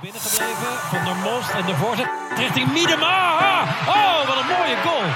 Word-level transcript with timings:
binnengebleven. 0.00 0.72
Van 0.92 1.04
der 1.04 1.16
Most 1.16 1.50
en 1.50 1.66
de 1.66 1.74
voorzet 1.74 2.08
richting 2.36 2.72
Miedema. 2.72 3.16
Oh, 3.88 4.26
wat 4.28 4.36
een 4.40 4.46
mooie 4.46 4.76
goal. 4.84 5.06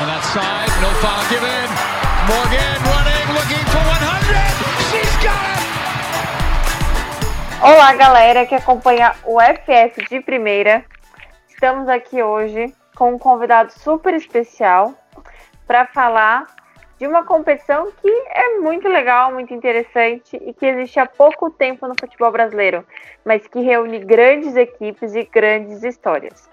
On 0.00 0.06
that 0.10 0.24
side, 0.24 0.72
no 0.80 0.88
foul 1.02 1.22
given. 1.32 1.68
Morgan 2.26 2.78
running, 2.92 3.26
looking 3.38 3.66
for 3.72 3.82
100. 3.84 4.36
She's 4.90 5.16
got 5.24 5.44
it! 5.56 5.64
Olá, 7.62 7.92
galera 7.94 8.46
que 8.46 8.54
acompanha 8.54 9.14
o 9.24 9.40
FF 9.40 10.08
de 10.08 10.20
primeira. 10.20 10.84
Estamos 11.64 11.88
aqui 11.88 12.22
hoje 12.22 12.74
com 12.94 13.14
um 13.14 13.18
convidado 13.18 13.72
super 13.72 14.12
especial 14.12 14.92
para 15.66 15.86
falar 15.86 16.44
de 16.98 17.06
uma 17.06 17.24
competição 17.24 17.90
que 18.02 18.10
é 18.28 18.58
muito 18.58 18.86
legal, 18.86 19.32
muito 19.32 19.54
interessante 19.54 20.36
e 20.44 20.52
que 20.52 20.66
existe 20.66 21.00
há 21.00 21.06
pouco 21.06 21.48
tempo 21.48 21.88
no 21.88 21.94
futebol 21.98 22.30
brasileiro, 22.30 22.84
mas 23.24 23.46
que 23.46 23.62
reúne 23.62 23.98
grandes 24.00 24.54
equipes 24.56 25.14
e 25.14 25.24
grandes 25.24 25.82
histórias. 25.82 26.50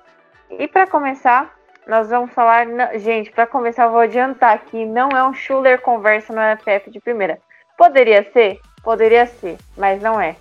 E 0.49 0.65
para 0.65 0.87
começar, 0.87 1.57
nós 1.85 2.09
vamos 2.09 2.31
falar. 2.31 2.65
Gente, 2.97 3.31
para 3.31 3.45
começar, 3.45 3.87
eu 3.87 3.91
vou 3.91 3.99
adiantar 3.99 4.59
que 4.59 4.85
não 4.85 5.09
é 5.09 5.21
um 5.25 5.33
Schuller 5.33 5.81
conversa 5.81 6.31
no 6.31 6.39
FF 6.57 6.89
de 6.89 7.01
primeira. 7.01 7.37
Poderia 7.77 8.23
ser? 8.31 8.61
Poderia 8.81 9.25
ser, 9.25 9.57
mas 9.75 10.01
não 10.01 10.21
é. 10.21 10.37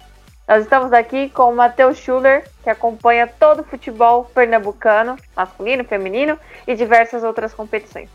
Nós 0.51 0.65
estamos 0.65 0.93
aqui 0.93 1.29
com 1.29 1.53
o 1.53 1.55
Matheus 1.55 1.97
Schuller, 1.97 2.45
que 2.65 2.69
acompanha 2.69 3.25
todo 3.29 3.61
o 3.61 3.65
futebol 3.65 4.25
pernambucano, 4.35 5.17
masculino, 5.37 5.85
feminino 5.85 6.37
e 6.67 6.75
diversas 6.75 7.23
outras 7.23 7.55
competições. 7.55 8.11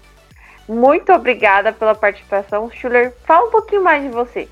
Muito 0.67 1.13
obrigada 1.13 1.71
pela 1.71 1.95
participação. 1.95 2.70
Schuller, 2.70 3.15
fala 3.26 3.48
um 3.48 3.51
pouquinho 3.51 3.82
mais 3.82 4.04
de 4.04 4.10
você. 4.10 4.49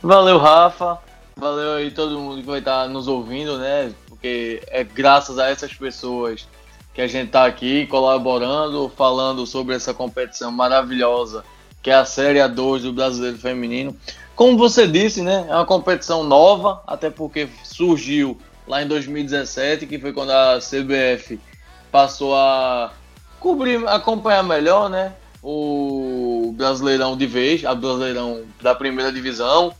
Valeu, 0.00 0.38
Rafa. 0.38 0.98
Valeu 1.34 1.74
aí 1.74 1.90
todo 1.90 2.16
mundo 2.16 2.42
que 2.42 2.46
vai 2.46 2.60
estar 2.60 2.88
nos 2.88 3.08
ouvindo, 3.08 3.58
né? 3.58 3.92
Porque 4.08 4.62
é 4.68 4.84
graças 4.84 5.36
a 5.36 5.48
essas 5.48 5.74
pessoas 5.74 6.46
que 6.94 7.00
a 7.00 7.08
gente 7.08 7.26
está 7.26 7.44
aqui 7.44 7.88
colaborando, 7.88 8.88
falando 8.96 9.44
sobre 9.48 9.74
essa 9.74 9.92
competição 9.92 10.52
maravilhosa 10.52 11.44
que 11.82 11.90
é 11.90 11.94
a 11.94 12.04
Série 12.04 12.38
A2 12.38 12.82
do 12.82 12.92
Brasileiro 12.92 13.38
Feminino. 13.38 13.96
Como 14.40 14.56
você 14.56 14.86
disse, 14.88 15.20
né, 15.20 15.44
é 15.50 15.54
uma 15.54 15.66
competição 15.66 16.24
nova, 16.24 16.82
até 16.86 17.10
porque 17.10 17.46
surgiu 17.62 18.38
lá 18.66 18.82
em 18.82 18.88
2017, 18.88 19.86
que 19.86 19.98
foi 19.98 20.14
quando 20.14 20.30
a 20.30 20.58
CBF 20.58 21.38
passou 21.92 22.34
a 22.34 22.90
cobrir, 23.38 23.86
acompanhar 23.86 24.42
melhor, 24.42 24.88
né, 24.88 25.12
o 25.42 26.54
Brasileirão 26.56 27.18
de 27.18 27.26
vez, 27.26 27.66
a 27.66 27.74
Brasileirão 27.74 28.44
da 28.62 28.74
primeira 28.74 29.12
divisão, 29.12 29.74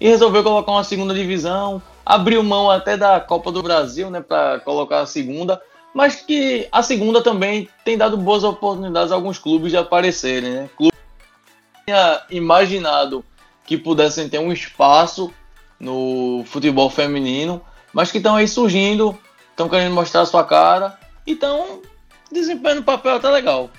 e 0.00 0.08
resolveu 0.08 0.42
colocar 0.42 0.72
uma 0.72 0.82
segunda 0.82 1.12
divisão, 1.12 1.82
abriu 2.02 2.42
mão 2.42 2.70
até 2.70 2.96
da 2.96 3.20
Copa 3.20 3.52
do 3.52 3.62
Brasil, 3.62 4.10
né, 4.10 4.22
para 4.22 4.60
colocar 4.60 5.00
a 5.00 5.06
segunda, 5.06 5.60
mas 5.92 6.22
que 6.22 6.66
a 6.72 6.82
segunda 6.82 7.20
também 7.20 7.68
tem 7.84 7.98
dado 7.98 8.16
boas 8.16 8.44
oportunidades 8.44 9.12
a 9.12 9.14
alguns 9.14 9.38
clubes 9.38 9.72
de 9.72 9.76
aparecerem, 9.76 10.52
né? 10.52 10.70
Clubes 10.74 10.98
que 11.74 11.84
tinha 11.84 12.22
imaginado 12.30 13.22
que 13.66 13.76
pudessem 13.76 14.28
ter 14.28 14.38
um 14.38 14.52
espaço 14.52 15.32
no 15.78 16.44
futebol 16.46 16.88
feminino, 16.88 17.60
mas 17.92 18.10
que 18.10 18.18
estão 18.18 18.36
aí 18.36 18.48
surgindo, 18.48 19.18
estão 19.50 19.68
querendo 19.68 19.94
mostrar 19.94 20.22
a 20.22 20.26
sua 20.26 20.44
cara 20.44 20.98
e 21.26 21.32
estão 21.32 21.82
desempenhando 22.30 22.80
um 22.80 22.84
papel 22.84 23.16
até 23.16 23.28
legal. 23.28 23.70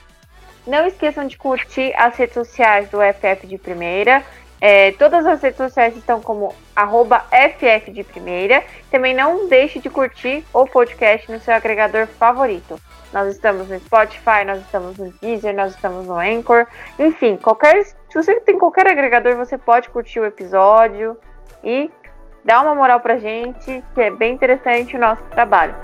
Não 0.65 0.85
esqueçam 0.85 1.25
de 1.25 1.37
curtir 1.37 1.93
as 1.95 2.15
redes 2.15 2.33
sociais 2.33 2.89
do 2.89 2.97
FF 2.97 3.47
de 3.47 3.57
Primeira. 3.57 4.23
É, 4.59 4.91
todas 4.93 5.25
as 5.25 5.41
redes 5.41 5.57
sociais 5.57 5.95
estão 5.95 6.19
como 6.19 6.53
arroba 6.75 7.25
FF 7.31 7.91
de 7.91 8.03
Primeira. 8.03 8.63
Também 8.91 9.13
não 9.13 9.47
deixe 9.47 9.79
de 9.79 9.89
curtir 9.89 10.43
o 10.51 10.65
podcast 10.65 11.31
no 11.31 11.39
seu 11.39 11.53
agregador 11.53 12.07
favorito. 12.07 12.79
Nós 13.13 13.33
estamos 13.33 13.69
no 13.69 13.79
Spotify, 13.79 14.43
nós 14.45 14.59
estamos 14.59 14.97
no 14.97 15.13
Deezer, 15.21 15.55
nós 15.55 15.73
estamos 15.73 16.05
no 16.05 16.19
Anchor. 16.19 16.67
Enfim, 16.99 17.37
qualquer 17.37 17.77
se 18.09 18.15
você 18.15 18.39
tem 18.39 18.57
qualquer 18.57 18.87
agregador, 18.87 19.35
você 19.35 19.57
pode 19.57 19.89
curtir 19.89 20.19
o 20.19 20.25
episódio 20.25 21.17
e 21.63 21.91
dar 22.43 22.61
uma 22.61 22.73
moral 22.73 22.99
pra 22.99 23.17
gente, 23.17 23.83
que 23.93 24.01
é 24.01 24.09
bem 24.09 24.33
interessante 24.33 24.95
o 24.95 24.99
nosso 24.99 25.23
trabalho. 25.25 25.75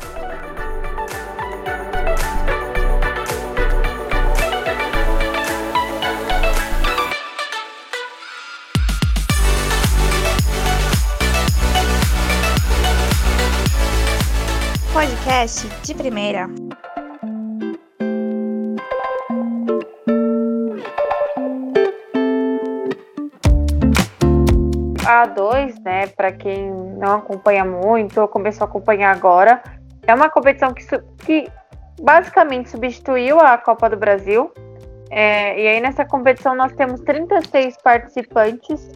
Podcast 14.93 15.67
de 15.81 15.93
primeira. 15.93 16.47
A2, 25.03 25.81
né, 25.83 26.07
para 26.07 26.31
quem 26.31 26.71
não 26.71 27.17
acompanha 27.17 27.65
muito 27.65 28.19
ou 28.21 28.27
começou 28.27 28.65
a 28.65 28.69
acompanhar 28.69 29.15
agora, 29.15 29.61
é 30.05 30.13
uma 30.13 30.29
competição 30.29 30.73
que, 30.73 30.85
que 31.25 31.51
basicamente 32.01 32.69
substituiu 32.69 33.39
a 33.39 33.57
Copa 33.57 33.89
do 33.89 33.97
Brasil. 33.97 34.51
É, 35.09 35.59
e 35.61 35.67
aí 35.67 35.79
nessa 35.81 36.03
competição 36.05 36.55
nós 36.55 36.71
temos 36.73 36.99
36 37.01 37.77
participantes. 37.83 38.89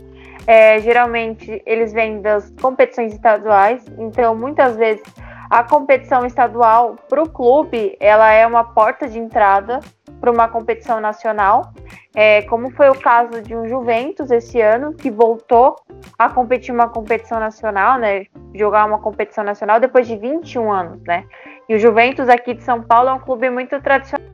É, 0.46 0.80
geralmente 0.80 1.62
eles 1.66 1.92
vêm 1.92 2.22
das 2.22 2.50
competições 2.62 3.14
estaduais, 3.14 3.84
então 3.98 4.34
muitas 4.34 4.78
vezes 4.78 5.04
a 5.50 5.64
competição 5.64 6.26
estadual 6.26 6.98
para 7.10 7.22
o 7.24 7.30
clube 7.30 7.96
ela 8.00 8.32
é 8.32 8.46
uma 8.46 8.64
porta 8.64 9.08
de 9.08 9.18
entrada 9.18 9.80
para 10.20 10.32
uma 10.32 10.48
competição 10.48 11.00
nacional, 11.00 11.72
é, 12.16 12.42
como 12.44 12.72
foi 12.72 12.90
o 12.90 13.00
caso 13.00 13.42
de 13.42 13.56
um 13.56 13.68
Juventus 13.68 14.32
esse 14.32 14.60
ano, 14.60 14.94
que 14.94 15.12
voltou 15.12 15.76
a 16.18 16.30
competir 16.30 16.74
uma 16.74 16.90
competição 16.90 17.40
nacional, 17.40 18.00
né? 18.00 18.26
Jogar 18.56 18.86
uma 18.86 19.00
competição 19.00 19.44
nacional 19.44 19.80
depois 19.80 20.08
de 20.08 20.18
21 20.18 20.72
anos, 20.72 21.04
né? 21.04 21.26
E 21.70 21.76
o 21.76 21.80
Juventus 21.80 22.28
aqui 22.30 22.56
de 22.56 22.64
São 22.64 22.82
Paulo 22.82 23.10
é 23.10 23.14
um 23.14 23.20
clube 23.20 23.50
muito 23.50 23.80
tradicional, 23.82 24.26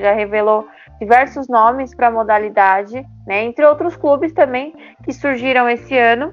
já 0.00 0.12
revelou 0.12 0.68
diversos 1.00 1.48
nomes 1.48 1.94
para 1.94 2.08
a 2.08 2.10
modalidade, 2.10 3.04
né? 3.26 3.42
Entre 3.42 3.64
outros 3.64 3.96
clubes 3.96 4.32
também 4.32 4.74
que 5.04 5.12
surgiram 5.12 5.68
esse 5.68 5.96
ano 5.96 6.32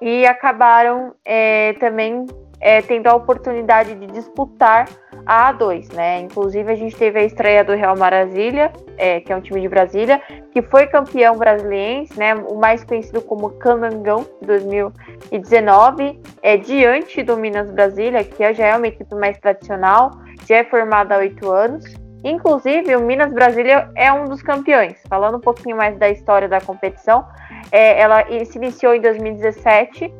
e 0.00 0.26
acabaram 0.26 1.14
é, 1.24 1.74
também 1.74 2.26
é, 2.62 2.80
tendo 2.80 3.08
a 3.08 3.14
oportunidade 3.14 3.96
de 3.96 4.06
disputar 4.06 4.88
a 5.26 5.52
A2, 5.52 5.92
né? 5.92 6.20
Inclusive 6.20 6.72
a 6.72 6.76
gente 6.76 6.96
teve 6.96 7.18
a 7.18 7.24
estreia 7.24 7.64
do 7.64 7.74
Real 7.74 7.96
Brasília, 7.96 8.72
é, 8.96 9.20
que 9.20 9.32
é 9.32 9.36
um 9.36 9.40
time 9.40 9.60
de 9.60 9.68
Brasília, 9.68 10.22
que 10.52 10.62
foi 10.62 10.86
campeão 10.86 11.36
brasiliense, 11.36 12.16
né? 12.16 12.34
O 12.34 12.54
mais 12.54 12.84
conhecido 12.84 13.20
como 13.20 13.50
Candangão 13.50 14.24
2019, 14.42 16.20
é 16.40 16.56
diante 16.56 17.22
do 17.24 17.36
Minas 17.36 17.70
Brasília, 17.70 18.22
que 18.22 18.52
já 18.54 18.66
é 18.66 18.76
uma 18.76 18.86
equipe 18.86 19.14
mais 19.16 19.36
tradicional, 19.38 20.12
já 20.48 20.58
é 20.58 20.64
formada 20.64 21.16
há 21.16 21.18
oito 21.18 21.50
anos. 21.50 21.84
Inclusive, 22.24 22.94
o 22.94 23.00
Minas 23.00 23.32
Brasília 23.32 23.90
é 23.96 24.12
um 24.12 24.26
dos 24.26 24.40
campeões. 24.40 24.94
Falando 25.08 25.38
um 25.38 25.40
pouquinho 25.40 25.76
mais 25.76 25.98
da 25.98 26.08
história 26.08 26.48
da 26.48 26.60
competição, 26.60 27.26
é, 27.72 28.00
ela 28.00 28.24
se 28.44 28.56
iniciou 28.56 28.94
em 28.94 29.00
2017 29.00 30.12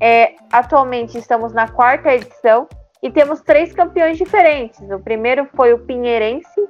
é, 0.00 0.34
atualmente 0.50 1.18
estamos 1.18 1.52
na 1.52 1.68
quarta 1.68 2.14
edição 2.14 2.66
e 3.02 3.10
temos 3.10 3.40
três 3.42 3.72
campeões 3.72 4.16
diferentes. 4.16 4.80
O 4.90 4.98
primeiro 4.98 5.46
foi 5.54 5.72
o 5.72 5.78
Pinheirense 5.78 6.68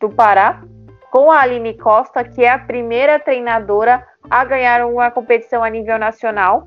do 0.00 0.10
Pará, 0.10 0.62
com 1.10 1.30
a 1.30 1.40
Aline 1.40 1.74
Costa, 1.76 2.24
que 2.24 2.44
é 2.44 2.50
a 2.50 2.58
primeira 2.58 3.18
treinadora 3.18 4.06
a 4.28 4.44
ganhar 4.44 4.84
uma 4.86 5.10
competição 5.10 5.62
a 5.62 5.70
nível 5.70 5.98
nacional 5.98 6.66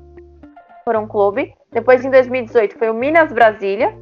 por 0.84 0.96
um 0.96 1.06
clube. 1.06 1.54
Depois, 1.72 2.04
em 2.04 2.10
2018, 2.10 2.78
foi 2.78 2.90
o 2.90 2.94
Minas 2.94 3.32
Brasília. 3.32 3.94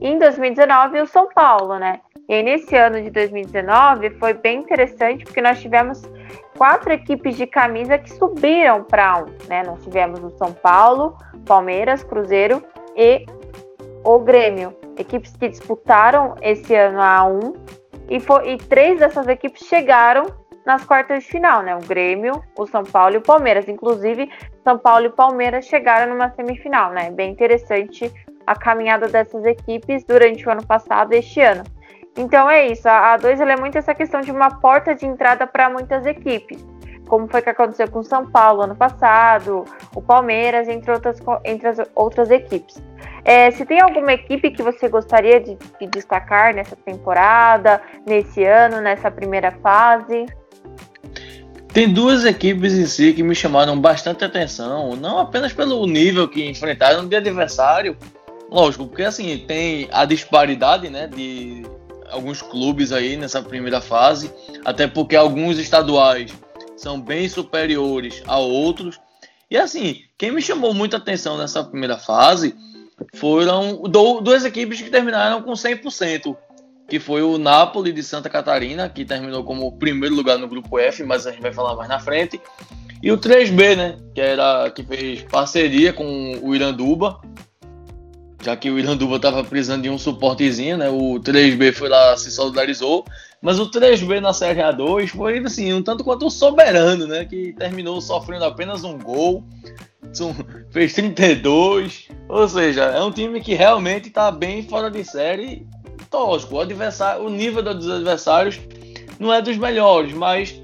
E 0.00 0.08
em 0.08 0.18
2019, 0.18 1.00
o 1.00 1.06
São 1.06 1.28
Paulo, 1.34 1.78
né? 1.78 2.00
E 2.28 2.34
aí, 2.34 2.42
nesse 2.42 2.74
ano 2.74 3.00
de 3.00 3.10
2019 3.10 4.10
foi 4.18 4.34
bem 4.34 4.58
interessante 4.58 5.24
porque 5.24 5.40
nós 5.40 5.60
tivemos 5.60 6.02
quatro 6.58 6.92
equipes 6.92 7.36
de 7.36 7.46
camisa 7.46 7.98
que 7.98 8.12
subiram 8.12 8.82
para 8.82 9.18
um, 9.18 9.26
né? 9.48 9.62
Nós 9.64 9.82
tivemos 9.84 10.22
o 10.24 10.30
São 10.30 10.52
Paulo, 10.52 11.16
Palmeiras, 11.44 12.02
Cruzeiro 12.02 12.62
e 12.96 13.24
o 14.02 14.18
Grêmio, 14.18 14.76
equipes 14.98 15.36
que 15.36 15.48
disputaram 15.48 16.34
esse 16.42 16.74
ano 16.74 17.00
a 17.00 17.20
A1 17.20 17.56
e, 18.08 18.20
foi, 18.20 18.54
e 18.54 18.56
três 18.56 18.98
dessas 18.98 19.28
equipes 19.28 19.66
chegaram 19.66 20.26
nas 20.64 20.84
quartas 20.84 21.22
de 21.22 21.30
final, 21.30 21.62
né? 21.62 21.76
O 21.76 21.86
Grêmio, 21.86 22.42
o 22.58 22.66
São 22.66 22.82
Paulo 22.82 23.14
e 23.14 23.18
o 23.18 23.22
Palmeiras. 23.22 23.68
Inclusive, 23.68 24.28
São 24.64 24.76
Paulo 24.76 25.06
e 25.06 25.10
Palmeiras 25.10 25.64
chegaram 25.66 26.12
numa 26.12 26.30
semifinal, 26.30 26.90
né? 26.90 27.08
Bem 27.10 27.30
interessante 27.30 28.12
a 28.44 28.56
caminhada 28.56 29.06
dessas 29.06 29.44
equipes 29.44 30.02
durante 30.04 30.46
o 30.46 30.50
ano 30.50 30.66
passado 30.66 31.14
e 31.14 31.18
este 31.18 31.40
ano. 31.40 31.62
Então 32.16 32.48
é 32.50 32.68
isso, 32.68 32.88
a 32.88 33.18
A2 33.18 33.40
é 33.40 33.56
muito 33.56 33.76
essa 33.76 33.94
questão 33.94 34.22
de 34.22 34.30
uma 34.30 34.50
porta 34.50 34.94
de 34.94 35.04
entrada 35.04 35.46
para 35.46 35.68
muitas 35.68 36.06
equipes, 36.06 36.64
como 37.06 37.28
foi 37.28 37.42
que 37.42 37.50
aconteceu 37.50 37.88
com 37.90 37.98
o 37.98 38.04
São 38.04 38.26
Paulo 38.30 38.62
ano 38.62 38.74
passado, 38.74 39.64
o 39.94 40.00
Palmeiras, 40.00 40.66
entre 40.66 40.90
outras, 40.90 41.18
entre 41.44 41.68
as 41.68 41.78
outras 41.94 42.30
equipes. 42.30 42.82
É, 43.22 43.50
se 43.50 43.66
tem 43.66 43.80
alguma 43.80 44.12
equipe 44.12 44.50
que 44.50 44.62
você 44.62 44.88
gostaria 44.88 45.40
de, 45.40 45.58
de 45.80 45.86
destacar 45.88 46.54
nessa 46.54 46.74
temporada, 46.76 47.82
nesse 48.06 48.44
ano, 48.44 48.80
nessa 48.80 49.10
primeira 49.10 49.52
fase? 49.62 50.26
Tem 51.72 51.92
duas 51.92 52.24
equipes 52.24 52.72
em 52.72 52.86
si 52.86 53.12
que 53.12 53.22
me 53.22 53.34
chamaram 53.34 53.78
bastante 53.78 54.24
atenção, 54.24 54.96
não 54.96 55.18
apenas 55.18 55.52
pelo 55.52 55.86
nível 55.86 56.26
que 56.26 56.48
enfrentaram 56.48 57.06
de 57.06 57.14
adversário, 57.14 57.96
lógico, 58.50 58.86
porque 58.86 59.02
assim, 59.02 59.44
tem 59.46 59.86
a 59.92 60.06
disparidade, 60.06 60.88
né, 60.88 61.06
de 61.06 61.64
alguns 62.10 62.42
clubes 62.42 62.92
aí 62.92 63.16
nessa 63.16 63.42
primeira 63.42 63.80
fase, 63.80 64.32
até 64.64 64.86
porque 64.86 65.16
alguns 65.16 65.58
estaduais 65.58 66.32
são 66.76 67.00
bem 67.00 67.28
superiores 67.28 68.22
a 68.26 68.38
outros. 68.38 69.00
E 69.50 69.56
assim, 69.56 70.02
quem 70.18 70.30
me 70.30 70.42
chamou 70.42 70.74
muita 70.74 70.96
atenção 70.96 71.36
nessa 71.36 71.62
primeira 71.62 71.96
fase 71.96 72.54
foram 73.14 73.82
duas 74.22 74.44
equipes 74.44 74.80
que 74.80 74.90
terminaram 74.90 75.42
com 75.42 75.52
100%, 75.52 76.36
que 76.88 76.98
foi 76.98 77.22
o 77.22 77.38
Napoli 77.38 77.92
de 77.92 78.02
Santa 78.02 78.28
Catarina, 78.28 78.88
que 78.88 79.04
terminou 79.04 79.44
como 79.44 79.76
primeiro 79.78 80.14
lugar 80.14 80.38
no 80.38 80.48
grupo 80.48 80.78
F, 80.78 81.02
mas 81.04 81.26
a 81.26 81.30
gente 81.30 81.42
vai 81.42 81.52
falar 81.52 81.74
mais 81.76 81.88
na 81.88 81.98
frente, 81.98 82.40
e 83.02 83.12
o 83.12 83.18
3B, 83.18 83.76
né, 83.76 83.98
que 84.14 84.20
era 84.20 84.70
que 84.70 84.82
fez 84.82 85.22
parceria 85.22 85.92
com 85.92 86.38
o 86.42 86.54
Iranduba, 86.54 87.20
já 88.42 88.56
que 88.56 88.70
o 88.70 88.78
Iranduba 88.78 89.16
estava 89.16 89.42
precisando 89.42 89.82
de 89.82 89.90
um 89.90 89.98
suportezinho, 89.98 90.76
né? 90.76 90.88
O 90.88 91.18
3B 91.20 91.72
foi 91.72 91.88
lá 91.88 92.16
se 92.16 92.30
solidarizou, 92.30 93.04
mas 93.40 93.58
o 93.58 93.70
3B 93.70 94.20
na 94.20 94.32
Série 94.32 94.60
A2 94.60 95.08
foi 95.08 95.38
assim, 95.38 95.72
um 95.72 95.82
tanto 95.82 96.04
quanto 96.04 96.30
soberano, 96.30 97.06
né, 97.06 97.24
que 97.24 97.52
terminou 97.52 98.00
sofrendo 98.00 98.44
apenas 98.44 98.84
um 98.84 98.98
gol 98.98 99.44
fez 100.70 100.92
32, 100.94 102.08
ou 102.28 102.48
seja, 102.48 102.84
é 102.84 103.02
um 103.02 103.10
time 103.10 103.40
que 103.40 103.54
realmente 103.54 104.08
está 104.08 104.30
bem 104.30 104.62
fora 104.62 104.90
de 104.90 105.04
série. 105.04 105.66
Tosco, 106.10 106.56
o, 106.56 106.60
adversário, 106.60 107.24
o 107.24 107.30
nível 107.30 107.62
dos 107.62 107.90
adversários 107.90 108.60
não 109.18 109.32
é 109.32 109.42
dos 109.42 109.56
melhores, 109.56 110.12
mas 110.12 110.60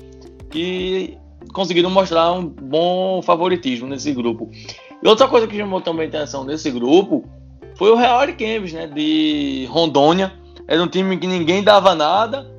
que 0.51 1.19
conseguiram 1.53 1.91
mostrar 1.91 2.33
um 2.33 2.47
bom 2.47 3.21
favoritismo 3.23 3.89
nesse 3.89 4.13
grupo. 4.13 4.51
E 5.03 5.09
outra 5.09 5.27
coisa 5.27 5.47
que 5.47 5.57
chamou 5.57 5.81
também 5.81 6.09
atenção 6.09 6.45
nesse 6.45 6.71
grupo 6.71 7.29
foi 7.77 7.91
o 7.91 7.97
Real 7.97 8.19
Ariquemes, 8.19 8.73
né, 8.73 8.87
de 8.87 9.67
Rondônia. 9.71 10.33
Era 10.67 10.83
um 10.83 10.89
time 10.89 11.17
que 11.17 11.27
ninguém 11.27 11.63
dava 11.63 11.95
nada 11.95 12.51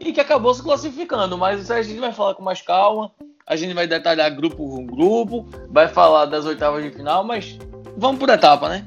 e 0.00 0.12
que 0.12 0.20
acabou 0.20 0.52
se 0.52 0.62
classificando, 0.62 1.38
mas 1.38 1.62
isso 1.62 1.72
a 1.72 1.82
gente 1.82 2.00
vai 2.00 2.12
falar 2.12 2.34
com 2.34 2.42
mais 2.42 2.60
calma. 2.60 3.10
A 3.46 3.56
gente 3.56 3.74
vai 3.74 3.86
detalhar 3.86 4.34
grupo 4.34 4.56
por 4.56 4.82
grupo, 4.84 5.46
vai 5.68 5.86
falar 5.88 6.26
das 6.26 6.46
oitavas 6.46 6.82
de 6.82 6.90
final, 6.90 7.22
mas 7.22 7.58
vamos 7.96 8.18
por 8.18 8.28
etapa, 8.28 8.68
né? 8.68 8.86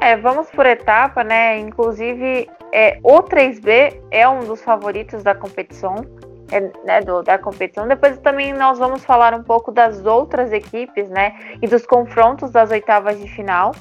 É, 0.00 0.16
vamos 0.16 0.48
por 0.50 0.66
etapa, 0.66 1.24
né? 1.24 1.58
Inclusive, 1.58 2.48
é, 2.72 2.98
o 3.02 3.22
3B 3.22 4.00
é 4.10 4.28
um 4.28 4.44
dos 4.44 4.60
favoritos 4.60 5.22
da 5.22 5.34
competição, 5.34 5.96
né, 6.84 7.00
do, 7.00 7.22
da 7.22 7.38
competição. 7.38 7.86
Depois 7.86 8.18
também 8.18 8.52
nós 8.52 8.78
vamos 8.78 9.04
falar 9.04 9.34
um 9.34 9.42
pouco 9.42 9.72
das 9.72 10.04
outras 10.04 10.52
equipes, 10.52 11.08
né? 11.08 11.34
E 11.62 11.66
dos 11.66 11.86
confrontos 11.86 12.50
das 12.50 12.70
oitavas 12.70 13.18
de 13.20 13.28
final. 13.28 13.72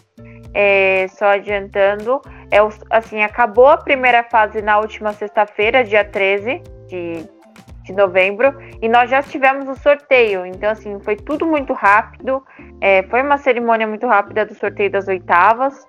É, 0.58 1.08
só 1.10 1.26
adiantando, 1.26 2.22
é, 2.50 2.60
assim, 2.90 3.22
acabou 3.22 3.68
a 3.68 3.76
primeira 3.76 4.24
fase 4.24 4.62
na 4.62 4.80
última 4.80 5.12
sexta-feira, 5.12 5.84
dia 5.84 6.06
13 6.06 6.64
de 6.88 7.28
de 7.86 7.94
novembro 7.94 8.54
e 8.82 8.90
nós 8.90 9.10
já 9.10 9.22
tivemos 9.22 9.70
o 9.70 9.76
sorteio. 9.76 10.46
Então, 10.46 10.70
assim, 10.70 11.00
foi 11.00 11.16
tudo 11.16 11.46
muito 11.46 11.72
rápido. 11.72 12.44
É, 12.82 13.04
foi 13.04 13.22
uma 13.22 13.38
cerimônia 13.38 13.88
muito 13.88 14.08
rápida 14.08 14.46
do 14.46 14.56
sorteio 14.56 14.90
das 14.90 15.08
oitavas. 15.08 15.88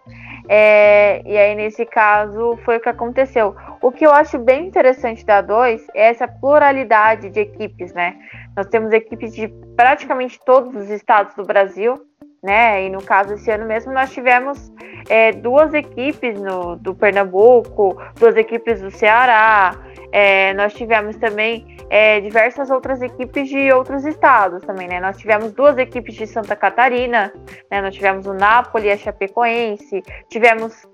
É, 0.49 1.23
e 1.25 1.37
aí, 1.37 1.55
nesse 1.55 1.85
caso, 1.85 2.59
foi 2.65 2.77
o 2.77 2.81
que 2.81 2.89
aconteceu. 2.89 3.57
O 3.83 3.91
que 3.91 4.07
eu 4.07 4.13
acho 4.13 4.39
bem 4.39 4.67
interessante 4.67 5.25
da 5.25 5.41
2 5.41 5.87
é 5.95 6.11
essa 6.11 6.29
pluralidade 6.29 7.31
de 7.31 7.41
equipes, 7.41 7.93
né? 7.95 8.17
Nós 8.57 8.67
temos 8.67 8.93
equipes 8.93 9.35
de 9.35 9.49
praticamente 9.75 10.39
todos 10.45 10.75
os 10.77 10.91
estados 10.91 11.35
do 11.35 11.45
Brasil, 11.45 11.95
né? 12.43 12.85
E 12.85 12.91
no 12.91 13.03
caso, 13.03 13.35
esse 13.35 13.51
ano 13.51 13.67
mesmo, 13.67 13.93
nós 13.93 14.13
tivemos 14.13 14.71
é, 15.09 15.33
duas 15.33 15.75
equipes 15.75 16.39
no, 16.41 16.77
do 16.77 16.95
Pernambuco, 16.95 17.97
duas 18.21 18.37
equipes 18.37 18.81
do 18.81 18.91
Ceará, 18.91 19.75
é, 20.17 20.55
nós 20.55 20.73
tivemos 20.73 21.15
também 21.17 21.77
é, 21.91 22.21
diversas 22.21 22.71
outras 22.71 23.03
equipes 23.03 23.51
de 23.51 23.71
outros 23.71 24.03
estados 24.07 24.63
também, 24.63 24.89
né? 24.89 24.99
Nós 24.99 25.19
tivemos 25.19 25.53
duas 25.53 25.77
equipes 25.77 26.15
de 26.15 26.27
Santa 26.27 26.57
Catarina, 26.57 27.31
né? 27.71 27.83
Nós 27.83 27.95
tivemos 27.95 28.27
o 28.27 28.33
Napoli 28.33 28.87
e 28.87 28.93
a 28.93 28.97
Chapecoense, 28.97 30.03
tivemos 30.31 30.89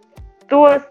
duas, 0.49 0.83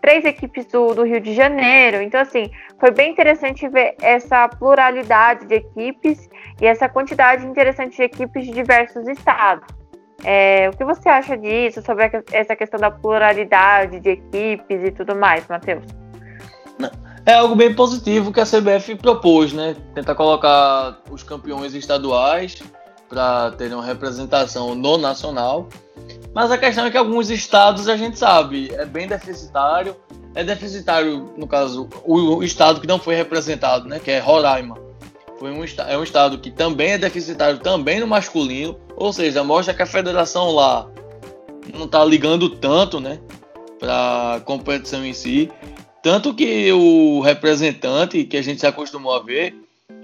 três 0.00 0.24
equipes 0.24 0.64
do, 0.64 0.94
do 0.94 1.02
Rio 1.02 1.20
de 1.20 1.34
Janeiro. 1.34 2.00
Então, 2.00 2.22
assim, 2.22 2.50
foi 2.80 2.90
bem 2.90 3.12
interessante 3.12 3.68
ver 3.68 3.96
essa 4.00 4.48
pluralidade 4.48 5.44
de 5.44 5.56
equipes 5.56 6.30
e 6.58 6.66
essa 6.66 6.88
quantidade 6.88 7.46
interessante 7.46 7.98
de 7.98 8.02
equipes 8.02 8.46
de 8.46 8.52
diversos 8.52 9.06
estados. 9.08 9.66
É, 10.24 10.70
o 10.72 10.72
que 10.74 10.86
você 10.86 11.10
acha 11.10 11.36
disso, 11.36 11.82
sobre 11.82 12.10
essa 12.32 12.56
questão 12.56 12.80
da 12.80 12.90
pluralidade 12.90 14.00
de 14.00 14.08
equipes 14.08 14.82
e 14.82 14.90
tudo 14.90 15.14
mais, 15.14 15.46
Matheus? 15.48 15.84
É 17.26 17.34
algo 17.34 17.56
bem 17.56 17.74
positivo 17.74 18.32
que 18.32 18.38
a 18.38 18.46
CBF 18.46 18.94
propôs, 18.94 19.52
né? 19.52 19.74
Tentar 19.92 20.14
colocar 20.14 21.02
os 21.10 21.24
campeões 21.24 21.74
estaduais 21.74 22.62
para 23.08 23.50
terem 23.50 23.74
uma 23.74 23.84
representação 23.84 24.76
no 24.76 24.96
nacional. 24.96 25.68
Mas 26.32 26.52
a 26.52 26.56
questão 26.56 26.86
é 26.86 26.90
que 26.90 26.96
alguns 26.96 27.28
estados 27.28 27.88
a 27.88 27.96
gente 27.96 28.16
sabe 28.16 28.72
é 28.72 28.86
bem 28.86 29.08
deficitário. 29.08 29.96
É 30.36 30.44
deficitário, 30.44 31.32
no 31.36 31.48
caso, 31.48 31.88
o, 32.04 32.44
estado 32.44 32.80
que 32.80 32.86
não 32.86 32.98
foi 33.00 33.16
representado, 33.16 33.88
né? 33.88 33.98
Que 33.98 34.12
é 34.12 34.20
Roraima. 34.20 34.78
Foi 35.40 35.50
um, 35.50 35.64
é 35.88 35.98
um 35.98 36.04
estado 36.04 36.38
que 36.38 36.52
também 36.52 36.92
é 36.92 36.98
deficitário 36.98 37.58
também 37.58 37.98
no 37.98 38.06
masculino. 38.06 38.78
Ou 38.94 39.12
seja, 39.12 39.42
mostra 39.42 39.74
que 39.74 39.82
a 39.82 39.86
federação 39.86 40.52
lá 40.52 40.88
não 41.74 41.86
está 41.86 42.04
ligando 42.04 42.50
tanto, 42.50 43.00
né? 43.00 43.18
Para 43.80 44.40
competição 44.44 45.04
em 45.04 45.12
si. 45.12 45.50
Tanto 46.06 46.32
que 46.32 46.72
o 46.72 47.20
representante 47.20 48.22
que 48.22 48.36
a 48.36 48.42
gente 48.42 48.60
se 48.60 48.66
acostumou 48.68 49.12
a 49.16 49.18
ver 49.18 49.60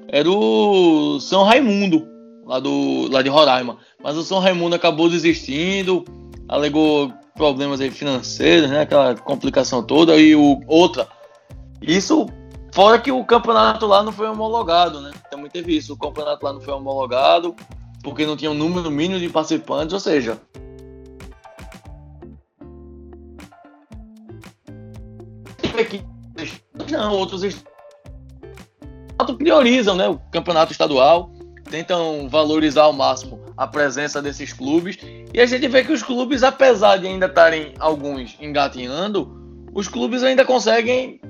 era 0.09 0.29
o 0.29 1.21
São 1.21 1.45
Raimundo, 1.45 2.05
lá, 2.45 2.59
do, 2.59 3.09
lá 3.09 3.23
de 3.23 3.29
Roraima. 3.29 3.77
Mas 4.03 4.17
o 4.17 4.25
São 4.25 4.41
Raimundo 4.41 4.75
acabou 4.75 5.09
desistindo, 5.09 6.05
alegou 6.49 7.13
problemas 7.37 7.81
financeiros, 7.95 8.69
né? 8.69 8.81
Aquela 8.81 9.15
complicação 9.15 9.81
toda. 9.81 10.17
E 10.17 10.35
o, 10.35 10.61
outra, 10.67 11.07
isso 11.81 12.27
fora 12.73 12.99
que 12.99 13.13
o 13.13 13.25
campeonato 13.25 13.87
lá 13.87 14.03
não 14.03 14.11
foi 14.11 14.29
homologado, 14.29 15.01
né? 15.01 15.13
Também 15.31 15.49
teve 15.49 15.77
isso, 15.77 15.93
o 15.93 15.97
campeonato 15.97 16.45
lá 16.45 16.53
não 16.53 16.61
foi 16.61 16.75
homologado, 16.75 17.55
porque 18.03 18.27
não 18.27 18.37
tinha 18.37 18.51
um 18.51 18.55
número 18.55 18.91
mínimo 18.91 19.21
de 19.21 19.29
participantes, 19.29 19.95
ou 19.95 20.01
seja, 20.01 20.37
Não, 27.03 27.17
outros 27.17 27.43
estados 27.43 27.65
priorizam 29.37 29.97
né, 29.97 30.09
o 30.09 30.21
campeonato 30.31 30.71
estadual, 30.71 31.33
tentam 31.69 32.29
valorizar 32.29 32.83
ao 32.83 32.93
máximo 32.93 33.41
a 33.57 33.67
presença 33.67 34.23
desses 34.23 34.53
clubes. 34.53 34.99
E 35.35 35.41
a 35.41 35.47
gente 35.47 35.67
vê 35.67 35.83
que 35.83 35.93
os 35.93 36.01
clubes, 36.01 36.45
apesar 36.45 36.99
de 36.99 37.09
ainda 37.09 37.27
estarem 37.27 37.75
alguns 37.81 38.37
engatinhando, 38.41 39.37
os 39.75 39.89
clubes 39.89 40.23
ainda 40.23 40.45
conseguem 40.45 41.21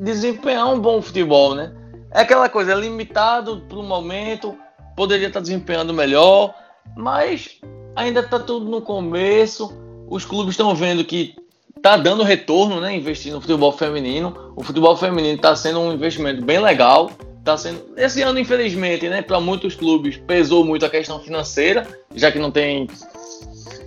desempenhar 0.00 0.66
um 0.74 0.80
bom 0.80 1.00
futebol, 1.00 1.54
né? 1.54 1.72
É 2.10 2.22
aquela 2.22 2.48
coisa, 2.48 2.72
é 2.72 2.74
limitado 2.74 3.60
para 3.68 3.78
o 3.78 3.84
momento, 3.84 4.58
poderia 4.96 5.28
estar 5.28 5.38
desempenhando 5.38 5.94
melhor, 5.94 6.52
mas 6.96 7.60
ainda 7.94 8.18
está 8.18 8.40
tudo 8.40 8.68
no 8.68 8.82
começo. 8.82 9.72
Os 10.10 10.24
clubes 10.24 10.54
estão 10.54 10.74
vendo 10.74 11.04
que 11.04 11.36
tá 11.84 11.98
dando 11.98 12.22
retorno, 12.22 12.80
né? 12.80 12.96
Investir 12.96 13.30
no 13.30 13.42
futebol 13.42 13.70
feminino. 13.70 14.54
O 14.56 14.64
futebol 14.64 14.96
feminino 14.96 15.34
está 15.34 15.54
sendo 15.54 15.80
um 15.80 15.92
investimento 15.92 16.42
bem 16.42 16.58
legal. 16.58 17.10
Tá 17.44 17.58
sendo 17.58 17.78
esse 17.98 18.22
ano, 18.22 18.38
infelizmente, 18.38 19.06
né? 19.06 19.20
Para 19.20 19.38
muitos 19.38 19.74
clubes 19.74 20.16
pesou 20.16 20.64
muito 20.64 20.86
a 20.86 20.88
questão 20.88 21.20
financeira, 21.20 21.86
já 22.14 22.32
que 22.32 22.38
não 22.38 22.50
tem 22.50 22.88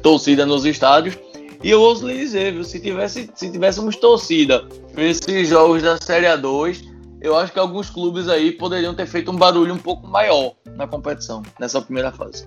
torcida 0.04 0.46
nos 0.46 0.64
estádios. 0.64 1.18
E 1.64 1.72
eu 1.72 1.82
ouso 1.82 2.08
lhe 2.08 2.16
dizer, 2.16 2.54
viu, 2.54 2.64
se, 2.64 2.80
tivesse, 2.80 3.32
se 3.34 3.52
tivéssemos 3.52 3.96
torcida 3.96 4.64
nesses 4.96 5.50
jogos 5.50 5.82
da 5.82 6.00
Série 6.00 6.28
A2, 6.28 6.86
eu 7.20 7.36
acho 7.36 7.52
que 7.52 7.58
alguns 7.58 7.90
clubes 7.90 8.30
aí 8.30 8.52
poderiam 8.52 8.94
ter 8.94 9.08
feito 9.08 9.32
um 9.32 9.36
barulho 9.36 9.74
um 9.74 9.80
pouco 9.80 10.08
maior 10.08 10.54
na 10.76 10.86
competição, 10.86 11.42
nessa 11.60 11.82
primeira 11.82 12.12
fase. 12.12 12.46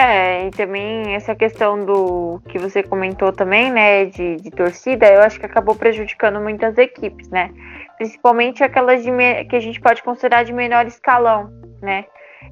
É, 0.00 0.46
e 0.46 0.50
também 0.52 1.16
essa 1.16 1.34
questão 1.34 1.84
do 1.84 2.40
que 2.48 2.56
você 2.56 2.84
comentou 2.84 3.32
também, 3.32 3.68
né, 3.72 4.04
de, 4.04 4.36
de 4.36 4.48
torcida, 4.48 5.12
eu 5.12 5.22
acho 5.22 5.40
que 5.40 5.46
acabou 5.46 5.74
prejudicando 5.74 6.40
muitas 6.40 6.78
equipes, 6.78 7.28
né? 7.30 7.50
Principalmente 7.96 8.62
aquelas 8.62 9.02
de, 9.02 9.10
que 9.46 9.56
a 9.56 9.60
gente 9.60 9.80
pode 9.80 10.00
considerar 10.04 10.44
de 10.44 10.52
menor 10.52 10.86
escalão, 10.86 11.50
né? 11.82 12.04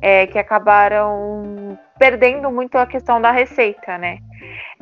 É, 0.02 0.26
que 0.26 0.36
acabaram 0.40 1.78
perdendo 1.96 2.50
muito 2.50 2.76
a 2.78 2.84
questão 2.84 3.20
da 3.20 3.30
receita, 3.30 3.96
né? 3.96 4.18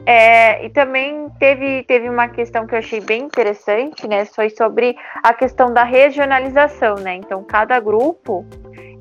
É, 0.06 0.64
e 0.64 0.70
também 0.70 1.28
teve, 1.38 1.82
teve 1.82 2.08
uma 2.08 2.28
questão 2.28 2.66
que 2.66 2.74
eu 2.74 2.78
achei 2.78 3.00
bem 3.02 3.24
interessante, 3.24 4.08
né? 4.08 4.24
Foi 4.24 4.48
sobre 4.48 4.96
a 5.22 5.34
questão 5.34 5.70
da 5.70 5.84
regionalização, 5.84 6.94
né? 6.94 7.16
Então, 7.16 7.44
cada 7.44 7.78
grupo 7.78 8.42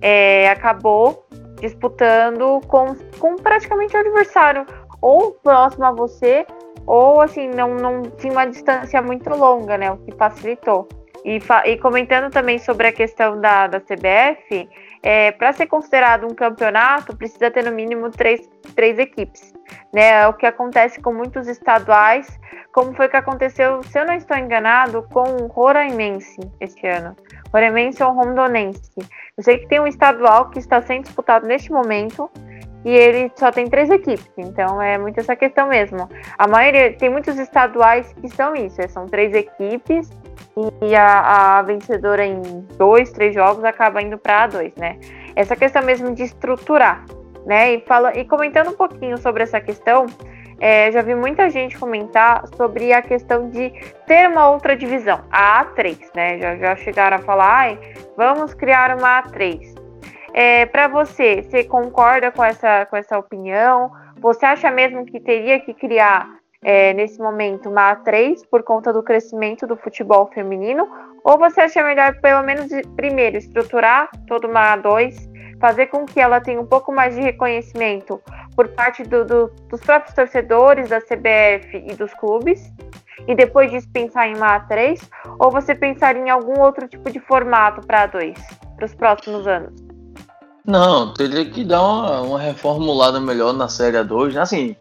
é, 0.01 0.50
acabou 0.50 1.23
disputando 1.63 2.60
com, 2.67 2.93
com 3.17 3.38
praticamente 3.38 3.96
o 3.96 4.00
adversário, 4.00 4.65
ou 5.01 5.32
próximo 5.32 5.86
a 5.86 5.91
você, 5.91 6.46
ou 6.86 7.22
assim, 7.22 7.48
não, 7.48 7.75
não 7.75 8.01
tinha 8.01 8.34
uma 8.34 8.46
distância 8.46 9.01
muito 9.01 9.29
longa, 9.29 9.77
né? 9.77 9.89
O 9.89 9.98
que 9.98 10.12
facilitou. 10.12 10.89
E, 11.24 11.39
e 11.65 11.77
comentando 11.77 12.29
também 12.29 12.60
sobre 12.60 12.88
a 12.88 12.91
questão 12.91 13.39
da, 13.39 13.67
da 13.67 13.79
CBF, 13.79 14.67
é, 15.01 15.32
para 15.32 15.53
ser 15.53 15.67
considerado 15.67 16.25
um 16.25 16.36
campeonato, 16.36 17.15
precisa 17.15 17.50
ter 17.50 17.63
no 17.63 17.72
mínimo 17.72 18.10
três, 18.10 18.50
três 18.75 19.00
equipes. 19.00 19.53
Né? 19.93 20.22
É 20.22 20.27
o 20.27 20.34
que 20.34 20.46
acontece 20.46 21.01
com 21.01 21.13
muitos 21.13 21.48
estaduais, 21.48 22.27
como 22.74 22.93
foi 22.93 23.08
que 23.08 23.15
aconteceu, 23.15 23.82
se 23.84 23.98
eu 23.98 24.05
não 24.05 24.15
estou 24.15 24.36
enganado, 24.36 25.03
com 25.13 25.24
o 25.43 25.48
Roraimense 25.48 26.41
este 26.60 26.88
ano. 26.88 27.15
Roraimense 27.53 28.03
ou 28.03 28.12
Rondonense. 28.12 28.91
Eu 29.35 29.43
sei 29.43 29.57
que 29.57 29.67
tem 29.67 29.79
um 29.79 29.87
estadual 29.87 30.51
que 30.51 30.59
está 30.59 30.79
sendo 30.79 31.03
disputado 31.03 31.47
neste 31.47 31.71
momento 31.71 32.29
e 32.85 32.91
ele 32.91 33.31
só 33.35 33.51
tem 33.51 33.67
três 33.67 33.89
equipes, 33.89 34.29
então 34.37 34.79
é 34.79 34.95
muito 34.95 35.19
essa 35.19 35.35
questão 35.35 35.67
mesmo. 35.67 36.07
A 36.37 36.47
maioria, 36.47 36.93
tem 36.93 37.09
muitos 37.09 37.39
estaduais 37.39 38.13
que 38.21 38.29
são 38.29 38.55
isso, 38.55 38.79
é, 38.79 38.87
são 38.87 39.07
três 39.07 39.33
equipes 39.33 40.11
e 40.83 40.95
a, 40.95 41.57
a 41.57 41.61
vencedora 41.63 42.23
em 42.23 42.41
dois, 42.77 43.11
três 43.11 43.33
jogos 43.33 43.63
acaba 43.63 44.03
indo 44.03 44.19
para 44.19 44.47
A2, 44.47 44.73
né? 44.77 44.99
Essa 45.35 45.55
questão 45.55 45.81
mesmo 45.81 46.13
de 46.13 46.21
estruturar, 46.21 47.03
né? 47.43 47.73
E, 47.73 47.79
fala, 47.87 48.15
e 48.15 48.25
comentando 48.25 48.69
um 48.69 48.75
pouquinho 48.75 49.17
sobre 49.17 49.41
essa 49.41 49.59
questão, 49.59 50.05
é, 50.63 50.89
já 50.93 51.01
vi 51.01 51.13
muita 51.13 51.50
gente 51.50 51.77
comentar 51.77 52.48
sobre 52.55 52.93
a 52.93 53.01
questão 53.01 53.50
de 53.50 53.70
ter 54.08 54.29
uma 54.29 54.50
outra 54.50 54.77
divisão, 54.77 55.20
a 55.29 55.65
A3, 55.65 55.98
né? 56.15 56.39
Já, 56.39 56.55
já 56.55 56.75
chegaram 56.77 57.17
a 57.17 57.20
falar, 57.20 57.77
vamos 58.15 58.53
criar 58.53 58.98
uma 58.98 59.24
A3. 59.24 59.75
É, 60.34 60.65
Para 60.65 60.88
você, 60.88 61.43
você 61.43 61.65
concorda 61.65 62.32
com 62.32 62.41
essa, 62.41 62.86
com 62.86 62.96
essa 62.96 63.20
opinião? 63.20 63.91
Você 64.22 64.46
acha 64.46 64.72
mesmo 64.72 65.05
que 65.05 65.20
teria 65.20 65.60
que 65.60 65.74
criar, 65.74 66.29
é, 66.63 66.93
nesse 66.93 67.20
momento, 67.20 67.70
uma 67.70 67.98
A3 67.98 68.48
por 68.50 68.63
conta 68.63 68.93
do 68.93 69.03
crescimento 69.03 69.67
do 69.67 69.75
futebol 69.75 70.32
feminino? 70.34 70.88
Ou 71.25 71.38
você 71.38 71.60
acha 71.60 71.84
melhor, 71.84 72.22
pelo 72.22 72.41
menos, 72.41 72.70
primeiro, 72.96 73.36
estruturar 73.36 74.10
toda 74.29 74.48
uma 74.48 74.77
A2 74.77 75.32
fazer 75.63 75.88
com 75.88 76.05
que 76.05 76.20
ela 76.20 76.41
tenha 76.41 76.60
um 76.60 76.65
pouco 76.65 76.91
mais 76.91 77.15
de 77.15 77.22
reconhecimento 77.22 78.22
por 78.53 78.67
parte 78.67 79.01
do, 79.03 79.24
do, 79.24 79.48
dos 79.70 79.79
próprios 79.79 80.13
torcedores 80.13 80.89
da 80.89 81.00
CBF 81.00 81.86
e 81.88 81.96
dos 81.96 82.13
clubes, 82.15 82.70
e 83.25 83.34
depois 83.34 83.72
disso 83.72 83.88
pensar 83.93 84.27
em 84.27 84.36
uma 84.36 84.60
A3, 84.60 85.00
ou 85.39 85.50
você 85.50 85.74
pensar 85.74 86.17
em 86.17 86.29
algum 86.29 86.60
outro 86.60 86.86
tipo 86.86 87.10
de 87.10 87.17
formato 87.22 87.79
para 87.88 88.10
A2 88.10 88.38
para 88.75 88.86
os 88.86 88.93
próximos 88.93 89.48
anos? 89.48 89.74
Não, 90.65 91.13
teria 91.13 91.50
que 91.50 91.63
dar 91.63 91.82
uma, 91.82 92.22
uma 92.22 92.39
reformulada 92.41 93.22
melhor 93.22 93.53
na 93.53 93.70
Série 93.70 93.96
A2, 93.96 94.36
assim, 94.36 94.75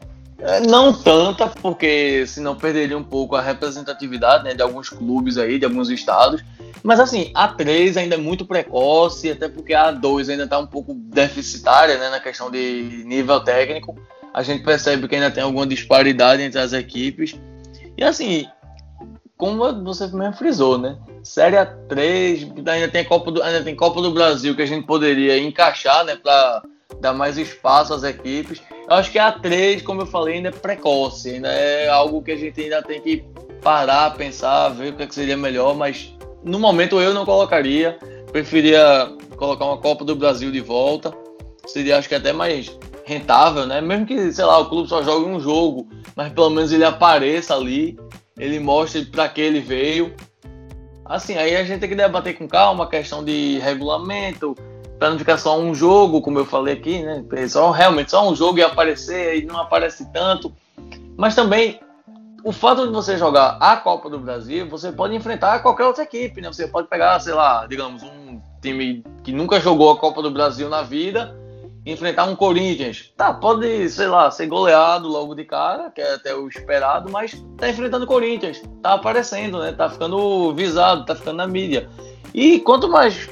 não 0.67 0.93
tanta, 0.93 1.47
porque 1.47 2.25
senão 2.27 2.57
perderia 2.57 2.99
um 2.99 3.05
pouco 3.05 3.37
a 3.37 3.41
representatividade 3.41 4.45
né, 4.45 4.55
de 4.55 4.63
alguns 4.63 4.89
clubes 4.89 5.39
aí, 5.39 5.59
de 5.59 5.65
alguns 5.65 5.89
estados. 5.89 6.43
Mas 6.83 6.99
assim, 6.99 7.31
a 7.35 7.47
3 7.47 7.97
ainda 7.97 8.17
é 8.17 8.19
muito 8.19 8.45
precoce, 8.45 9.31
até 9.31 9.49
porque 9.49 9.73
a 9.73 9.91
2 9.93 10.31
ainda 10.31 10.45
está 10.45 10.59
um 10.59 10.67
pouco 10.67 10.95
deficitária 10.95 11.97
né, 11.97 12.11
na 12.11 12.19
questão 12.19 12.51
de 12.51 13.05
nível 13.07 13.41
técnico. 13.41 13.97
A 14.35 14.43
gente 14.43 14.65
percebe 14.65 15.07
que 15.07 15.15
ainda 15.15 15.31
tem 15.31 15.45
alguma 15.45 15.67
disparidade 15.67 16.43
entre 16.43 16.59
as 16.59 16.73
equipes. 16.73 17.37
E 17.97 18.03
assim, 18.03 18.47
como 19.37 19.85
você 19.85 20.07
mesmo 20.09 20.33
frisou, 20.35 20.79
né? 20.79 20.97
Série 21.23 21.57
A3, 21.57 22.69
ainda 22.69 22.89
tem 22.89 23.05
Copa 23.05 23.31
do, 23.31 23.43
ainda 23.43 23.63
tem 23.63 23.77
Copa 23.77 24.01
do 24.01 24.11
Brasil 24.11 24.57
que 24.57 24.63
a 24.63 24.67
gente 24.67 24.87
poderia 24.87 25.39
encaixar, 25.39 26.05
né, 26.05 26.17
para 26.17 26.63
dar 27.01 27.13
mais 27.13 27.39
espaço 27.39 27.95
às 27.95 28.03
equipes. 28.03 28.61
Eu 28.89 28.97
acho 28.97 29.11
que 29.11 29.19
a 29.19 29.33
3, 29.33 29.83
como 29.83 30.03
eu 30.03 30.07
falei, 30.07 30.37
ainda 30.37 30.49
é 30.49 30.53
precoce, 30.53 31.31
ainda 31.31 31.49
é 31.49 31.89
algo 31.89 32.23
que 32.23 32.33
a 32.33 32.37
gente 32.37 32.61
ainda 32.61 32.83
tem 32.83 33.01
que 33.01 33.25
parar, 33.63 34.15
pensar, 34.15 34.71
ver 34.71 34.93
o 34.93 34.97
que, 34.97 35.03
é 35.05 35.07
que 35.07 35.15
seria 35.15 35.37
melhor, 35.37 35.77
mas 35.77 36.15
no 36.45 36.59
momento 36.59 37.01
eu 37.01 37.15
não 37.15 37.25
colocaria. 37.25 37.97
Preferia 38.33 39.11
colocar 39.37 39.65
uma 39.65 39.79
Copa 39.79 40.05
do 40.05 40.17
Brasil 40.17 40.51
de 40.51 40.61
volta. 40.61 41.13
Seria, 41.67 41.99
acho 41.99 42.09
que 42.09 42.15
até 42.15 42.33
mais 42.33 42.77
rentável, 43.05 43.67
né? 43.67 43.81
Mesmo 43.81 44.07
que, 44.07 44.33
sei 44.33 44.45
lá, 44.45 44.59
o 44.59 44.69
clube 44.69 44.89
só 44.89 45.03
jogue 45.03 45.27
um 45.27 45.41
jogo, 45.41 45.89
mas 46.17 46.33
pelo 46.33 46.51
menos 46.51 46.73
ele 46.73 46.85
apareça 46.85 47.55
ali, 47.55 47.99
ele 48.39 48.59
mostre 48.59 49.05
para 49.05 49.29
que 49.29 49.41
ele 49.41 49.61
veio. 49.61 50.15
Assim, 51.05 51.37
aí 51.37 51.57
a 51.57 51.65
gente 51.65 51.81
tem 51.81 51.89
que 51.89 51.95
debater 51.95 52.37
com 52.37 52.49
calma 52.49 52.85
a 52.85 52.89
questão 52.89 53.25
de 53.25 53.59
regulamento, 53.59 54.57
para 55.03 55.11
não 55.11 55.19
ficar 55.19 55.37
só 55.37 55.59
um 55.59 55.75
jogo, 55.75 56.23
como 56.23 56.39
eu 56.39 56.45
falei 56.45 56.75
aqui, 56.75 57.03
né? 57.03 57.25
Só, 57.49 57.73
realmente 57.73 58.13
só 58.13 58.31
um 58.31 58.37
jogo 58.37 58.61
e 58.61 58.63
aparecer 58.63 59.37
e 59.37 59.45
não 59.45 59.59
aparece 59.59 60.09
tanto. 60.13 60.53
Mas 61.17 61.35
também 61.35 61.81
o 62.45 62.53
fato 62.53 62.87
de 62.87 62.93
você 62.93 63.19
jogar 63.19 63.59
a 63.61 63.77
Copa 63.77 64.09
do 64.09 64.21
Brasil, 64.21 64.69
você 64.69 64.93
pode 64.93 65.13
enfrentar 65.17 65.59
qualquer 65.59 65.87
outra 65.87 66.05
equipe, 66.05 66.41
né? 66.41 66.53
Você 66.53 66.69
pode 66.69 66.87
pegar, 66.87 67.19
sei 67.19 67.35
lá, 67.35 67.67
digamos, 67.67 68.05
um 68.05 68.41
time 68.63 69.03
que 69.25 69.33
nunca 69.33 69.59
jogou 69.59 69.91
a 69.91 69.99
Copa 69.99 70.23
do 70.23 70.31
Brasil 70.31 70.69
na 70.69 70.83
vida, 70.83 71.37
enfrentar 71.85 72.27
um 72.27 72.37
Corinthians. 72.37 73.13
Tá, 73.17 73.35
pode, 73.35 73.91
sei 73.91 74.07
lá, 74.07 74.31
ser 74.31 74.47
goleado 74.47 75.09
logo 75.09 75.35
de 75.35 75.45
cara, 75.45 75.91
que 75.91 76.01
é 76.01 76.15
até 76.15 76.33
o 76.33 76.47
esperado, 76.47 77.11
mas 77.11 77.45
tá 77.59 77.69
enfrentando 77.69 78.05
o 78.05 78.09
Corinthians, 78.09 78.63
tá 78.81 78.95
aparecendo, 78.95 79.59
né? 79.59 79.73
Tá 79.73 79.91
ficando 79.91 80.55
visado, 80.55 81.05
tá 81.05 81.17
ficando 81.17 81.39
na 81.39 81.47
mídia. 81.49 81.91
E 82.33 82.61
quanto 82.61 82.89
mais 82.89 83.29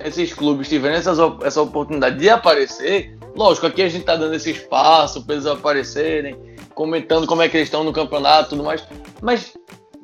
esses 0.00 0.32
clubes 0.32 0.68
tiverem 0.68 0.98
essas, 0.98 1.18
essa 1.42 1.62
oportunidade 1.62 2.18
de 2.18 2.28
aparecer, 2.28 3.16
lógico, 3.34 3.66
aqui 3.66 3.82
a 3.82 3.88
gente 3.88 4.04
tá 4.04 4.16
dando 4.16 4.34
esse 4.34 4.50
espaço 4.50 5.24
para 5.24 5.34
eles 5.34 5.46
aparecerem 5.46 6.56
comentando 6.74 7.26
como 7.26 7.42
é 7.42 7.48
que 7.48 7.56
eles 7.56 7.66
estão 7.66 7.82
no 7.82 7.92
campeonato 7.92 8.46
e 8.46 8.48
tudo 8.50 8.62
mais. 8.62 8.86
Mas 9.20 9.56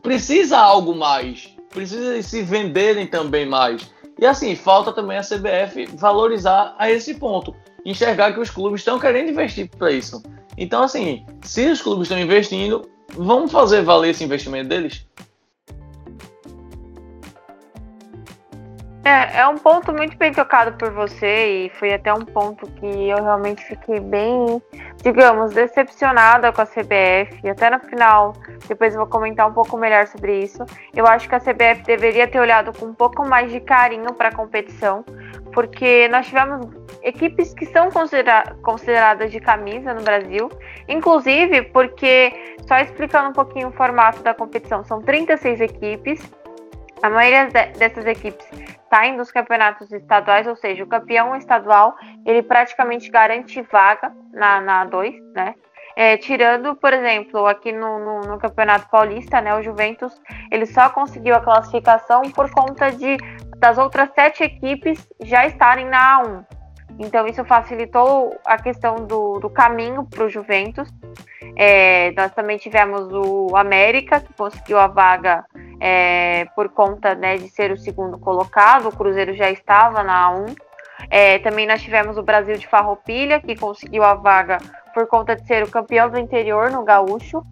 precisa 0.03 0.59
algo 0.59 0.95
mais. 0.95 1.55
Precisa 1.71 2.21
se 2.21 2.43
venderem 2.43 3.07
também 3.07 3.47
mais. 3.47 3.89
E 4.19 4.27
assim, 4.27 4.57
falta 4.57 4.93
também 4.93 5.17
a 5.17 5.23
CBF 5.23 5.87
valorizar 5.97 6.75
a 6.79 6.91
esse 6.91 7.15
ponto. 7.15 7.55
Enxergar 7.85 8.33
que 8.33 8.41
os 8.41 8.51
clubes 8.51 8.81
estão 8.81 8.99
querendo 8.99 9.31
investir 9.31 9.69
para 9.69 9.93
isso. 9.93 10.23
Então, 10.57 10.83
assim, 10.83 11.25
se 11.43 11.67
os 11.69 11.83
clubes 11.83 12.05
estão 12.05 12.19
investindo, 12.19 12.89
vamos 13.17 13.53
fazer 13.53 13.83
valer 13.83 14.11
esse 14.11 14.25
investimento 14.25 14.69
deles? 14.69 15.07
É, 19.05 19.41
é 19.41 19.47
um 19.47 19.59
ponto 19.59 19.93
muito 19.93 20.17
bem 20.17 20.33
tocado 20.33 20.79
por 20.79 20.91
você 20.91 21.67
e 21.67 21.69
foi 21.79 21.93
até 21.93 22.13
um 22.15 22.25
ponto 22.25 22.67
que 22.71 22.87
eu 22.87 23.23
realmente 23.23 23.63
fiquei 23.63 24.01
bem, 24.01 24.63
digamos, 25.03 25.53
decepcionada 25.53 26.51
com 26.51 26.63
a 26.63 26.65
CBF. 26.65 27.39
E 27.45 27.51
até 27.51 27.69
no 27.69 27.81
final, 27.81 28.33
depois 28.67 28.95
eu 28.95 29.01
vou 29.01 29.07
comentar 29.07 29.47
um 29.47 29.53
pouco 29.53 29.77
melhor 29.77 30.07
sobre 30.07 30.43
isso. 30.43 30.65
Eu 30.97 31.07
acho 31.07 31.29
que 31.29 31.35
a 31.35 31.39
CBF 31.39 31.83
deveria 31.85 32.27
ter 32.27 32.41
olhado 32.41 32.73
com 32.73 32.87
um 32.87 32.95
pouco 32.95 33.29
mais 33.29 33.53
de 33.53 33.61
carinho 33.61 34.15
para 34.15 34.29
a 34.29 34.35
competição, 34.35 35.05
porque 35.53 36.09
nós 36.09 36.27
tivemos 36.27 36.67
equipes 37.03 37.53
que 37.53 37.67
são 37.67 37.91
considera 37.91 38.57
consideradas 38.63 39.31
de 39.31 39.39
camisa 39.39 39.93
no 39.93 40.01
Brasil, 40.01 40.51
inclusive 40.89 41.61
porque, 41.61 42.57
só 42.67 42.79
explicando 42.79 43.29
um 43.29 43.35
pouquinho 43.35 43.69
o 43.69 43.73
formato 43.73 44.23
da 44.23 44.33
competição, 44.33 44.83
são 44.83 45.03
36 45.03 45.61
equipes. 45.61 46.23
A 47.03 47.11
maioria 47.11 47.51
dessas 47.77 48.07
equipes 48.07 48.47
saem 48.95 49.17
dos 49.17 49.33
campeonatos 49.33 49.91
estaduais, 49.91 50.47
ou 50.47 50.55
seja, 50.55 50.85
o 50.85 50.87
campeão 50.87 51.35
estadual 51.35 51.97
ele 52.25 52.45
praticamente 52.45 53.11
garante 53.11 53.61
vaga 53.63 54.15
na, 54.33 54.61
na 54.61 54.87
A2, 54.87 55.17
né? 55.35 55.57
É, 55.97 56.17
tirando, 56.17 56.77
por 56.77 56.93
exemplo, 56.93 57.45
aqui 57.47 57.73
no, 57.73 57.99
no, 57.99 58.21
no, 58.21 58.39
Campeonato 58.39 58.89
Paulista, 58.91 59.41
né, 59.41 59.55
o 59.55 59.63
Juventus 59.63 60.21
ele 60.51 60.67
só 60.67 60.89
conseguiu 60.89 61.37
a 61.37 61.41
classificação 61.41 62.23
por 62.33 62.51
conta 62.51 62.91
de 62.91 63.17
das 63.59 63.79
outras 63.79 64.11
sete 64.13 64.43
equipes 64.43 65.09
já 65.23 65.47
estarem 65.47 65.87
na 65.87 66.21
A1. 66.21 66.45
Então 66.99 67.27
isso 67.27 67.45
facilitou 67.45 68.39
a 68.45 68.57
questão 68.57 68.97
do, 69.07 69.41
do 69.41 69.51
caminho 69.51 70.05
para 70.05 70.25
o 70.25 70.29
Juventus. 70.29 70.89
É, 71.57 72.13
nós 72.13 72.33
também 72.33 72.57
tivemos 72.57 73.09
o 73.13 73.57
América, 73.57 74.21
que 74.21 74.33
conseguiu 74.33 74.79
a 74.79 74.87
vaga 74.87 75.45
é, 75.81 76.47
por 76.55 76.69
conta 76.69 77.15
né, 77.15 77.37
de 77.37 77.49
ser 77.49 77.71
o 77.73 77.77
segundo 77.77 78.19
colocado, 78.19 78.89
o 78.89 78.97
Cruzeiro 78.97 79.35
já 79.35 79.51
estava 79.51 80.03
na 80.03 80.31
A1. 80.31 80.57
É, 81.11 81.39
também 81.41 81.67
nós 81.67 81.83
tivemos 81.83 82.17
o 82.17 82.23
Brasil 82.23 82.57
de 82.57 82.67
Farroupilha, 82.67 83.41
que 83.41 83.57
conseguiu 83.57 84.03
a 84.05 84.15
vaga 84.15 84.59
por 84.95 85.07
conta 85.07 85.35
de 85.35 85.47
ser 85.47 85.63
o 85.63 85.71
campeão 85.71 86.09
do 86.09 86.19
interior 86.19 86.71
no 86.71 86.85
Gaúcho. 86.85 87.43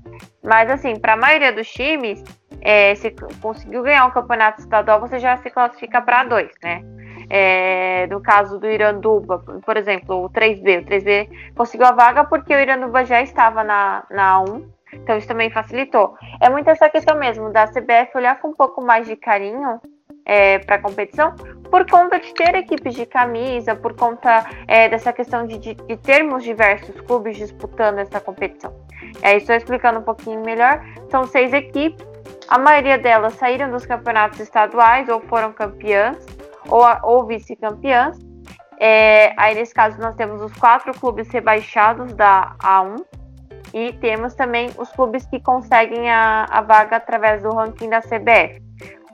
Mas, 0.43 0.71
assim, 0.71 0.99
para 0.99 1.15
a 1.15 1.17
maioria 1.17 1.53
dos 1.53 1.69
times, 1.69 2.23
é, 2.61 2.95
se 2.95 3.15
conseguiu 3.41 3.83
ganhar 3.83 4.07
um 4.07 4.11
campeonato 4.11 4.61
estadual, 4.61 5.01
você 5.01 5.19
já 5.19 5.37
se 5.39 5.51
classifica 5.51 6.01
para 6.01 6.25
dois, 6.25 6.51
né? 6.63 6.83
É, 7.29 8.07
no 8.09 8.21
caso 8.21 8.59
do 8.59 8.67
Iranduba, 8.67 9.39
por 9.65 9.77
exemplo, 9.77 10.25
o 10.25 10.31
3B. 10.31 10.83
O 10.83 10.87
3B 10.87 11.29
conseguiu 11.55 11.87
a 11.87 11.93
vaga 11.93 12.25
porque 12.25 12.55
o 12.55 12.59
Iranduba 12.59 13.05
já 13.05 13.23
estava 13.23 13.65
na, 13.65 14.05
na 14.11 14.39
A1, 14.39 14.65
então 14.93 15.17
isso 15.17 15.29
também 15.29 15.51
facilitou. 15.51 16.15
É 16.41 16.49
muito 16.49 16.69
essa 16.69 16.89
questão 16.89 17.17
mesmo 17.19 17.51
da 17.51 17.67
CBF 17.67 18.17
olhar 18.17 18.41
com 18.41 18.49
um 18.49 18.55
pouco 18.55 18.83
mais 18.83 19.07
de 19.07 19.17
carinho 19.17 19.81
é, 20.25 20.59
para 20.59 20.77
a 20.77 20.79
competição, 20.79 21.35
por 21.71 21.89
conta 21.91 22.21
de 22.21 22.33
ter 22.35 22.55
equipes 22.55 22.95
de 22.95 23.07
camisa, 23.07 23.75
por 23.75 23.95
conta 23.95 24.45
é, 24.69 24.89
dessa 24.89 25.13
questão 25.13 25.47
de, 25.47 25.59
de, 25.59 25.75
de, 25.75 25.97
termos 25.97 26.45
diversos 26.45 27.01
clubes 27.01 27.37
disputando 27.37 27.99
essa 27.99 28.21
competição. 28.21 28.75
É, 29.23 29.37
estou 29.37 29.55
explicando 29.55 30.01
um 30.01 30.03
pouquinho 30.03 30.41
melhor. 30.45 30.85
São 31.11 31.25
seis 31.25 31.53
equipes, 31.53 32.07
a 32.49 32.59
maioria 32.59 32.99
delas 32.99 33.35
saíram 33.35 33.71
dos 33.71 33.87
campeonatos 33.87 34.41
estaduais 34.41 35.09
ou 35.09 35.21
foram 35.23 35.53
campeãs 35.53 36.25
ou, 36.69 36.85
ou 37.03 37.27
vice-campeãs. 37.27 38.19
É, 38.79 39.33
aí, 39.37 39.55
nesse 39.55 39.73
caso, 39.73 39.99
nós 40.01 40.15
temos 40.17 40.43
os 40.43 40.53
quatro 40.55 40.93
clubes 40.99 41.29
rebaixados 41.29 42.13
da 42.15 42.57
A1 42.59 43.05
e 43.73 43.93
temos 43.95 44.35
também 44.35 44.71
os 44.77 44.91
clubes 44.91 45.25
que 45.27 45.41
conseguem 45.41 46.11
a, 46.11 46.47
a 46.51 46.61
vaga 46.61 46.97
através 46.97 47.43
do 47.43 47.51
ranking 47.51 47.89
da 47.89 48.01
CBF. 48.01 48.61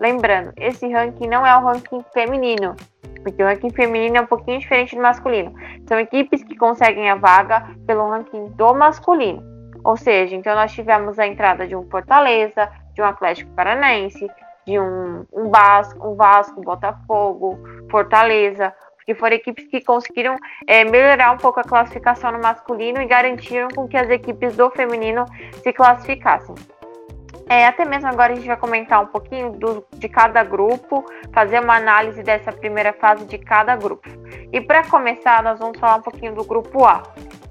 Lembrando, 0.00 0.52
esse 0.56 0.88
ranking 0.88 1.26
não 1.26 1.44
é 1.44 1.56
o 1.56 1.60
ranking 1.60 2.04
feminino, 2.14 2.76
porque 3.22 3.42
o 3.42 3.46
ranking 3.46 3.70
feminino 3.70 4.16
é 4.16 4.20
um 4.20 4.26
pouquinho 4.26 4.60
diferente 4.60 4.94
do 4.94 5.02
masculino. 5.02 5.52
São 5.86 5.98
equipes 5.98 6.42
que 6.44 6.56
conseguem 6.56 7.10
a 7.10 7.16
vaga 7.16 7.68
pelo 7.86 8.08
ranking 8.08 8.46
do 8.52 8.74
masculino. 8.74 9.42
Ou 9.84 9.96
seja, 9.96 10.34
então 10.34 10.54
nós 10.54 10.72
tivemos 10.72 11.18
a 11.18 11.26
entrada 11.26 11.66
de 11.66 11.74
um 11.74 11.88
Fortaleza, 11.88 12.70
de 12.94 13.02
um 13.02 13.04
Atlético 13.04 13.50
Paranaense, 13.52 14.28
de 14.68 14.78
um, 14.78 15.24
um 15.32 15.50
Vasco, 15.50 16.08
um 16.08 16.14
Vasco, 16.14 16.60
Botafogo, 16.60 17.58
Fortaleza, 17.90 18.74
que 19.06 19.14
foram 19.14 19.34
equipes 19.34 19.66
que 19.66 19.80
conseguiram 19.80 20.36
é, 20.66 20.84
melhorar 20.84 21.32
um 21.32 21.38
pouco 21.38 21.58
a 21.58 21.64
classificação 21.64 22.30
no 22.30 22.38
masculino 22.38 23.00
e 23.00 23.06
garantiram 23.06 23.68
com 23.74 23.88
que 23.88 23.96
as 23.96 24.10
equipes 24.10 24.54
do 24.54 24.70
feminino 24.70 25.24
se 25.62 25.72
classificassem. 25.72 26.54
É, 27.48 27.66
até 27.66 27.86
mesmo 27.86 28.08
agora 28.08 28.34
a 28.34 28.36
gente 28.36 28.46
vai 28.46 28.58
comentar 28.58 29.02
um 29.02 29.06
pouquinho 29.06 29.52
do, 29.52 29.82
de 29.94 30.06
cada 30.06 30.44
grupo, 30.44 31.02
fazer 31.32 31.60
uma 31.60 31.76
análise 31.76 32.22
dessa 32.22 32.52
primeira 32.52 32.92
fase 32.92 33.24
de 33.24 33.38
cada 33.38 33.74
grupo. 33.74 34.06
E 34.52 34.60
para 34.60 34.84
começar, 34.84 35.42
nós 35.42 35.58
vamos 35.58 35.78
falar 35.80 35.96
um 35.96 36.02
pouquinho 36.02 36.34
do 36.34 36.44
grupo 36.44 36.84
A. 36.84 37.02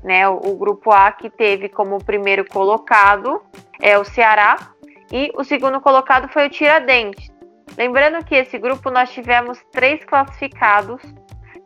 Né, 0.04 0.30
o, 0.30 0.36
o 0.36 0.56
grupo 0.56 0.92
A 0.92 1.12
que 1.12 1.32
teve 1.32 1.68
como 1.68 1.98
primeiro 2.04 2.46
colocado 2.46 3.42
é 3.82 3.98
o 3.98 4.06
Ceará 4.06 4.77
e 5.12 5.32
o 5.36 5.44
segundo 5.44 5.80
colocado 5.82 6.28
foi 6.30 6.48
o 6.48 6.50
Tiradentes. 6.50 7.32
Lembrando 7.78 8.24
que 8.26 8.36
esse 8.36 8.58
grupo 8.58 8.90
nós 8.90 9.12
tivemos 9.12 9.60
três 9.72 10.04
classificados 10.04 11.02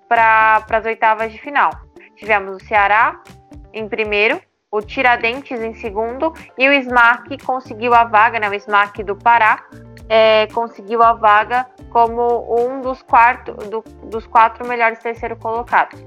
para 0.08 0.66
as 0.70 0.86
oitavas 0.86 1.32
de 1.32 1.40
final. 1.40 1.72
Tivemos 2.16 2.62
o 2.62 2.66
Ceará 2.66 3.22
em 3.74 3.88
primeiro, 3.88 4.42
o 4.70 4.82
Tiradentes 4.82 5.60
em 5.60 5.74
segundo 5.74 6.34
e 6.58 6.68
o 6.68 6.74
Smack 6.74 7.44
conseguiu 7.44 7.94
a 7.94 8.04
vaga, 8.04 8.40
né, 8.40 8.50
o 8.50 8.54
Smack 8.54 9.04
do 9.04 9.16
Pará, 9.16 9.64
é, 10.10 10.48
conseguiu 10.48 11.02
a 11.02 11.14
vaga 11.14 11.66
como 11.90 12.56
um 12.58 12.82
dos, 12.82 13.02
quarto, 13.02 13.54
do, 13.54 13.84
dos 14.10 14.26
quatro 14.28 14.68
melhores 14.68 15.00
terceiro 15.00 15.36
colocados. 15.36 16.02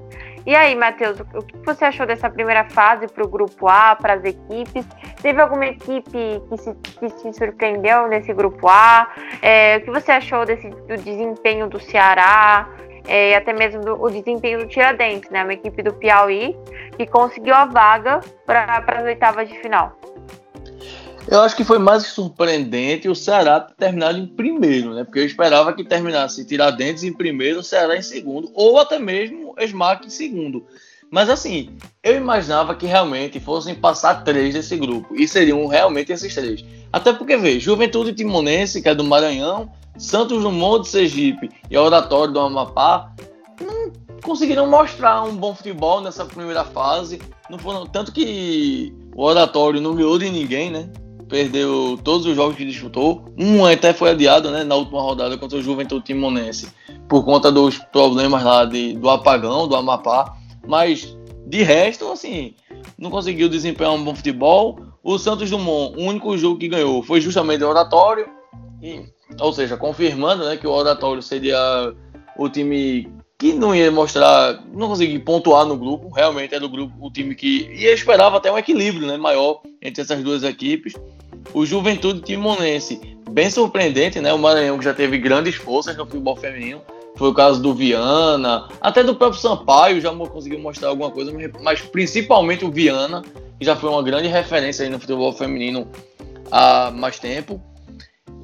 E 0.46 0.54
aí, 0.54 0.74
Matheus, 0.74 1.18
o 1.20 1.42
que 1.42 1.56
você 1.64 1.86
achou 1.86 2.06
dessa 2.06 2.28
primeira 2.28 2.64
fase 2.64 3.06
para 3.08 3.24
o 3.24 3.28
grupo 3.28 3.66
A, 3.66 3.96
para 3.96 4.14
as 4.14 4.24
equipes? 4.24 4.86
Teve 5.22 5.40
alguma 5.40 5.66
equipe 5.66 6.42
que 6.48 6.56
se, 6.58 6.74
que 6.74 7.08
se 7.08 7.32
surpreendeu 7.32 8.08
nesse 8.08 8.32
grupo 8.34 8.68
A? 8.68 9.08
É, 9.40 9.78
o 9.78 9.80
que 9.82 9.90
você 9.90 10.12
achou 10.12 10.44
desse, 10.44 10.68
do 10.68 10.96
desempenho 10.98 11.66
do 11.66 11.80
Ceará? 11.80 12.68
é, 13.06 13.36
até 13.36 13.52
mesmo 13.52 13.80
do, 13.82 14.02
o 14.02 14.10
desempenho 14.10 14.58
do 14.60 14.66
Tiradentes, 14.66 15.30
né? 15.30 15.42
Uma 15.42 15.52
equipe 15.52 15.82
do 15.82 15.92
Piauí 15.94 16.56
que 16.96 17.06
conseguiu 17.06 17.54
a 17.54 17.66
vaga 17.66 18.20
para 18.46 18.82
as 18.86 19.04
oitavas 19.04 19.48
de 19.48 19.58
final. 19.60 19.92
Eu 21.26 21.40
acho 21.40 21.56
que 21.56 21.64
foi 21.64 21.78
mais 21.78 22.04
surpreendente 22.04 23.08
o 23.08 23.14
Ceará 23.14 23.60
ter 23.60 23.74
terminado 23.74 24.18
em 24.18 24.26
primeiro, 24.26 24.94
né? 24.94 25.04
Porque 25.04 25.20
eu 25.20 25.24
esperava 25.24 25.72
que 25.72 25.82
terminasse 25.82 26.44
Tiradentes 26.44 27.02
em 27.02 27.12
primeiro, 27.12 27.60
o 27.60 27.62
Ceará 27.62 27.96
em 27.96 28.02
segundo, 28.02 28.50
ou 28.54 28.78
até 28.78 28.98
mesmo 28.98 29.54
Smack 29.58 30.06
em 30.06 30.10
segundo. 30.10 30.64
Mas 31.10 31.30
assim, 31.30 31.70
eu 32.02 32.16
imaginava 32.16 32.74
que 32.74 32.86
realmente 32.86 33.40
fossem 33.40 33.74
passar 33.74 34.22
três 34.22 34.52
desse 34.52 34.76
grupo, 34.76 35.14
e 35.14 35.26
seriam 35.26 35.66
realmente 35.66 36.12
esses 36.12 36.34
três. 36.34 36.64
Até 36.92 37.12
porque, 37.12 37.36
veja, 37.36 37.60
Juventude 37.60 38.12
Timonense, 38.12 38.82
que 38.82 38.88
é 38.88 38.94
do 38.94 39.02
Maranhão, 39.02 39.70
Santos 39.96 40.42
Dumont 40.42 40.82
de 40.82 40.88
Sergipe 40.88 41.50
e 41.70 41.76
Oratório 41.76 42.34
do 42.34 42.40
Amapá 42.40 43.12
não 43.60 43.92
conseguiram 44.22 44.66
mostrar 44.66 45.22
um 45.22 45.36
bom 45.36 45.54
futebol 45.54 46.00
nessa 46.00 46.24
primeira 46.24 46.64
fase. 46.64 47.20
Não 47.48 47.58
foram, 47.58 47.86
tanto 47.86 48.12
que 48.12 48.92
o 49.14 49.22
Oratório 49.22 49.80
não 49.80 49.94
ganhou 49.94 50.18
de 50.18 50.30
ninguém, 50.30 50.70
né? 50.70 50.88
Perdeu 51.28 51.98
todos 52.02 52.26
os 52.26 52.36
jogos 52.36 52.56
que 52.56 52.64
disputou. 52.64 53.24
Um 53.38 53.64
até 53.64 53.92
foi 53.92 54.10
adiado 54.10 54.50
né, 54.50 54.64
na 54.64 54.74
última 54.74 55.00
rodada 55.00 55.36
contra 55.38 55.58
o 55.58 55.62
Juventude 55.62 56.04
Timonense 56.04 56.68
por 57.08 57.24
conta 57.24 57.50
dos 57.50 57.78
problemas 57.78 58.42
lá 58.42 58.64
de, 58.64 58.94
do 58.94 59.08
apagão 59.08 59.66
do 59.66 59.76
Amapá. 59.76 60.36
Mas 60.66 61.16
de 61.46 61.62
resto, 61.62 62.10
assim, 62.10 62.54
não 62.98 63.10
conseguiu 63.10 63.48
desempenhar 63.48 63.92
um 63.92 64.02
bom 64.02 64.14
futebol. 64.14 64.78
O 65.02 65.18
Santos 65.18 65.50
Dumont, 65.50 65.98
o 65.98 66.04
único 66.04 66.36
jogo 66.38 66.58
que 66.58 66.68
ganhou 66.68 67.02
foi 67.02 67.20
justamente 67.20 67.62
o 67.64 67.68
Oratório. 67.68 68.26
E 68.82 69.02
ou 69.40 69.52
seja, 69.52 69.76
confirmando 69.76 70.44
né, 70.44 70.56
que 70.56 70.66
o 70.66 70.70
Oratório 70.70 71.22
seria 71.22 71.58
o 72.36 72.48
time 72.48 73.10
que 73.44 73.52
não 73.52 73.74
ia 73.74 73.90
mostrar, 73.90 74.58
não 74.72 74.88
conseguir 74.88 75.18
pontuar 75.18 75.66
no 75.66 75.76
grupo, 75.76 76.08
realmente 76.08 76.54
era 76.54 76.64
o 76.64 76.68
grupo, 76.68 76.94
o 76.98 77.10
time 77.10 77.34
que 77.34 77.70
ia 77.74 77.92
esperava 77.92 78.38
até 78.38 78.50
um 78.50 78.56
equilíbrio 78.56 79.06
né, 79.06 79.18
maior 79.18 79.60
entre 79.82 80.00
essas 80.00 80.22
duas 80.22 80.42
equipes. 80.42 80.94
O 81.52 81.66
Juventude 81.66 82.22
Timonense, 82.22 82.98
bem 83.30 83.50
surpreendente, 83.50 84.18
né? 84.18 84.32
O 84.32 84.38
Maranhão 84.38 84.78
que 84.78 84.84
já 84.86 84.94
teve 84.94 85.18
grandes 85.18 85.56
forças 85.56 85.94
no 85.94 86.06
futebol 86.06 86.34
feminino. 86.36 86.80
Foi 87.16 87.28
o 87.28 87.34
caso 87.34 87.60
do 87.60 87.74
Viana, 87.74 88.66
até 88.80 89.04
do 89.04 89.14
próprio 89.14 89.38
Sampaio 89.38 90.00
já 90.00 90.10
conseguiu 90.10 90.58
mostrar 90.58 90.88
alguma 90.88 91.10
coisa, 91.10 91.30
mas 91.62 91.82
principalmente 91.82 92.64
o 92.64 92.70
Viana, 92.70 93.20
que 93.58 93.66
já 93.66 93.76
foi 93.76 93.90
uma 93.90 94.02
grande 94.02 94.26
referência 94.26 94.88
no 94.88 94.98
futebol 94.98 95.34
feminino 95.34 95.86
há 96.50 96.90
mais 96.90 97.18
tempo. 97.18 97.60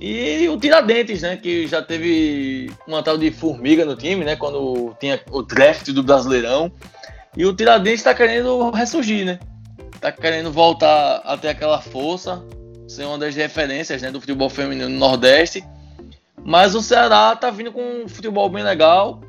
E 0.01 0.49
o 0.49 0.57
Tiradentes, 0.59 1.21
né? 1.21 1.37
Que 1.37 1.67
já 1.67 1.83
teve 1.83 2.71
uma 2.87 3.03
tal 3.03 3.19
de 3.19 3.31
formiga 3.31 3.85
no 3.85 3.95
time, 3.95 4.25
né? 4.25 4.35
Quando 4.35 4.97
tinha 4.99 5.21
o 5.31 5.43
draft 5.43 5.91
do 5.91 6.03
Brasileirão. 6.03 6.73
E 7.37 7.45
o 7.45 7.55
Tiradentes 7.55 8.01
está 8.01 8.15
querendo 8.15 8.71
ressurgir, 8.71 9.27
né? 9.27 9.39
Tá 10.01 10.11
querendo 10.11 10.51
voltar 10.51 11.17
até 11.25 11.51
aquela 11.51 11.81
força, 11.81 12.43
ser 12.89 13.05
uma 13.05 13.19
das 13.19 13.35
referências 13.35 14.01
né, 14.01 14.11
do 14.11 14.19
futebol 14.19 14.49
feminino 14.49 14.89
no 14.89 14.99
Nordeste. 14.99 15.63
Mas 16.43 16.75
o 16.75 16.81
Ceará 16.81 17.37
tá 17.37 17.51
vindo 17.51 17.71
com 17.71 18.05
um 18.05 18.09
futebol 18.09 18.49
bem 18.49 18.65
legal. 18.65 19.21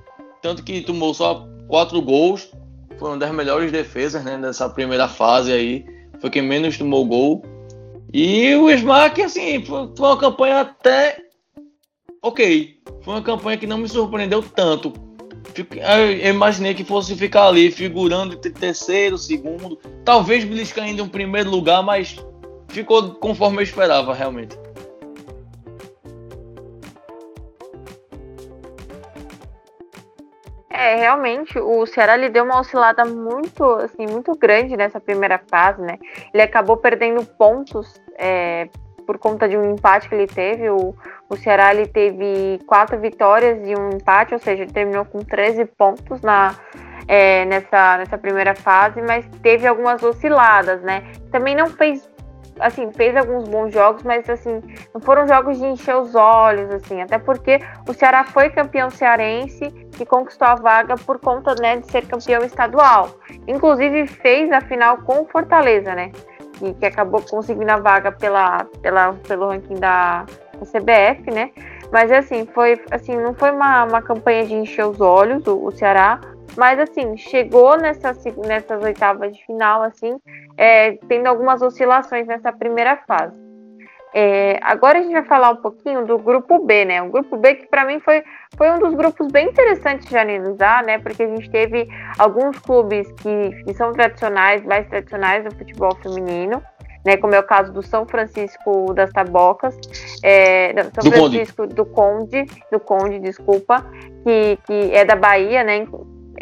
Tanto 0.41 0.63
que 0.63 0.81
tomou 0.81 1.13
só 1.13 1.45
quatro 1.67 2.01
gols. 2.01 2.49
Foi 2.97 3.09
uma 3.09 3.17
das 3.17 3.31
melhores 3.31 3.71
defesas 3.71 4.23
né, 4.23 4.37
dessa 4.37 4.69
primeira 4.69 5.09
fase 5.09 5.51
aí. 5.51 5.85
Foi 6.21 6.29
quem 6.29 6.41
menos 6.41 6.77
tomou 6.77 7.05
gol. 7.05 7.43
E 8.13 8.53
o 8.55 8.69
Smack, 8.69 9.21
assim, 9.21 9.63
foi, 9.63 9.89
uma 9.97 10.17
campanha 10.17 10.61
até 10.61 11.17
ok. 12.21 12.77
Foi 13.03 13.13
uma 13.13 13.21
campanha 13.21 13.57
que 13.57 13.67
não 13.67 13.77
me 13.77 13.87
surpreendeu 13.87 14.43
tanto. 14.43 14.93
Eu 15.55 16.29
imaginei 16.29 16.73
que 16.73 16.83
fosse 16.83 17.15
ficar 17.15 17.47
ali 17.47 17.71
figurando 17.71 18.35
entre 18.35 18.51
terceiro, 18.51 19.17
segundo, 19.17 19.77
talvez 20.05 20.43
beliscando 20.43 21.03
um 21.03 21.09
primeiro 21.09 21.49
lugar, 21.49 21.83
mas 21.83 22.15
ficou 22.69 23.11
conforme 23.15 23.57
eu 23.57 23.63
esperava 23.63 24.13
realmente. 24.13 24.57
É, 30.73 30.95
realmente, 30.95 31.59
o 31.59 31.85
Ceará 31.85 32.15
lhe 32.15 32.29
deu 32.29 32.45
uma 32.45 32.59
oscilada 32.59 33.03
muito, 33.03 33.63
assim, 33.75 34.05
muito 34.09 34.35
grande 34.37 34.77
nessa 34.77 34.99
primeira 34.99 35.39
fase, 35.49 35.81
né? 35.81 35.97
Ele 36.33 36.41
acabou 36.41 36.77
perdendo 36.77 37.25
pontos 37.25 38.01
é, 38.17 38.69
por 39.05 39.17
conta 39.17 39.49
de 39.49 39.57
um 39.57 39.73
empate 39.73 40.07
que 40.07 40.15
ele 40.15 40.27
teve. 40.27 40.69
O, 40.69 40.95
o 41.29 41.35
Ceará 41.35 41.73
ele 41.73 41.87
teve 41.87 42.59
quatro 42.65 42.97
vitórias 42.99 43.59
e 43.67 43.75
um 43.75 43.89
empate, 43.89 44.33
ou 44.33 44.39
seja, 44.39 44.63
ele 44.63 44.71
terminou 44.71 45.03
com 45.03 45.19
13 45.19 45.65
pontos 45.65 46.21
na, 46.21 46.55
é, 47.07 47.43
nessa, 47.45 47.97
nessa 47.97 48.17
primeira 48.17 48.55
fase, 48.55 49.01
mas 49.01 49.25
teve 49.41 49.67
algumas 49.67 50.01
osciladas, 50.01 50.81
né? 50.81 51.03
Também 51.31 51.55
não 51.55 51.67
fez 51.67 52.09
assim, 52.61 52.91
fez 52.91 53.15
alguns 53.15 53.47
bons 53.47 53.73
jogos, 53.73 54.03
mas 54.03 54.29
assim, 54.29 54.61
não 54.93 55.01
foram 55.01 55.27
jogos 55.27 55.57
de 55.57 55.65
encher 55.65 55.95
os 55.95 56.15
olhos, 56.15 56.71
assim, 56.71 57.01
até 57.01 57.17
porque 57.17 57.59
o 57.87 57.93
Ceará 57.93 58.23
foi 58.23 58.49
campeão 58.49 58.89
cearense 58.89 59.63
e 59.99 60.05
conquistou 60.05 60.47
a 60.47 60.55
vaga 60.55 60.95
por 60.95 61.19
conta, 61.19 61.55
né, 61.59 61.77
de 61.77 61.91
ser 61.91 62.05
campeão 62.07 62.43
estadual. 62.43 63.09
Inclusive 63.47 64.07
fez 64.07 64.51
a 64.51 64.61
final 64.61 64.97
com 64.99 65.21
o 65.21 65.25
Fortaleza, 65.25 65.93
né? 65.93 66.11
Que, 66.53 66.73
que 66.75 66.85
acabou 66.85 67.21
conseguindo 67.21 67.71
a 67.71 67.77
vaga 67.77 68.11
pela, 68.11 68.65
pela, 68.81 69.13
pelo 69.27 69.49
ranking 69.49 69.79
da 69.79 70.25
CBF, 70.59 71.31
né? 71.31 71.51
Mas 71.91 72.11
assim, 72.11 72.45
foi 72.53 72.79
assim, 72.91 73.17
não 73.17 73.33
foi 73.33 73.51
uma, 73.51 73.83
uma 73.83 74.01
campanha 74.01 74.45
de 74.45 74.53
encher 74.53 74.85
os 74.85 75.01
olhos, 75.01 75.45
o, 75.47 75.65
o 75.65 75.71
Ceará, 75.71 76.21
mas 76.57 76.79
assim, 76.79 77.17
chegou 77.17 77.77
nessa, 77.77 78.15
nessas 78.45 78.83
oitavas 78.83 79.35
de 79.35 79.45
final, 79.45 79.83
assim, 79.83 80.17
é, 80.57 80.93
tendo 81.07 81.27
algumas 81.27 81.61
oscilações 81.61 82.27
nessa 82.27 82.51
primeira 82.51 82.97
fase. 83.07 83.51
É, 84.13 84.59
agora 84.61 84.99
a 84.99 85.01
gente 85.01 85.13
vai 85.13 85.23
falar 85.23 85.51
um 85.51 85.57
pouquinho 85.57 86.05
do 86.05 86.17
grupo 86.17 86.59
B, 86.59 86.83
né? 86.83 87.01
O 87.01 87.09
grupo 87.09 87.37
B 87.37 87.55
que 87.55 87.67
para 87.67 87.85
mim 87.85 87.99
foi, 88.01 88.21
foi 88.57 88.69
um 88.69 88.79
dos 88.79 88.93
grupos 88.93 89.31
bem 89.31 89.47
interessantes 89.47 90.05
de 90.07 90.17
analisar, 90.17 90.83
né? 90.83 90.99
Porque 90.99 91.23
a 91.23 91.27
gente 91.27 91.49
teve 91.49 91.87
alguns 92.19 92.59
clubes 92.59 93.09
que, 93.13 93.63
que 93.63 93.73
são 93.73 93.93
tradicionais, 93.93 94.63
mais 94.65 94.85
tradicionais 94.89 95.45
do 95.45 95.55
futebol 95.55 95.95
feminino, 95.95 96.61
né? 97.05 97.15
Como 97.15 97.33
é 97.33 97.39
o 97.39 97.43
caso 97.43 97.71
do 97.71 97.81
São 97.81 98.05
Francisco 98.05 98.93
das 98.93 99.11
Tabocas, 99.13 99.79
é, 100.21 100.73
São 100.93 101.09
do 101.09 101.11
Francisco 101.11 101.63
Conde. 101.63 101.75
do 101.75 101.85
Conde, 101.85 102.45
do 102.69 102.79
Conde, 102.81 103.19
desculpa, 103.19 103.85
que, 104.25 104.59
que 104.67 104.93
é 104.93 105.05
da 105.05 105.15
Bahia, 105.15 105.63
né? 105.63 105.77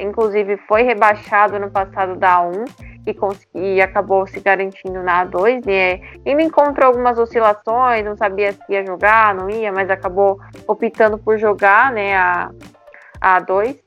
Inclusive 0.02 0.58
foi 0.68 0.84
rebaixado 0.84 1.60
no 1.60 1.70
passado 1.70 2.16
da 2.16 2.42
A1 2.42 2.66
e, 3.06 3.76
e 3.76 3.82
acabou 3.82 4.28
se 4.28 4.40
garantindo 4.40 5.02
na 5.02 5.26
A2, 5.26 5.66
né? 5.66 6.02
Ainda 6.26 6.42
encontrou 6.42 6.88
algumas 6.88 7.18
oscilações, 7.18 8.06
não 8.06 8.16
sabia 8.16 8.54
se 8.54 8.62
ia 8.70 8.86
jogar, 8.86 9.34
não 9.34 9.50
ia, 9.50 9.72
mas 9.72 9.90
acabou 9.90 10.40
optando 10.68 11.18
por 11.18 11.38
jogar, 11.38 11.92
né, 11.92 12.16
a, 12.16 12.50
a 13.20 13.42
A2. 13.42 13.78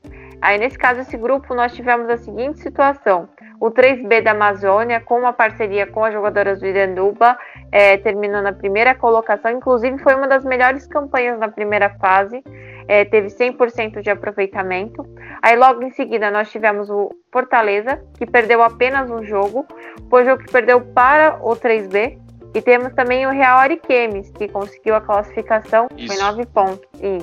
Aí, 0.41 0.57
nesse 0.57 0.77
caso, 0.77 0.99
esse 0.99 1.15
grupo, 1.15 1.55
nós 1.55 1.73
tivemos 1.73 2.09
a 2.09 2.17
seguinte 2.17 2.59
situação. 2.59 3.29
O 3.59 3.71
3B 3.71 4.21
da 4.21 4.31
Amazônia, 4.31 4.99
com 4.99 5.19
uma 5.19 5.33
parceria 5.33 5.87
com 5.87 6.03
as 6.03 6.13
jogadoras 6.13 6.59
do 6.59 6.67
Iranduba, 6.67 7.37
é, 7.71 7.97
terminou 7.97 8.41
na 8.41 8.53
primeira 8.53 8.93
colocação. 8.93 9.51
Inclusive, 9.51 9.97
foi 9.99 10.15
uma 10.15 10.27
das 10.27 10.43
melhores 10.43 10.85
campanhas 10.87 11.39
na 11.39 11.47
primeira 11.47 11.89
fase 11.99 12.43
é, 12.87 13.05
teve 13.05 13.27
100% 13.27 14.01
de 14.01 14.09
aproveitamento. 14.09 15.05
Aí 15.41 15.55
logo 15.55 15.83
em 15.83 15.91
seguida 15.91 16.31
nós 16.31 16.51
tivemos 16.51 16.89
o 16.89 17.11
Fortaleza, 17.31 18.01
que 18.17 18.25
perdeu 18.25 18.61
apenas 18.61 19.09
um 19.09 19.23
jogo, 19.23 19.65
foi 20.09 20.23
o 20.23 20.25
jogo 20.25 20.43
que 20.43 20.51
perdeu 20.51 20.81
para 20.81 21.39
o 21.41 21.55
3B. 21.55 22.19
E 22.55 22.61
temos 22.61 22.93
também 22.93 23.25
o 23.25 23.31
Real 23.31 23.57
Ariquemes, 23.57 24.29
que 24.29 24.47
conseguiu 24.47 24.93
a 24.93 25.01
classificação, 25.01 25.87
Isso. 25.97 26.13
foi 26.13 26.23
nove 26.23 26.45
pontos. 26.45 26.87
E 27.01 27.17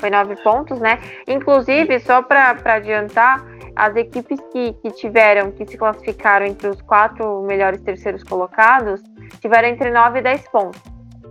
foi 0.00 0.10
nove 0.10 0.34
pontos, 0.42 0.80
né? 0.80 0.98
Inclusive, 1.28 2.00
só 2.00 2.22
para 2.22 2.56
adiantar, 2.64 3.44
as 3.76 3.94
equipes 3.96 4.38
que, 4.52 4.72
que 4.74 4.90
tiveram, 4.90 5.52
que 5.52 5.66
se 5.66 5.78
classificaram 5.78 6.46
entre 6.46 6.68
os 6.68 6.82
quatro 6.82 7.42
melhores 7.42 7.80
terceiros 7.80 8.22
colocados, 8.24 9.02
tiveram 9.40 9.68
entre 9.68 9.90
9 9.90 10.18
e 10.18 10.22
10 10.22 10.48
pontos. 10.48 10.82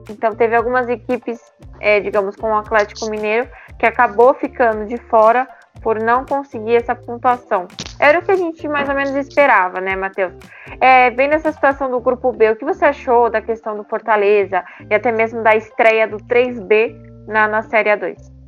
Então, 0.09 0.33
teve 0.33 0.55
algumas 0.55 0.89
equipes, 0.89 1.39
é, 1.79 1.99
digamos, 1.99 2.35
com 2.35 2.51
o 2.51 2.57
Atlético 2.57 3.09
Mineiro, 3.09 3.47
que 3.77 3.85
acabou 3.85 4.33
ficando 4.33 4.85
de 4.85 4.97
fora 4.97 5.47
por 5.81 6.01
não 6.01 6.25
conseguir 6.25 6.75
essa 6.75 6.95
pontuação. 6.95 7.67
Era 7.99 8.19
o 8.19 8.21
que 8.21 8.31
a 8.31 8.35
gente 8.35 8.67
mais 8.67 8.89
ou 8.89 8.95
menos 8.95 9.15
esperava, 9.15 9.79
né, 9.79 9.95
Matheus? 9.95 10.33
É, 10.81 11.09
vendo 11.11 11.35
essa 11.35 11.51
situação 11.51 11.89
do 11.89 11.99
grupo 11.99 12.31
B, 12.31 12.51
o 12.51 12.55
que 12.55 12.65
você 12.65 12.85
achou 12.85 13.29
da 13.29 13.41
questão 13.41 13.77
do 13.77 13.83
Fortaleza 13.83 14.63
e 14.89 14.95
até 14.95 15.11
mesmo 15.11 15.43
da 15.43 15.55
estreia 15.55 16.07
do 16.07 16.17
3B 16.17 16.95
na, 17.27 17.47
na 17.47 17.61
Série 17.61 17.91
A2? 17.91 18.38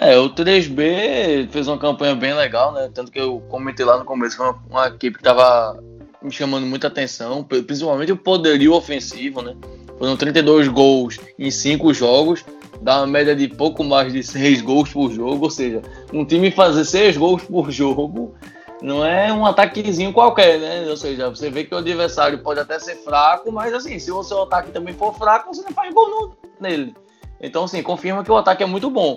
É, 0.00 0.16
o 0.18 0.30
3B 0.30 1.48
fez 1.50 1.66
uma 1.66 1.78
campanha 1.78 2.14
bem 2.14 2.34
legal, 2.34 2.72
né? 2.72 2.90
Tanto 2.92 3.10
que 3.10 3.18
eu 3.18 3.42
comentei 3.48 3.84
lá 3.84 3.98
no 3.98 4.04
começo, 4.04 4.36
foi 4.36 4.46
uma, 4.46 4.58
uma 4.70 4.88
equipe 4.88 5.16
que 5.16 5.20
estava 5.20 5.82
me 6.22 6.30
chamando 6.30 6.66
muita 6.66 6.86
atenção, 6.88 7.44
principalmente 7.44 8.12
o 8.12 8.16
poderio 8.16 8.74
ofensivo, 8.74 9.42
né? 9.42 9.56
Foram 9.98 10.16
32 10.16 10.68
gols 10.68 11.18
em 11.38 11.50
5 11.50 11.92
jogos, 11.92 12.44
dá 12.80 12.98
uma 12.98 13.06
média 13.06 13.34
de 13.34 13.48
pouco 13.48 13.82
mais 13.82 14.12
de 14.12 14.22
6 14.22 14.62
gols 14.62 14.92
por 14.92 15.10
jogo, 15.10 15.44
ou 15.44 15.50
seja, 15.50 15.82
um 16.12 16.24
time 16.24 16.50
fazer 16.50 16.84
6 16.84 17.16
gols 17.16 17.42
por 17.42 17.70
jogo 17.70 18.34
não 18.80 19.04
é 19.04 19.32
um 19.32 19.44
ataquezinho 19.44 20.12
qualquer, 20.12 20.58
né? 20.60 20.86
Ou 20.88 20.96
seja, 20.96 21.28
você 21.28 21.50
vê 21.50 21.64
que 21.64 21.74
o 21.74 21.78
adversário 21.78 22.38
pode 22.38 22.60
até 22.60 22.78
ser 22.78 22.96
fraco, 22.96 23.50
mas 23.50 23.74
assim, 23.74 23.98
se 23.98 24.10
o 24.12 24.22
seu 24.22 24.42
ataque 24.42 24.70
também 24.70 24.94
for 24.94 25.12
fraco, 25.14 25.52
você 25.52 25.62
não 25.62 25.72
faz 25.72 25.92
gol 25.92 26.36
nele. 26.60 26.94
Então, 27.40 27.64
assim, 27.64 27.82
confirma 27.82 28.22
que 28.22 28.30
o 28.30 28.36
ataque 28.36 28.62
é 28.62 28.66
muito 28.66 28.88
bom. 28.90 29.16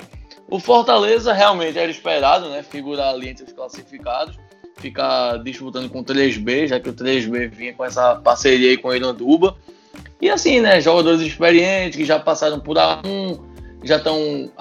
O 0.52 0.60
Fortaleza 0.60 1.32
realmente 1.32 1.80
era 1.80 1.90
esperado, 1.90 2.50
né? 2.50 2.62
Figurar 2.62 3.14
ali 3.14 3.30
entre 3.30 3.46
os 3.46 3.54
classificados, 3.54 4.38
ficar 4.76 5.38
disputando 5.38 5.90
com 5.90 6.02
o 6.02 6.04
3B, 6.04 6.68
já 6.68 6.78
que 6.78 6.90
o 6.90 6.94
3B 6.94 7.50
vinha 7.50 7.74
com 7.74 7.86
essa 7.86 8.16
parceria 8.16 8.72
aí 8.72 8.78
com 8.78 8.90
o 8.90 8.94
Iranduba. 8.94 9.56
E 10.20 10.30
assim, 10.30 10.60
né? 10.60 10.82
Jogadores 10.82 11.22
experientes 11.22 11.96
que 11.96 12.04
já 12.04 12.20
passaram 12.20 12.60
por 12.60 12.76
A1, 12.76 13.40
já 13.82 13.96
estão 13.96 14.52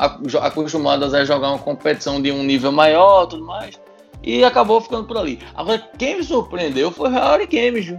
acostumadas 0.40 1.12
a 1.12 1.24
jogar 1.24 1.48
uma 1.48 1.58
competição 1.58 2.22
de 2.22 2.30
um 2.30 2.44
nível 2.44 2.70
maior 2.70 3.26
tudo 3.26 3.44
mais. 3.44 3.78
E 4.22 4.44
acabou 4.44 4.80
ficando 4.80 5.08
por 5.08 5.18
ali. 5.18 5.40
Agora, 5.56 5.78
quem 5.98 6.18
me 6.18 6.22
surpreendeu 6.22 6.92
foi 6.92 7.08
o 7.08 7.12
Harry 7.12 7.48
Kemes, 7.48 7.86
viu? 7.86 7.98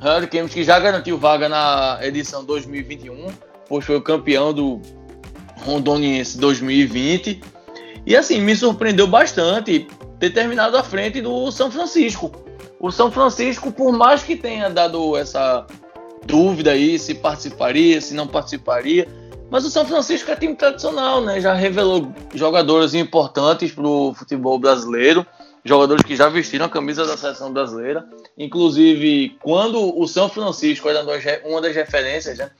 Harry 0.00 0.26
Kemes 0.26 0.52
que 0.52 0.64
já 0.64 0.80
garantiu 0.80 1.16
vaga 1.16 1.48
na 1.48 2.00
edição 2.02 2.44
2021, 2.44 3.28
pois 3.68 3.84
foi 3.84 3.96
o 3.96 4.02
campeão 4.02 4.52
do 4.52 4.80
Rondoniense 5.64 6.38
2020. 6.38 7.40
E 8.06 8.16
assim, 8.16 8.40
me 8.40 8.56
surpreendeu 8.56 9.06
bastante 9.06 9.86
ter 10.18 10.30
terminado 10.30 10.76
à 10.76 10.82
frente 10.82 11.20
do 11.20 11.50
São 11.50 11.70
Francisco. 11.70 12.30
O 12.78 12.90
São 12.90 13.10
Francisco, 13.10 13.70
por 13.70 13.92
mais 13.92 14.22
que 14.22 14.36
tenha 14.36 14.68
dado 14.68 15.16
essa 15.16 15.66
dúvida 16.26 16.72
aí 16.72 16.98
se 16.98 17.14
participaria, 17.14 18.00
se 18.00 18.14
não 18.14 18.26
participaria, 18.26 19.08
mas 19.50 19.64
o 19.64 19.70
São 19.70 19.84
Francisco 19.84 20.30
é 20.30 20.36
time 20.36 20.54
tradicional, 20.54 21.20
né? 21.20 21.40
Já 21.40 21.52
revelou 21.52 22.12
jogadores 22.34 22.94
importantes 22.94 23.72
para 23.72 23.86
o 23.86 24.14
futebol 24.14 24.58
brasileiro, 24.58 25.26
jogadores 25.64 26.04
que 26.04 26.14
já 26.14 26.28
vestiram 26.28 26.66
a 26.66 26.68
camisa 26.68 27.04
da 27.04 27.16
seleção 27.16 27.52
brasileira. 27.52 28.06
Inclusive, 28.38 29.36
quando 29.42 29.98
o 29.98 30.06
São 30.06 30.28
Francisco 30.28 30.88
era 30.88 31.04
uma 31.44 31.60
das 31.60 31.74
referências, 31.74 32.38
né? 32.38 32.50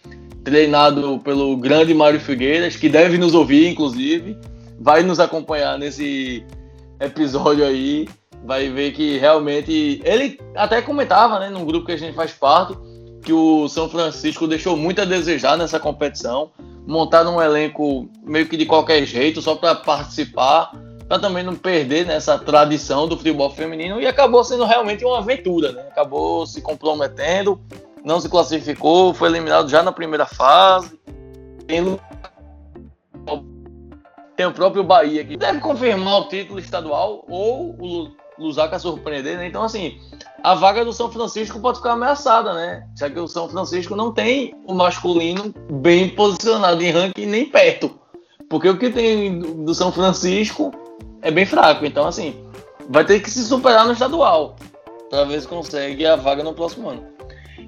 Treinado 0.44 1.18
pelo 1.20 1.57
grande 1.57 1.92
Mário 1.94 2.20
Figueiras, 2.20 2.76
que 2.76 2.88
deve 2.88 3.18
nos 3.18 3.35
ouvir, 3.35 3.68
inclusive, 3.68 4.37
vai 4.79 5.03
nos 5.03 5.20
acompanhar 5.20 5.79
nesse 5.79 6.44
episódio 6.98 7.64
aí, 7.64 8.09
vai 8.44 8.68
ver 8.68 8.92
que 8.92 9.18
realmente 9.18 10.00
ele 10.05 10.38
até 10.55 10.81
comentava, 10.81 11.38
né, 11.38 11.50
num 11.50 11.64
grupo 11.64 11.87
que 11.87 11.92
a 11.92 11.98
gente 11.98 12.14
faz 12.14 12.33
parte, 12.33 12.74
que 13.22 13.33
o 13.33 13.68
São 13.68 13.88
Francisco 13.88 14.46
deixou 14.46 14.76
muito 14.76 15.00
a 15.00 15.05
desejar 15.05 15.57
nessa 15.57 15.79
competição, 15.79 16.50
montaram 16.87 17.37
um 17.37 17.42
elenco 17.42 18.09
meio 18.24 18.48
que 18.48 18.57
de 18.57 18.64
qualquer 18.64 19.05
jeito, 19.05 19.42
só 19.42 19.55
para 19.55 19.74
participar, 19.74 20.72
para 21.07 21.18
também 21.18 21.42
não 21.42 21.55
perder 21.55 22.07
nessa 22.07 22.38
tradição 22.38 23.07
do 23.07 23.16
futebol 23.16 23.50
feminino, 23.50 24.00
e 24.00 24.07
acabou 24.07 24.42
sendo 24.42 24.64
realmente 24.64 25.05
uma 25.05 25.18
aventura, 25.18 25.72
né? 25.72 25.83
acabou 25.90 26.46
se 26.46 26.62
comprometendo, 26.62 27.61
não 28.04 28.20
se 28.20 28.28
classificou, 28.28 29.14
foi 29.14 29.28
eliminado 29.28 29.68
já 29.68 29.82
na 29.82 29.92
primeira 29.92 30.26
fase. 30.26 30.98
Tem, 31.66 31.98
tem 34.36 34.46
o 34.46 34.52
próprio 34.52 34.82
Bahia 34.82 35.24
que 35.24 35.36
deve 35.36 35.60
confirmar 35.60 36.20
o 36.20 36.28
título 36.28 36.58
estadual 36.58 37.24
ou 37.28 37.76
o 37.78 38.10
Lusaka 38.38 38.78
surpreender, 38.78 39.36
né? 39.36 39.46
Então, 39.46 39.62
assim, 39.62 40.00
a 40.42 40.54
vaga 40.54 40.84
do 40.84 40.92
São 40.92 41.12
Francisco 41.12 41.60
pode 41.60 41.78
ficar 41.78 41.92
ameaçada, 41.92 42.54
né? 42.54 42.86
Já 42.98 43.10
que 43.10 43.20
o 43.20 43.28
São 43.28 43.48
Francisco 43.48 43.94
não 43.94 44.12
tem 44.12 44.54
o 44.66 44.74
masculino 44.74 45.54
bem 45.70 46.08
posicionado 46.08 46.82
em 46.82 46.90
ranking 46.90 47.26
nem 47.26 47.44
perto. 47.44 47.98
Porque 48.48 48.68
o 48.68 48.78
que 48.78 48.90
tem 48.90 49.38
do 49.38 49.74
São 49.74 49.92
Francisco 49.92 50.72
é 51.20 51.30
bem 51.30 51.44
fraco. 51.44 51.84
Então, 51.84 52.06
assim, 52.06 52.34
vai 52.88 53.04
ter 53.04 53.20
que 53.20 53.30
se 53.30 53.44
superar 53.44 53.86
no 53.86 53.92
estadual 53.92 54.56
para 55.10 55.24
ver 55.24 55.40
se 55.40 55.46
consegue 55.46 56.06
a 56.06 56.16
vaga 56.16 56.42
no 56.42 56.54
próximo 56.54 56.88
ano. 56.88 57.19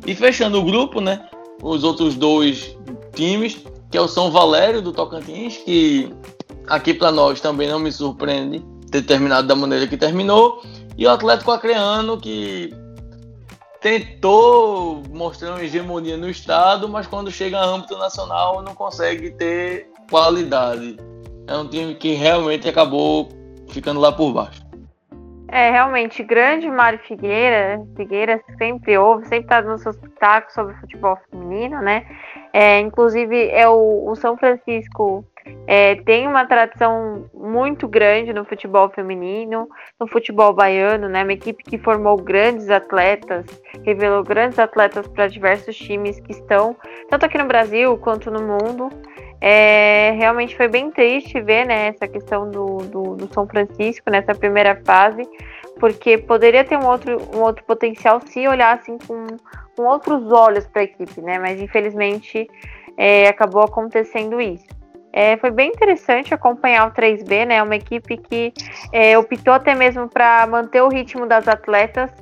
E 0.06 0.14
fechando 0.14 0.58
o 0.58 0.64
grupo, 0.64 1.00
né? 1.00 1.28
Os 1.62 1.84
outros 1.84 2.14
dois 2.14 2.76
times, 3.14 3.58
que 3.90 3.96
é 3.96 4.00
o 4.00 4.08
São 4.08 4.30
Valério 4.30 4.82
do 4.82 4.92
Tocantins, 4.92 5.56
que 5.58 6.12
aqui 6.66 6.94
para 6.94 7.12
nós 7.12 7.40
também 7.40 7.68
não 7.68 7.78
me 7.78 7.92
surpreende 7.92 8.64
ter 8.90 9.02
terminado 9.02 9.46
da 9.46 9.54
maneira 9.54 9.86
que 9.86 9.96
terminou, 9.96 10.62
e 10.96 11.06
o 11.06 11.10
Atlético 11.10 11.50
Acreano, 11.50 12.18
que 12.18 12.70
tentou 13.80 15.02
mostrar 15.10 15.50
uma 15.50 15.64
hegemonia 15.64 16.16
no 16.16 16.28
estado, 16.28 16.88
mas 16.88 17.06
quando 17.06 17.30
chega 17.30 17.58
a 17.58 17.64
âmbito 17.64 17.98
nacional 17.98 18.62
não 18.62 18.74
consegue 18.74 19.30
ter 19.32 19.90
qualidade. 20.08 20.96
É 21.46 21.56
um 21.56 21.66
time 21.66 21.94
que 21.94 22.12
realmente 22.12 22.68
acabou 22.68 23.28
ficando 23.68 23.98
lá 23.98 24.12
por 24.12 24.32
baixo. 24.32 24.61
É, 25.52 25.70
realmente, 25.70 26.22
grande 26.22 26.66
Mário 26.70 26.98
Figueira, 27.00 27.78
Figueira 27.94 28.42
sempre 28.56 28.96
ouve, 28.96 29.26
sempre 29.26 29.44
está 29.44 29.60
nos 29.60 29.82
seus 29.82 29.98
pitacos 29.98 30.54
sobre 30.54 30.74
futebol 30.76 31.18
feminino, 31.30 31.78
né? 31.82 32.06
É, 32.54 32.80
inclusive, 32.80 33.50
é 33.50 33.68
o, 33.68 34.08
o 34.08 34.16
São 34.16 34.34
Francisco 34.34 35.22
é, 35.66 35.96
tem 35.96 36.26
uma 36.26 36.46
tradição 36.46 37.28
muito 37.34 37.86
grande 37.86 38.32
no 38.32 38.46
futebol 38.46 38.88
feminino, 38.88 39.68
no 40.00 40.06
futebol 40.06 40.54
baiano, 40.54 41.06
né? 41.06 41.22
Uma 41.22 41.34
equipe 41.34 41.62
que 41.62 41.76
formou 41.76 42.16
grandes 42.16 42.70
atletas, 42.70 43.44
revelou 43.84 44.22
grandes 44.24 44.58
atletas 44.58 45.06
para 45.06 45.26
diversos 45.26 45.76
times 45.76 46.18
que 46.20 46.32
estão, 46.32 46.74
tanto 47.10 47.26
aqui 47.26 47.36
no 47.36 47.44
Brasil 47.44 47.98
quanto 47.98 48.30
no 48.30 48.40
mundo. 48.40 48.88
É, 49.44 50.12
realmente 50.12 50.56
foi 50.56 50.68
bem 50.68 50.88
triste 50.92 51.40
ver 51.40 51.66
né, 51.66 51.88
essa 51.88 52.06
questão 52.06 52.48
do, 52.48 52.76
do, 52.76 53.16
do, 53.16 53.34
São 53.34 53.44
Francisco 53.44 54.08
nessa 54.08 54.36
primeira 54.36 54.80
fase, 54.84 55.28
porque 55.80 56.16
poderia 56.16 56.62
ter 56.62 56.76
um 56.76 56.86
outro, 56.86 57.20
um 57.34 57.40
outro 57.40 57.64
potencial 57.64 58.20
se 58.24 58.46
olhassem 58.46 58.96
com, 58.98 59.26
com 59.76 59.82
outros 59.82 60.30
olhos 60.30 60.64
para 60.68 60.82
a 60.82 60.84
equipe, 60.84 61.20
né? 61.20 61.40
Mas 61.40 61.60
infelizmente 61.60 62.46
é, 62.96 63.26
acabou 63.26 63.64
acontecendo 63.64 64.40
isso. 64.40 64.68
É, 65.12 65.36
foi 65.38 65.50
bem 65.50 65.70
interessante 65.70 66.32
acompanhar 66.32 66.86
o 66.86 66.92
3B, 66.92 67.44
né? 67.44 67.60
Uma 67.64 67.74
equipe 67.74 68.16
que 68.18 68.52
é, 68.92 69.18
optou 69.18 69.54
até 69.54 69.74
mesmo 69.74 70.08
para 70.08 70.46
manter 70.46 70.82
o 70.82 70.88
ritmo 70.88 71.26
das 71.26 71.48
atletas, 71.48 72.12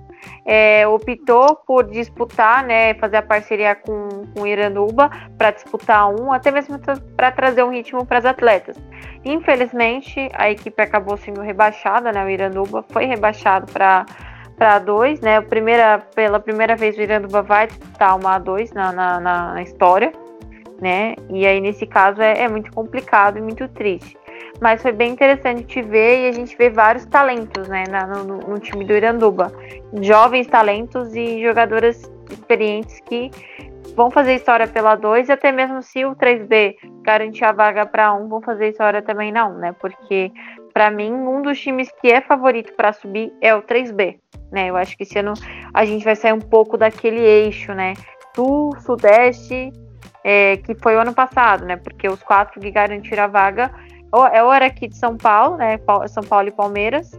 é, 0.44 0.86
optou 0.86 1.56
por 1.66 1.84
disputar, 1.84 2.64
né, 2.64 2.94
fazer 2.94 3.18
a 3.18 3.22
parceria 3.22 3.74
com, 3.74 4.08
com 4.34 4.42
o 4.42 4.46
Iranduba 4.46 5.10
para 5.36 5.50
disputar 5.50 6.08
um, 6.08 6.32
até 6.32 6.50
mesmo 6.50 6.78
para 7.16 7.30
trazer 7.30 7.62
um 7.62 7.70
ritmo 7.70 8.04
para 8.04 8.18
as 8.18 8.24
atletas. 8.24 8.76
Infelizmente, 9.24 10.28
a 10.34 10.50
equipe 10.50 10.82
acabou 10.82 11.16
sendo 11.16 11.40
rebaixada, 11.40 12.12
né, 12.12 12.24
o 12.24 12.28
Iranduba 12.28 12.84
foi 12.90 13.06
rebaixado 13.06 13.70
para 13.72 14.06
para 14.56 14.78
dois, 14.78 15.22
né? 15.22 15.40
Primeira, 15.40 16.00
pela 16.14 16.38
primeira 16.38 16.76
vez 16.76 16.94
o 16.94 17.00
Iranduba 17.00 17.40
vai 17.40 17.66
disputar 17.66 18.14
uma 18.14 18.38
A2 18.38 18.74
na, 18.74 18.92
na, 18.92 19.18
na 19.18 19.62
história, 19.62 20.12
né? 20.82 21.14
E 21.30 21.46
aí 21.46 21.62
nesse 21.62 21.86
caso 21.86 22.20
é, 22.20 22.42
é 22.42 22.46
muito 22.46 22.70
complicado 22.70 23.38
e 23.38 23.40
muito 23.40 23.66
triste 23.68 24.19
mas 24.60 24.82
foi 24.82 24.92
bem 24.92 25.12
interessante 25.12 25.64
te 25.64 25.82
ver 25.82 26.24
e 26.24 26.28
a 26.28 26.32
gente 26.32 26.56
vê 26.56 26.68
vários 26.68 27.06
talentos 27.06 27.66
né, 27.68 27.84
no, 28.08 28.38
no, 28.38 28.58
time 28.58 28.84
do 28.84 28.92
Iranduba. 28.92 29.52
Jovens 30.02 30.46
talentos 30.46 31.14
e 31.14 31.42
jogadoras 31.42 32.10
experientes 32.30 33.00
que 33.00 33.30
vão 33.96 34.10
fazer 34.10 34.34
história 34.34 34.68
pela 34.68 34.94
2 34.94 35.28
e 35.28 35.32
até 35.32 35.50
mesmo 35.50 35.82
se 35.82 36.04
o 36.04 36.14
3B 36.14 36.76
garantir 37.02 37.44
a 37.44 37.52
vaga 37.52 37.86
para 37.86 38.12
1, 38.14 38.24
um, 38.24 38.28
vão 38.28 38.42
fazer 38.42 38.68
história 38.68 39.02
também 39.02 39.32
não, 39.32 39.54
né? 39.54 39.74
Porque 39.80 40.30
para 40.72 40.90
mim 40.90 41.10
um 41.10 41.42
dos 41.42 41.58
times 41.58 41.90
que 42.00 42.08
é 42.08 42.20
favorito 42.20 42.74
para 42.74 42.92
subir 42.92 43.32
é 43.40 43.54
o 43.54 43.62
3B, 43.62 44.18
né? 44.52 44.68
Eu 44.68 44.76
acho 44.76 44.96
que 44.96 45.04
esse 45.04 45.18
ano 45.18 45.32
a 45.72 45.84
gente 45.84 46.04
vai 46.04 46.14
sair 46.14 46.34
um 46.34 46.40
pouco 46.40 46.76
daquele 46.76 47.20
eixo, 47.20 47.72
né? 47.72 47.94
Sul, 48.36 48.70
Sudeste, 48.80 49.72
é, 50.22 50.58
que 50.58 50.74
foi 50.74 50.96
o 50.96 51.00
ano 51.00 51.14
passado, 51.14 51.64
né? 51.64 51.76
Porque 51.76 52.08
os 52.08 52.22
quatro 52.22 52.60
que 52.60 52.70
garantiram 52.70 53.24
a 53.24 53.26
vaga 53.26 53.70
é 54.32 54.42
ou 54.42 54.52
era 54.52 54.66
aqui 54.66 54.88
de 54.88 54.96
São 54.96 55.16
Paulo, 55.16 55.56
né? 55.56 55.78
São 56.08 56.22
Paulo 56.22 56.48
e 56.48 56.52
Palmeiras, 56.52 57.12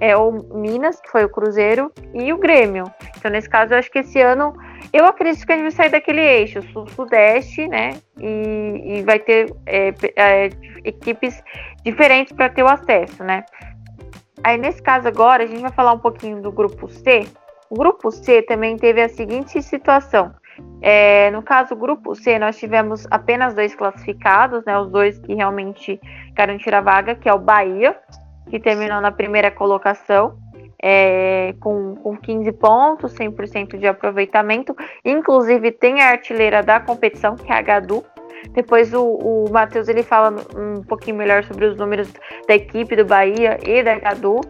é 0.00 0.16
o 0.16 0.32
Minas, 0.54 1.00
que 1.00 1.10
foi 1.10 1.24
o 1.24 1.28
Cruzeiro, 1.28 1.92
e 2.14 2.32
o 2.32 2.38
Grêmio. 2.38 2.84
Então, 3.16 3.30
nesse 3.30 3.48
caso, 3.48 3.74
eu 3.74 3.78
acho 3.78 3.90
que 3.90 3.98
esse 3.98 4.20
ano 4.20 4.54
eu 4.92 5.04
acredito 5.04 5.44
que 5.44 5.52
a 5.52 5.56
gente 5.56 5.64
vai 5.64 5.72
sair 5.72 5.90
daquele 5.90 6.20
eixo, 6.20 6.62
sul-sudeste, 6.72 7.66
né? 7.68 8.00
E, 8.18 8.98
e, 8.98 9.02
vai 9.02 9.18
ter 9.18 9.54
é, 9.66 9.92
é, 10.16 10.50
equipes 10.84 11.42
diferentes 11.84 12.32
para 12.32 12.48
ter 12.48 12.62
o 12.62 12.68
acesso, 12.68 13.22
né? 13.22 13.44
Aí, 14.42 14.56
nesse 14.56 14.82
caso 14.82 15.08
agora, 15.08 15.44
a 15.44 15.46
gente 15.46 15.60
vai 15.60 15.72
falar 15.72 15.92
um 15.92 15.98
pouquinho 15.98 16.40
do 16.40 16.52
grupo 16.52 16.88
C. 16.88 17.26
O 17.68 17.74
grupo 17.74 18.10
C 18.10 18.42
também 18.42 18.76
teve 18.76 19.02
a 19.02 19.08
seguinte 19.08 19.60
situação. 19.62 20.32
É, 20.80 21.30
no 21.30 21.42
caso, 21.42 21.74
grupo 21.74 22.14
C, 22.14 22.38
nós 22.38 22.56
tivemos 22.56 23.06
apenas 23.10 23.54
dois 23.54 23.74
classificados, 23.74 24.64
né, 24.64 24.78
os 24.78 24.90
dois 24.90 25.18
que 25.18 25.34
realmente 25.34 26.00
garantiram 26.34 26.78
a 26.78 26.80
vaga, 26.80 27.14
que 27.14 27.28
é 27.28 27.32
o 27.32 27.38
Bahia, 27.38 27.96
que 28.48 28.60
terminou 28.60 29.00
na 29.00 29.10
primeira 29.10 29.50
colocação, 29.50 30.38
é, 30.80 31.54
com, 31.60 31.96
com 31.96 32.16
15 32.16 32.52
pontos, 32.52 33.14
100% 33.14 33.78
de 33.78 33.86
aproveitamento. 33.86 34.76
Inclusive, 35.04 35.72
tem 35.72 36.00
a 36.00 36.10
artilheira 36.10 36.62
da 36.62 36.78
competição, 36.78 37.34
que 37.34 37.50
é 37.50 37.56
a 37.56 37.62
Gadu. 37.62 38.04
Depois 38.52 38.94
o, 38.94 39.02
o 39.02 39.50
Matheus 39.50 39.88
ele 39.88 40.04
fala 40.04 40.34
um 40.56 40.82
pouquinho 40.82 41.16
melhor 41.16 41.42
sobre 41.42 41.66
os 41.66 41.76
números 41.76 42.12
da 42.46 42.54
equipe 42.54 42.94
do 42.94 43.04
Bahia 43.04 43.58
e 43.66 43.82
da 43.82 43.98
Gadu. 43.98 44.40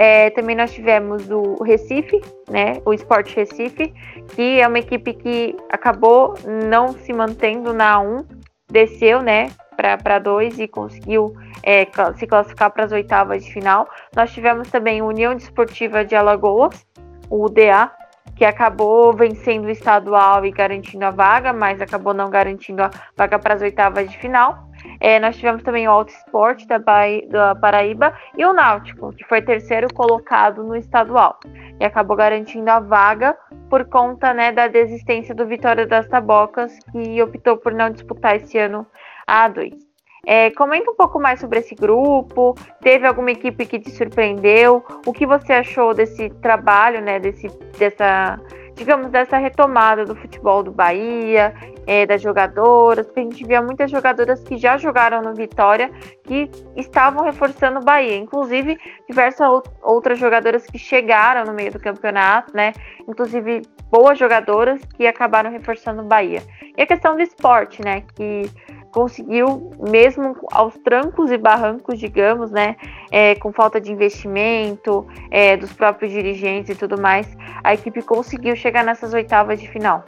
É, 0.00 0.30
também 0.30 0.54
nós 0.54 0.72
tivemos 0.72 1.28
o 1.28 1.60
Recife, 1.64 2.20
né, 2.48 2.80
o 2.84 2.94
Sport 2.94 3.34
Recife, 3.34 3.92
que 4.28 4.60
é 4.60 4.68
uma 4.68 4.78
equipe 4.78 5.12
que 5.12 5.56
acabou 5.68 6.34
não 6.70 6.92
se 6.92 7.12
mantendo 7.12 7.72
na 7.72 7.98
1, 7.98 8.24
desceu, 8.70 9.20
né, 9.20 9.50
para 9.76 10.20
2 10.20 10.60
e 10.60 10.68
conseguiu 10.68 11.34
é, 11.64 11.84
se 12.14 12.28
classificar 12.28 12.70
para 12.70 12.84
as 12.84 12.92
oitavas 12.92 13.44
de 13.44 13.52
final. 13.52 13.88
Nós 14.14 14.30
tivemos 14.32 14.70
também 14.70 15.00
a 15.00 15.04
União 15.04 15.34
Desportiva 15.34 16.04
de 16.04 16.14
Alagoas, 16.14 16.86
o 17.28 17.46
UDA, 17.46 17.90
que 18.36 18.44
acabou 18.44 19.12
vencendo 19.12 19.64
o 19.64 19.70
estadual 19.70 20.46
e 20.46 20.52
garantindo 20.52 21.04
a 21.06 21.10
vaga, 21.10 21.52
mas 21.52 21.80
acabou 21.80 22.14
não 22.14 22.30
garantindo 22.30 22.84
a 22.84 22.90
vaga 23.16 23.36
para 23.36 23.54
as 23.54 23.62
oitavas 23.62 24.08
de 24.08 24.16
final. 24.18 24.67
É, 25.00 25.18
nós 25.20 25.36
tivemos 25.36 25.62
também 25.62 25.86
o 25.86 25.90
Alto 25.90 26.10
Esporte 26.10 26.66
da, 26.66 26.78
da 26.78 27.54
Paraíba 27.54 28.12
e 28.36 28.44
o 28.44 28.52
Náutico, 28.52 29.12
que 29.12 29.24
foi 29.24 29.42
terceiro 29.42 29.92
colocado 29.92 30.62
no 30.62 30.76
estadual 30.76 31.38
e 31.80 31.84
acabou 31.84 32.16
garantindo 32.16 32.70
a 32.70 32.80
vaga 32.80 33.36
por 33.70 33.84
conta 33.84 34.34
né, 34.34 34.50
da 34.50 34.66
desistência 34.66 35.34
do 35.34 35.46
Vitória 35.46 35.86
das 35.86 36.08
Tabocas, 36.08 36.76
que 36.90 37.22
optou 37.22 37.56
por 37.56 37.72
não 37.72 37.90
disputar 37.90 38.36
esse 38.36 38.58
ano 38.58 38.86
a 39.26 39.48
A2. 39.48 39.88
É, 40.26 40.50
comenta 40.50 40.90
um 40.90 40.94
pouco 40.94 41.18
mais 41.18 41.40
sobre 41.40 41.60
esse 41.60 41.74
grupo. 41.74 42.54
Teve 42.82 43.06
alguma 43.06 43.30
equipe 43.30 43.64
que 43.64 43.78
te 43.78 43.90
surpreendeu? 43.90 44.84
O 45.06 45.12
que 45.12 45.24
você 45.24 45.54
achou 45.54 45.94
desse 45.94 46.28
trabalho, 46.42 47.00
né? 47.00 47.18
Desse, 47.18 47.48
dessa, 47.78 48.38
digamos, 48.74 49.10
dessa 49.10 49.38
retomada 49.38 50.04
do 50.04 50.14
futebol 50.16 50.62
do 50.62 50.70
Bahia 50.70 51.54
é, 51.88 52.04
das 52.04 52.20
jogadoras, 52.20 53.06
porque 53.06 53.20
a 53.20 53.22
gente 53.22 53.46
via 53.46 53.62
muitas 53.62 53.90
jogadoras 53.90 54.44
que 54.44 54.58
já 54.58 54.76
jogaram 54.76 55.22
no 55.22 55.34
Vitória 55.34 55.90
que 56.22 56.50
estavam 56.76 57.24
reforçando 57.24 57.80
o 57.80 57.82
Bahia, 57.82 58.14
inclusive 58.14 58.78
diversas 59.08 59.48
outras 59.82 60.18
jogadoras 60.18 60.66
que 60.66 60.78
chegaram 60.78 61.46
no 61.46 61.54
meio 61.54 61.72
do 61.72 61.80
campeonato, 61.80 62.54
né? 62.54 62.74
Inclusive 63.08 63.62
boas 63.90 64.18
jogadoras 64.18 64.84
que 64.96 65.06
acabaram 65.06 65.50
reforçando 65.50 66.02
o 66.02 66.04
Bahia. 66.04 66.42
E 66.76 66.82
a 66.82 66.86
questão 66.86 67.16
do 67.16 67.22
esporte, 67.22 67.82
né? 67.82 68.02
Que 68.14 68.50
conseguiu, 68.92 69.70
mesmo 69.78 70.36
aos 70.52 70.74
trancos 70.78 71.30
e 71.30 71.38
barrancos, 71.38 71.98
digamos, 71.98 72.50
né, 72.50 72.74
é, 73.10 73.34
com 73.34 73.52
falta 73.52 73.80
de 73.80 73.92
investimento 73.92 75.06
é, 75.30 75.56
dos 75.56 75.72
próprios 75.72 76.10
dirigentes 76.10 76.70
e 76.70 76.74
tudo 76.74 77.00
mais, 77.00 77.28
a 77.62 77.74
equipe 77.74 78.02
conseguiu 78.02 78.56
chegar 78.56 78.82
nessas 78.82 79.12
oitavas 79.12 79.60
de 79.60 79.68
final. 79.68 80.04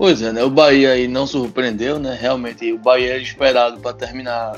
Pois 0.00 0.22
é, 0.22 0.32
né? 0.32 0.42
O 0.42 0.48
Bahia 0.48 0.92
aí 0.92 1.06
não 1.06 1.26
surpreendeu, 1.26 1.98
né? 1.98 2.16
Realmente 2.18 2.72
o 2.72 2.78
Bahia 2.78 3.10
era 3.10 3.22
esperado 3.22 3.80
para 3.80 3.92
terminar 3.92 4.56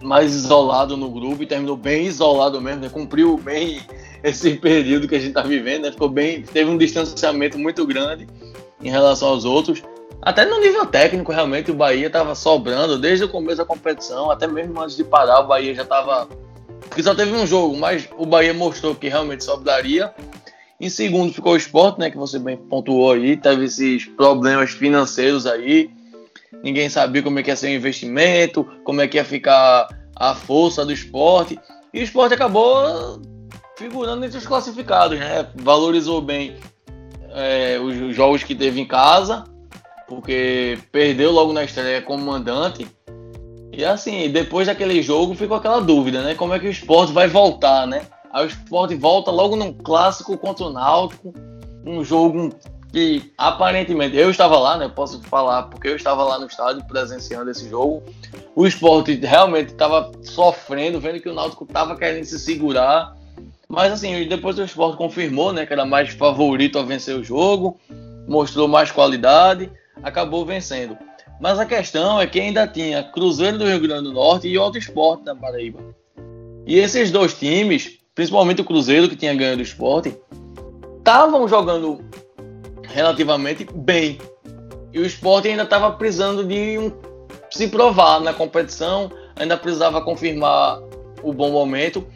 mais 0.00 0.32
isolado 0.32 0.96
no 0.96 1.10
grupo 1.10 1.42
e 1.42 1.46
terminou 1.46 1.76
bem 1.76 2.06
isolado 2.06 2.60
mesmo, 2.60 2.82
né? 2.82 2.88
Cumpriu 2.88 3.36
bem 3.36 3.80
esse 4.22 4.54
período 4.54 5.08
que 5.08 5.16
a 5.16 5.18
gente 5.18 5.30
está 5.30 5.42
vivendo, 5.42 5.82
né? 5.82 5.90
Ficou 5.90 6.08
bem, 6.08 6.42
teve 6.42 6.70
um 6.70 6.78
distanciamento 6.78 7.58
muito 7.58 7.84
grande 7.84 8.28
em 8.80 8.88
relação 8.88 9.30
aos 9.30 9.44
outros. 9.44 9.82
Até 10.22 10.44
no 10.44 10.60
nível 10.60 10.86
técnico, 10.86 11.32
realmente 11.32 11.72
o 11.72 11.74
Bahia 11.74 12.06
estava 12.06 12.36
sobrando 12.36 12.96
desde 12.96 13.24
o 13.24 13.28
começo 13.28 13.56
da 13.56 13.64
competição, 13.64 14.30
até 14.30 14.46
mesmo 14.46 14.80
antes 14.80 14.96
de 14.96 15.02
parar, 15.02 15.40
o 15.40 15.48
Bahia 15.48 15.74
já 15.74 15.82
estava. 15.82 16.28
Porque 16.82 17.02
só 17.02 17.12
teve 17.12 17.32
um 17.32 17.44
jogo, 17.44 17.76
mas 17.76 18.08
o 18.16 18.24
Bahia 18.24 18.54
mostrou 18.54 18.94
que 18.94 19.08
realmente 19.08 19.42
sobraria. 19.42 20.14
Em 20.80 20.88
segundo 20.88 21.32
ficou 21.32 21.52
o 21.52 21.56
esporte, 21.56 22.00
né? 22.00 22.10
Que 22.10 22.16
você 22.16 22.38
bem 22.38 22.56
pontuou 22.56 23.12
aí. 23.12 23.36
Teve 23.36 23.66
esses 23.66 24.06
problemas 24.06 24.70
financeiros 24.70 25.46
aí. 25.46 25.90
Ninguém 26.62 26.88
sabia 26.88 27.22
como 27.22 27.38
é 27.38 27.42
que 27.42 27.50
ia 27.50 27.56
ser 27.56 27.68
o 27.68 27.76
investimento, 27.76 28.66
como 28.82 29.00
é 29.00 29.06
que 29.06 29.18
ia 29.18 29.24
ficar 29.24 29.88
a 30.16 30.34
força 30.34 30.84
do 30.84 30.92
esporte. 30.92 31.58
E 31.92 32.00
o 32.00 32.02
esporte 32.02 32.34
acabou 32.34 33.20
figurando 33.76 34.24
entre 34.24 34.38
os 34.38 34.46
classificados, 34.46 35.18
né? 35.18 35.46
Valorizou 35.54 36.20
bem 36.22 36.56
é, 37.34 37.78
os 37.78 38.14
jogos 38.14 38.42
que 38.42 38.54
teve 38.54 38.80
em 38.80 38.86
casa, 38.86 39.44
porque 40.08 40.78
perdeu 40.90 41.30
logo 41.30 41.52
na 41.52 41.64
estreia 41.64 42.00
como 42.00 42.24
mandante. 42.24 42.86
E 43.72 43.84
assim, 43.84 44.30
depois 44.30 44.66
daquele 44.66 45.02
jogo 45.02 45.34
ficou 45.34 45.56
aquela 45.56 45.80
dúvida, 45.80 46.22
né? 46.22 46.34
Como 46.34 46.54
é 46.54 46.58
que 46.58 46.66
o 46.66 46.70
esporte 46.70 47.12
vai 47.12 47.28
voltar, 47.28 47.86
né? 47.86 48.02
Aí 48.32 48.44
o 48.44 48.48
Sport 48.48 48.94
volta 48.96 49.30
logo 49.30 49.56
num 49.56 49.72
clássico 49.72 50.36
contra 50.38 50.64
o 50.64 50.72
Náutico, 50.72 51.34
um 51.84 52.04
jogo 52.04 52.50
que 52.92 53.32
aparentemente 53.38 54.16
eu 54.16 54.30
estava 54.30 54.58
lá, 54.58 54.76
né? 54.76 54.88
Posso 54.88 55.20
falar 55.22 55.64
porque 55.64 55.88
eu 55.88 55.96
estava 55.96 56.22
lá 56.24 56.38
no 56.38 56.46
estádio 56.46 56.84
presenciando 56.84 57.50
esse 57.50 57.68
jogo. 57.68 58.02
O 58.54 58.66
Sport 58.66 59.08
realmente 59.22 59.72
estava 59.72 60.10
sofrendo, 60.22 61.00
vendo 61.00 61.20
que 61.20 61.28
o 61.28 61.34
Náutico 61.34 61.64
estava 61.64 61.96
querendo 61.96 62.24
se 62.24 62.38
segurar. 62.38 63.16
Mas 63.68 63.92
assim, 63.92 64.26
depois 64.26 64.58
o 64.58 64.64
esporte 64.64 64.96
confirmou, 64.96 65.52
né, 65.52 65.64
que 65.64 65.72
era 65.72 65.84
mais 65.84 66.10
favorito 66.10 66.78
a 66.78 66.82
vencer 66.82 67.16
o 67.16 67.22
jogo, 67.22 67.78
mostrou 68.26 68.66
mais 68.66 68.90
qualidade, 68.90 69.70
acabou 70.02 70.44
vencendo. 70.44 70.98
Mas 71.40 71.58
a 71.58 71.64
questão 71.64 72.20
é 72.20 72.26
que 72.26 72.40
ainda 72.40 72.66
tinha 72.66 73.02
Cruzeiro 73.02 73.58
do 73.58 73.66
Rio 73.66 73.80
Grande 73.80 74.04
do 74.04 74.12
Norte 74.12 74.48
e 74.48 74.56
Auto 74.56 74.76
Esporte 74.76 75.24
da 75.24 75.34
Paraíba. 75.34 75.78
E 76.66 76.78
esses 76.78 77.10
dois 77.12 77.32
times, 77.32 77.99
principalmente 78.14 78.60
o 78.60 78.64
Cruzeiro, 78.64 79.08
que 79.08 79.16
tinha 79.16 79.34
ganho 79.34 79.56
do 79.56 79.62
esporte, 79.62 80.16
estavam 80.98 81.48
jogando 81.48 82.04
relativamente 82.82 83.66
bem. 83.74 84.18
E 84.92 84.98
o 84.98 85.06
esporte 85.06 85.48
ainda 85.48 85.62
estava 85.62 85.92
precisando 85.92 86.44
de 86.44 86.78
um, 86.78 86.92
se 87.50 87.68
provar 87.68 88.20
na 88.20 88.32
competição, 88.32 89.10
ainda 89.36 89.56
precisava 89.56 90.02
confirmar 90.02 90.80
o 91.22 91.32
bom 91.32 91.50
momento. 91.50 92.06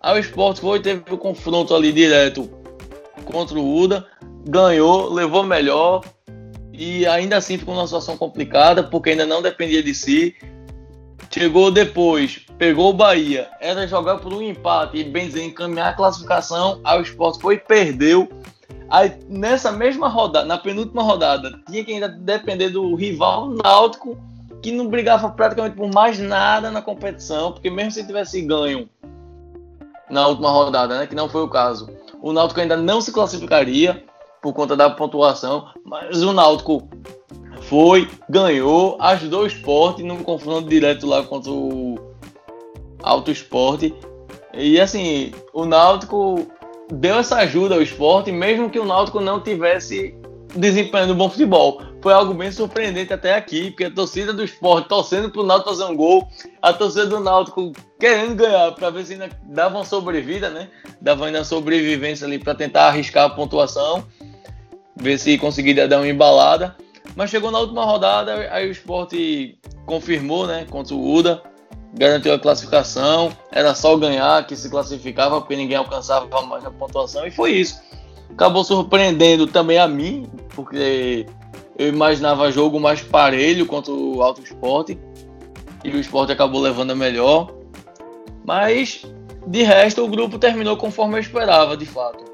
Aí 0.00 0.16
o 0.16 0.20
esporte 0.20 0.60
foi, 0.60 0.80
teve 0.80 1.02
o 1.10 1.14
um 1.14 1.18
confronto 1.18 1.74
ali 1.74 1.92
direto 1.92 2.48
contra 3.24 3.58
o 3.58 3.76
Uda, 3.76 4.06
ganhou, 4.46 5.12
levou 5.12 5.42
melhor 5.42 6.02
e 6.72 7.06
ainda 7.06 7.36
assim 7.36 7.56
ficou 7.56 7.74
numa 7.74 7.86
situação 7.86 8.16
complicada 8.16 8.82
porque 8.82 9.10
ainda 9.10 9.24
não 9.24 9.40
dependia 9.40 9.82
de 9.82 9.94
si. 9.94 10.34
Chegou 11.30 11.70
depois, 11.70 12.43
pegou 12.58 12.90
o 12.90 12.94
Bahia, 12.94 13.48
era 13.60 13.86
jogar 13.86 14.18
por 14.18 14.32
um 14.32 14.42
empate 14.42 14.98
e 14.98 15.04
bem 15.04 15.28
encaminhar 15.44 15.88
a 15.88 15.94
classificação. 15.94 16.80
Aí 16.84 16.98
o 16.98 17.02
esporte 17.02 17.40
foi 17.40 17.54
e 17.54 17.58
perdeu. 17.58 18.28
Aí 18.88 19.12
nessa 19.28 19.72
mesma 19.72 20.08
rodada, 20.08 20.46
na 20.46 20.58
penúltima 20.58 21.02
rodada, 21.02 21.58
tinha 21.68 21.84
que 21.84 21.92
ainda 21.92 22.08
depender 22.08 22.68
do 22.68 22.94
rival 22.94 23.48
náutico, 23.50 24.16
que 24.62 24.70
não 24.70 24.88
brigava 24.88 25.28
praticamente 25.30 25.76
por 25.76 25.92
mais 25.92 26.18
nada 26.18 26.70
na 26.70 26.80
competição, 26.80 27.52
porque 27.52 27.70
mesmo 27.70 27.90
se 27.90 28.06
tivesse 28.06 28.40
ganho 28.42 28.88
na 30.08 30.26
última 30.26 30.50
rodada, 30.50 30.98
né, 30.98 31.06
que 31.06 31.14
não 31.14 31.28
foi 31.28 31.42
o 31.42 31.48
caso, 31.48 31.88
o 32.22 32.32
Náutico 32.32 32.60
ainda 32.60 32.76
não 32.76 33.00
se 33.00 33.12
classificaria 33.12 34.04
por 34.40 34.52
conta 34.52 34.76
da 34.76 34.90
pontuação, 34.90 35.68
mas 35.84 36.22
o 36.22 36.32
Náutico 36.32 36.88
foi, 37.62 38.08
ganhou, 38.28 38.96
ajudou 39.00 39.42
o 39.42 39.46
esporte 39.46 40.02
num 40.02 40.22
confronto 40.22 40.68
direto 40.68 41.06
lá 41.06 41.22
contra 41.22 41.50
o 41.50 42.03
Alto 43.04 43.30
Esporte. 43.30 43.94
E 44.52 44.80
assim, 44.80 45.32
o 45.52 45.64
Náutico 45.64 46.46
deu 46.92 47.16
essa 47.18 47.36
ajuda 47.36 47.74
ao 47.74 47.82
esporte, 47.82 48.30
mesmo 48.30 48.70
que 48.70 48.78
o 48.78 48.84
Náutico 48.84 49.20
não 49.20 49.40
tivesse 49.40 50.14
desempenhando 50.54 51.14
bom 51.14 51.28
futebol. 51.28 51.82
Foi 52.00 52.12
algo 52.12 52.34
bem 52.34 52.52
surpreendente 52.52 53.12
até 53.12 53.34
aqui, 53.34 53.70
porque 53.70 53.84
a 53.84 53.90
torcida 53.90 54.32
do 54.32 54.44
esporte 54.44 54.88
torcendo 54.88 55.30
para 55.30 55.40
o 55.40 55.44
Náutico 55.44 55.70
fazer 55.70 55.84
um 55.84 55.96
gol, 55.96 56.28
a 56.60 56.72
torcida 56.72 57.06
do 57.06 57.20
Náutico 57.20 57.72
querendo 57.98 58.36
ganhar 58.36 58.72
para 58.72 58.90
ver 58.90 59.04
se 59.04 59.14
ainda 59.14 59.30
dava 59.44 59.76
uma 59.76 59.84
sobrevida, 59.84 60.50
né? 60.50 60.68
Dava 61.00 61.26
ainda 61.26 61.44
sobrevivência 61.44 62.26
ali 62.26 62.38
para 62.38 62.54
tentar 62.54 62.88
arriscar 62.88 63.24
a 63.24 63.30
pontuação, 63.30 64.04
ver 64.96 65.18
se 65.18 65.38
conseguiria 65.38 65.88
dar 65.88 65.98
uma 65.98 66.08
embalada. 66.08 66.76
Mas 67.16 67.30
chegou 67.30 67.50
na 67.50 67.58
última 67.58 67.84
rodada, 67.84 68.48
aí 68.50 68.68
o 68.68 68.72
esporte 68.72 69.58
confirmou, 69.86 70.46
né, 70.46 70.66
contra 70.68 70.94
o 70.94 71.14
Uda, 71.14 71.42
garantiu 71.94 72.32
a 72.34 72.38
classificação, 72.38 73.32
era 73.50 73.74
só 73.74 73.96
ganhar 73.96 74.44
que 74.46 74.56
se 74.56 74.68
classificava, 74.68 75.40
porque 75.40 75.56
ninguém 75.56 75.76
alcançava 75.76 76.26
mais 76.42 76.64
a 76.64 76.70
pontuação, 76.70 77.26
e 77.26 77.30
foi 77.30 77.52
isso. 77.52 77.80
Acabou 78.30 78.64
surpreendendo 78.64 79.46
também 79.46 79.78
a 79.78 79.86
mim, 79.86 80.28
porque 80.54 81.26
eu 81.78 81.88
imaginava 81.88 82.50
jogo 82.50 82.80
mais 82.80 83.00
parelho 83.00 83.64
contra 83.66 83.92
o 83.92 84.22
Alto 84.22 84.42
Esporte, 84.42 84.98
e 85.84 85.90
o 85.90 86.00
esporte 86.00 86.32
acabou 86.32 86.60
levando 86.60 86.90
a 86.90 86.94
melhor. 86.94 87.52
Mas, 88.44 89.04
de 89.46 89.62
resto, 89.62 90.04
o 90.04 90.08
grupo 90.08 90.38
terminou 90.38 90.76
conforme 90.76 91.16
eu 91.16 91.20
esperava, 91.20 91.76
de 91.76 91.86
fato. 91.86 92.24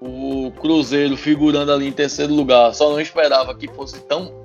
O 0.00 0.50
Cruzeiro 0.60 1.16
figurando 1.16 1.70
ali 1.70 1.86
em 1.86 1.92
terceiro 1.92 2.34
lugar, 2.34 2.74
só 2.74 2.90
não 2.90 3.00
esperava 3.00 3.54
que 3.54 3.68
fosse 3.68 4.00
tão 4.00 4.41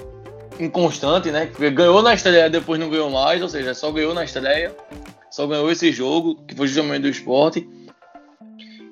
inconstante, 0.59 1.31
né? 1.31 1.45
Ganhou 1.73 2.01
na 2.01 2.13
estreia, 2.13 2.49
depois 2.49 2.79
não 2.79 2.89
ganhou 2.89 3.09
mais, 3.09 3.41
ou 3.41 3.49
seja, 3.49 3.73
só 3.73 3.91
ganhou 3.91 4.13
na 4.13 4.23
estreia, 4.23 4.75
só 5.29 5.45
ganhou 5.45 5.71
esse 5.71 5.91
jogo, 5.91 6.35
que 6.47 6.55
foi 6.55 6.67
justamente 6.67 7.03
do 7.03 7.09
esporte. 7.09 7.67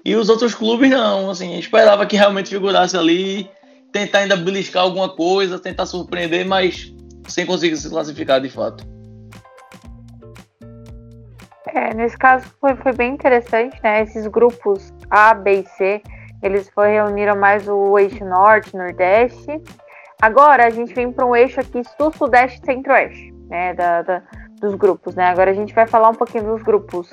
E 0.04 0.15
os 0.15 0.30
outros 0.30 0.54
clubes 0.54 0.89
não, 0.89 1.32
assim, 1.32 1.58
esperava 1.58 2.06
que 2.06 2.15
realmente 2.15 2.49
figurasse 2.49 2.95
ali, 2.95 3.49
tentar 3.91 4.19
ainda 4.19 4.36
beliscar 4.36 4.84
alguma 4.84 5.10
coisa, 5.10 5.58
tentar 5.58 5.86
surpreender, 5.86 6.45
mas 6.45 6.93
sem 7.28 7.45
conseguir 7.45 7.78
se 7.78 7.89
classificar 7.89 8.39
de 8.39 8.49
fato. 8.49 8.86
É, 11.67 11.93
nesse 11.93 12.17
caso 12.17 12.45
foi, 12.62 12.75
foi 12.75 12.93
bem 12.93 13.13
interessante, 13.13 13.78
né? 13.84 14.04
Esses 14.04 14.28
grupos 14.28 14.93
A, 15.10 15.34
B 15.34 15.62
e 15.62 15.65
C, 15.65 16.01
eles 16.43 16.69
foi, 16.69 16.91
reuniram 16.91 17.36
mais 17.36 17.67
o 17.67 17.97
eixo 17.97 18.23
norte, 18.23 18.78
nordeste, 18.78 19.62
Agora 20.21 20.65
a 20.65 20.69
gente 20.69 20.93
vem 20.93 21.12
para 21.12 21.25
um 21.25 21.36
eixo 21.36 21.60
aqui 21.60 21.82
sul, 21.97 22.12
sudeste 22.12 22.60
e 22.62 22.65
centro-oeste, 22.65 23.34
né, 23.49 23.73
da, 23.73 24.01
da, 24.01 24.21
dos 24.60 24.75
grupos, 24.75 25.15
né? 25.15 25.25
Agora 25.25 25.51
a 25.51 25.54
gente 25.54 25.73
vai 25.73 25.86
falar 25.86 26.10
um 26.10 26.15
pouquinho 26.15 26.45
dos 26.45 26.63
grupos 26.63 27.10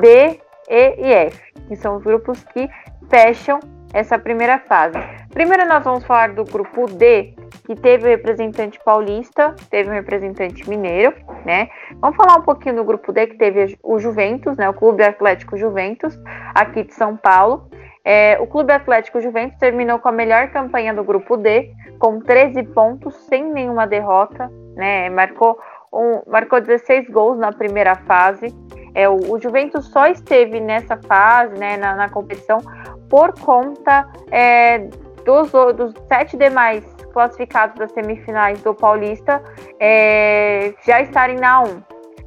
D, 0.00 0.40
E 0.68 0.94
e 0.98 1.12
F, 1.12 1.52
que 1.68 1.76
são 1.76 1.96
os 1.96 2.02
grupos 2.02 2.42
que 2.44 2.68
fecham 3.10 3.60
essa 3.92 4.18
primeira 4.18 4.58
fase. 4.60 4.98
Primeiro 5.32 5.66
nós 5.66 5.84
vamos 5.84 6.04
falar 6.04 6.34
do 6.34 6.44
grupo 6.44 6.86
D, 6.86 7.34
que 7.64 7.74
teve 7.74 8.06
o 8.06 8.08
representante 8.08 8.78
paulista, 8.84 9.54
teve 9.70 9.90
o 9.90 9.92
representante 9.92 10.68
mineiro, 10.68 11.14
né? 11.44 11.68
Vamos 12.00 12.16
falar 12.16 12.38
um 12.38 12.42
pouquinho 12.42 12.76
do 12.76 12.84
grupo 12.84 13.12
D, 13.12 13.26
que 13.26 13.36
teve 13.36 13.78
o 13.82 13.98
Juventus, 13.98 14.56
né? 14.56 14.68
O 14.68 14.74
Clube 14.74 15.02
Atlético 15.02 15.56
Juventus, 15.56 16.18
aqui 16.54 16.84
de 16.84 16.94
São 16.94 17.16
Paulo. 17.16 17.70
É, 18.10 18.38
o 18.40 18.46
Clube 18.46 18.72
Atlético 18.72 19.20
Juventus 19.20 19.58
terminou 19.58 19.98
com 19.98 20.08
a 20.08 20.12
melhor 20.12 20.48
campanha 20.48 20.94
do 20.94 21.04
grupo 21.04 21.36
D, 21.36 21.70
com 21.98 22.18
13 22.18 22.62
pontos, 22.62 23.14
sem 23.28 23.44
nenhuma 23.44 23.86
derrota, 23.86 24.50
né? 24.74 25.10
Marcou, 25.10 25.58
um, 25.92 26.22
marcou 26.26 26.58
16 26.58 27.10
gols 27.10 27.38
na 27.38 27.52
primeira 27.52 27.96
fase. 27.96 28.46
É, 28.94 29.06
o, 29.10 29.34
o 29.34 29.38
Juventus 29.38 29.84
só 29.88 30.06
esteve 30.06 30.58
nessa 30.58 30.96
fase, 30.96 31.52
né, 31.58 31.76
na, 31.76 31.96
na 31.96 32.08
competição, 32.08 32.62
por 33.10 33.38
conta 33.38 34.08
é, 34.30 34.78
dos, 35.26 35.52
dos 35.76 35.92
sete 36.08 36.34
demais 36.34 36.82
classificados 37.12 37.76
das 37.76 37.92
semifinais 37.92 38.62
do 38.62 38.72
Paulista 38.72 39.42
é, 39.78 40.72
já 40.86 41.02
estarem 41.02 41.36
na 41.36 41.60
1. 41.60 41.64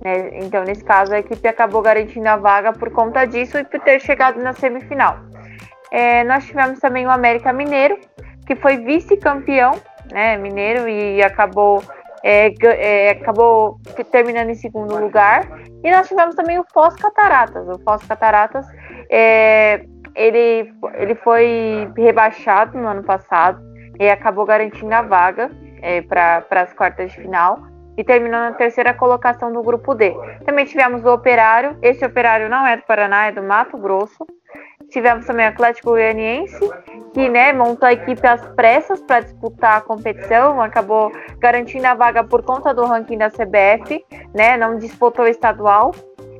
Né? 0.03 0.39
Então, 0.43 0.63
nesse 0.63 0.83
caso, 0.83 1.11
a 1.11 1.17
equipe 1.17 1.47
acabou 1.47 1.81
garantindo 1.81 2.29
a 2.29 2.35
vaga 2.35 2.71
por 2.71 2.91
conta 2.91 3.25
disso 3.25 3.57
e 3.57 3.63
por 3.63 3.79
ter 3.79 3.99
chegado 3.99 4.39
na 4.39 4.53
semifinal. 4.53 5.31
É, 5.91 6.23
nós 6.23 6.45
tivemos 6.45 6.79
também 6.79 7.05
o 7.05 7.11
América 7.11 7.51
Mineiro, 7.51 7.99
que 8.47 8.55
foi 8.55 8.77
vice-campeão 8.77 9.73
né, 10.11 10.37
mineiro 10.37 10.87
e 10.87 11.21
acabou, 11.21 11.83
é, 12.23 12.53
é, 12.63 13.11
acabou 13.11 13.77
terminando 14.11 14.49
em 14.49 14.55
segundo 14.55 14.97
lugar. 14.97 15.47
E 15.83 15.91
nós 15.91 16.07
tivemos 16.07 16.35
também 16.35 16.59
o 16.59 16.65
Foz 16.73 16.95
Cataratas. 16.95 17.67
O 17.67 17.79
Foz 17.79 18.03
Cataratas 18.05 18.65
é, 19.09 19.85
ele, 20.15 20.73
ele 20.95 21.15
foi 21.15 21.91
rebaixado 21.97 22.77
no 22.77 22.87
ano 22.87 23.03
passado 23.03 23.61
e 23.99 24.09
acabou 24.09 24.45
garantindo 24.45 24.93
a 24.93 25.01
vaga 25.01 25.49
é, 25.81 26.01
para 26.01 26.45
as 26.51 26.73
quartas 26.73 27.11
de 27.11 27.17
final 27.21 27.59
e 27.97 28.03
terminou 28.03 28.39
na 28.39 28.53
terceira 28.53 28.93
colocação 28.93 29.51
do 29.51 29.61
grupo 29.61 29.93
D. 29.93 30.15
Também 30.45 30.65
tivemos 30.65 31.03
o 31.03 31.13
Operário. 31.13 31.77
Esse 31.81 32.05
Operário 32.05 32.49
não 32.49 32.65
é 32.65 32.77
do 32.77 32.83
Paraná, 32.83 33.27
é 33.27 33.31
do 33.31 33.43
Mato 33.43 33.77
Grosso. 33.77 34.25
Tivemos 34.91 35.25
também 35.25 35.45
o 35.45 35.49
Atlético 35.49 35.91
Goianiense, 35.91 36.69
que 37.13 37.29
né, 37.29 37.53
montou 37.53 37.87
a 37.87 37.93
equipe 37.93 38.27
às 38.27 38.45
pressas 38.49 39.01
para 39.01 39.21
disputar 39.21 39.77
a 39.77 39.81
competição, 39.81 40.61
acabou 40.61 41.11
garantindo 41.39 41.87
a 41.87 41.93
vaga 41.93 42.23
por 42.23 42.43
conta 42.43 42.73
do 42.73 42.83
ranking 42.83 43.17
da 43.17 43.29
CBF, 43.29 44.05
né, 44.33 44.57
não 44.57 44.77
disputou 44.77 45.25
o 45.25 45.27
estadual. 45.27 45.91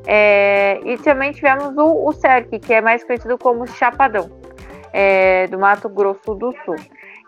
É, 0.06 0.80
e 0.84 0.98
também 0.98 1.32
tivemos 1.32 1.78
o, 1.78 2.08
o 2.08 2.12
CERC, 2.12 2.60
que 2.60 2.74
é 2.74 2.82
mais 2.82 3.04
conhecido 3.04 3.38
como 3.38 3.68
Chapadão, 3.68 4.30
é, 4.92 5.48
do 5.48 5.58
Mato 5.58 5.88
Grosso 5.88 6.36
do 6.36 6.54
Sul. 6.66 6.76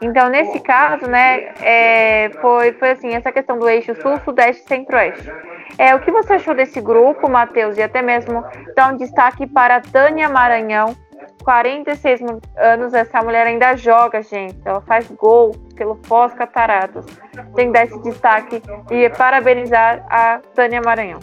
Então, 0.01 0.27
nesse 0.27 0.59
caso, 0.59 1.07
né, 1.07 1.53
é, 1.61 2.29
foi, 2.41 2.73
foi 2.73 2.91
assim, 2.91 3.13
essa 3.13 3.31
questão 3.31 3.57
do 3.57 3.69
eixo 3.69 3.95
sul, 4.01 4.19
sudeste 4.25 4.63
e 4.63 4.67
centro-oeste. 4.67 5.31
É, 5.77 5.95
o 5.95 5.99
que 5.99 6.11
você 6.11 6.33
achou 6.33 6.53
desse 6.53 6.81
grupo, 6.81 7.29
Matheus, 7.29 7.77
e 7.77 7.81
até 7.81 8.01
mesmo 8.01 8.43
dar 8.75 8.93
um 8.93 8.97
destaque 8.97 9.47
para 9.47 9.79
Tânia 9.79 10.27
Maranhão, 10.27 10.95
46 11.43 12.21
anos, 12.57 12.93
essa 12.93 13.21
mulher 13.21 13.47
ainda 13.47 13.75
joga, 13.75 14.21
gente. 14.21 14.57
Ela 14.65 14.81
faz 14.81 15.09
gol 15.11 15.51
pelo 15.75 15.99
Foz 16.03 16.33
Cataratas. 16.33 17.05
Tem 17.55 17.67
que 17.67 17.73
dar 17.73 17.85
esse 17.85 17.99
destaque 18.01 18.61
e 18.91 19.09
parabenizar 19.11 20.05
a 20.09 20.39
Tânia 20.53 20.81
Maranhão. 20.81 21.19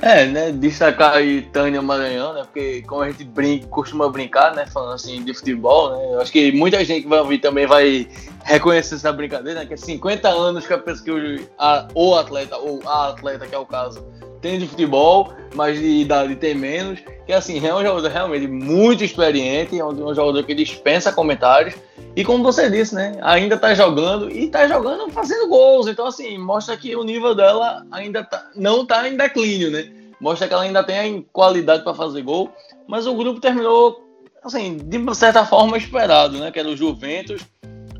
É, 0.00 0.26
né, 0.26 0.52
destacar 0.52 1.14
aí 1.14 1.42
Tânia 1.42 1.82
Maranhão, 1.82 2.32
né, 2.32 2.42
porque 2.44 2.82
como 2.82 3.02
a 3.02 3.10
gente 3.10 3.24
brinca, 3.24 3.66
costuma 3.66 4.08
brincar, 4.08 4.54
né, 4.54 4.64
falando 4.64 4.92
assim 4.92 5.24
de 5.24 5.34
futebol, 5.34 5.90
né, 5.90 6.14
eu 6.14 6.20
acho 6.20 6.30
que 6.30 6.52
muita 6.52 6.84
gente 6.84 7.02
que 7.02 7.08
vai 7.08 7.18
ouvir 7.18 7.38
também 7.38 7.66
vai 7.66 8.06
reconhecer 8.44 8.94
essa 8.94 9.12
brincadeira, 9.12 9.58
né, 9.58 9.66
que 9.66 9.74
é 9.74 9.76
50 9.76 10.28
anos 10.28 10.68
que 10.68 10.72
a 10.72 10.78
pessoa 10.78 11.04
que 11.04 11.10
o, 11.10 12.10
o 12.10 12.14
atleta, 12.14 12.56
ou 12.56 12.80
a 12.86 13.08
atleta, 13.08 13.44
que 13.48 13.54
é 13.56 13.58
o 13.58 13.66
caso, 13.66 14.06
tem 14.40 14.58
de 14.58 14.66
futebol, 14.66 15.32
mas 15.54 15.78
de 15.78 16.02
idade 16.02 16.36
tem 16.36 16.54
menos. 16.54 17.00
Que 17.26 17.32
assim, 17.32 17.64
é 17.66 17.74
um 17.74 17.82
jogador 17.82 18.08
realmente 18.08 18.46
muito 18.46 19.04
experiente, 19.04 19.78
é 19.78 19.84
um 19.84 20.14
jogador 20.14 20.42
que 20.44 20.54
dispensa 20.54 21.12
comentários. 21.12 21.74
E 22.16 22.24
como 22.24 22.42
você 22.42 22.70
disse, 22.70 22.94
né? 22.94 23.12
Ainda 23.20 23.56
tá 23.56 23.74
jogando 23.74 24.30
e 24.30 24.48
tá 24.48 24.66
jogando 24.66 25.10
fazendo 25.10 25.48
gols. 25.48 25.86
Então, 25.86 26.06
assim, 26.06 26.38
mostra 26.38 26.76
que 26.76 26.96
o 26.96 27.04
nível 27.04 27.34
dela 27.34 27.86
ainda 27.90 28.24
tá, 28.24 28.50
não 28.56 28.84
tá 28.84 29.08
em 29.08 29.16
declínio, 29.16 29.70
né? 29.70 29.90
Mostra 30.20 30.48
que 30.48 30.54
ela 30.54 30.64
ainda 30.64 30.82
tem 30.82 31.26
qualidade 31.32 31.84
para 31.84 31.94
fazer 31.94 32.22
gol. 32.22 32.50
Mas 32.88 33.06
o 33.06 33.14
grupo 33.14 33.40
terminou, 33.40 34.04
assim, 34.42 34.78
de 34.78 35.14
certa 35.14 35.44
forma 35.44 35.76
esperado, 35.76 36.38
né? 36.38 36.50
Que 36.50 36.58
era 36.58 36.68
o 36.68 36.76
Juventus 36.76 37.42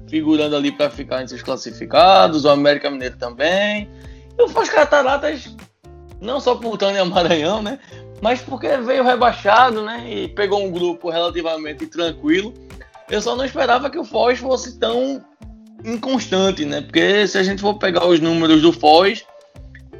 figurando 0.08 0.56
ali 0.56 0.72
para 0.72 0.90
ficar 0.90 1.22
entre 1.22 1.36
os 1.36 1.42
classificados, 1.42 2.44
o 2.44 2.48
América 2.48 2.90
Mineiro 2.90 3.16
também. 3.18 3.88
E 4.36 4.42
o 4.42 4.48
Foz 4.48 4.68
Cataratas, 4.68 5.54
não 6.20 6.40
só 6.40 6.54
por 6.54 6.76
Tânia 6.76 7.04
Maranhão, 7.04 7.62
né? 7.62 7.78
Mas 8.20 8.40
porque 8.40 8.76
veio 8.78 9.04
rebaixado, 9.04 9.82
né? 9.82 10.04
E 10.08 10.28
pegou 10.28 10.64
um 10.64 10.70
grupo 10.70 11.10
relativamente 11.10 11.86
tranquilo. 11.86 12.52
Eu 13.08 13.22
só 13.22 13.36
não 13.36 13.44
esperava 13.44 13.88
que 13.88 13.98
o 13.98 14.04
Foz 14.04 14.38
fosse 14.38 14.78
tão 14.78 15.24
inconstante, 15.84 16.64
né? 16.64 16.80
Porque 16.80 17.26
se 17.26 17.38
a 17.38 17.42
gente 17.42 17.60
for 17.60 17.74
pegar 17.74 18.06
os 18.06 18.20
números 18.20 18.60
do 18.60 18.72
Foz, 18.72 19.24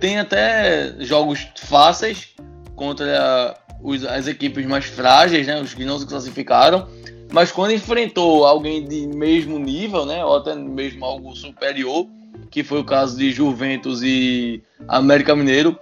tem 0.01 0.19
até 0.19 0.95
jogos 1.01 1.47
fáceis 1.57 2.35
contra 2.75 3.57
os, 3.81 4.05
as 4.05 4.27
equipes 4.27 4.67
mais 4.67 4.85
frágeis, 4.85 5.47
né? 5.47 5.61
Os 5.61 5.73
que 5.73 5.85
não 5.85 5.99
se 5.99 6.07
classificaram. 6.07 6.89
Mas 7.33 7.53
quando 7.53 7.73
enfrentou 7.73 8.47
alguém 8.47 8.85
de 8.85 9.07
mesmo 9.07 9.59
nível, 9.59 10.07
né, 10.07 10.25
ou 10.25 10.37
até 10.37 10.55
mesmo 10.55 11.05
algo 11.05 11.37
superior, 11.37 12.07
que 12.51 12.65
foi 12.65 12.81
o 12.81 12.85
caso 12.85 13.19
de 13.19 13.31
Juventus 13.31 14.01
e 14.03 14.63
América 14.89 15.37
Mineiro, 15.37 15.79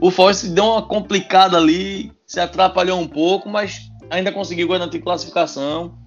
o 0.00 0.10
Foz 0.10 0.42
deu 0.42 0.64
uma 0.64 0.82
complicada 0.82 1.56
ali, 1.56 2.12
se 2.26 2.40
atrapalhou 2.40 2.98
um 2.98 3.06
pouco, 3.06 3.48
mas 3.48 3.80
ainda 4.10 4.32
conseguiu 4.32 4.68
garantir 4.68 5.00
classificação, 5.00 5.98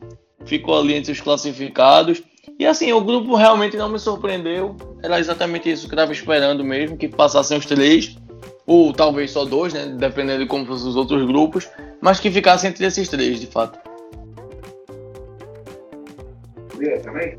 ficou 0.46 0.80
ali 0.80 0.94
entre 0.94 1.12
os 1.12 1.22
classificados. 1.22 2.22
E 2.58 2.66
assim, 2.66 2.92
o 2.94 3.02
grupo 3.02 3.36
realmente 3.36 3.76
não 3.76 3.90
me 3.90 4.00
surpreendeu, 4.00 4.76
era 5.04 5.20
exatamente 5.20 5.70
isso 5.70 5.88
que 5.88 5.94
eu 5.94 5.98
estava 5.98 6.12
esperando 6.12 6.64
mesmo, 6.64 6.98
que 6.98 7.08
passassem 7.08 7.58
os 7.58 7.66
três, 7.66 8.16
ou 8.66 8.94
talvez 8.94 9.32
só 9.32 9.46
dois, 9.46 9.74
né, 9.74 9.86
dependendo 9.98 10.44
de 10.44 10.46
como 10.48 10.66
fossem 10.66 10.90
os 10.90 10.96
outros 10.96 11.26
grupos, 11.26 11.68
mas 12.00 12.20
que 12.20 12.32
ficassem 12.32 12.70
entre 12.70 12.86
esses 12.86 13.08
três, 13.10 13.40
de 13.40 13.48
fato. 13.48 13.80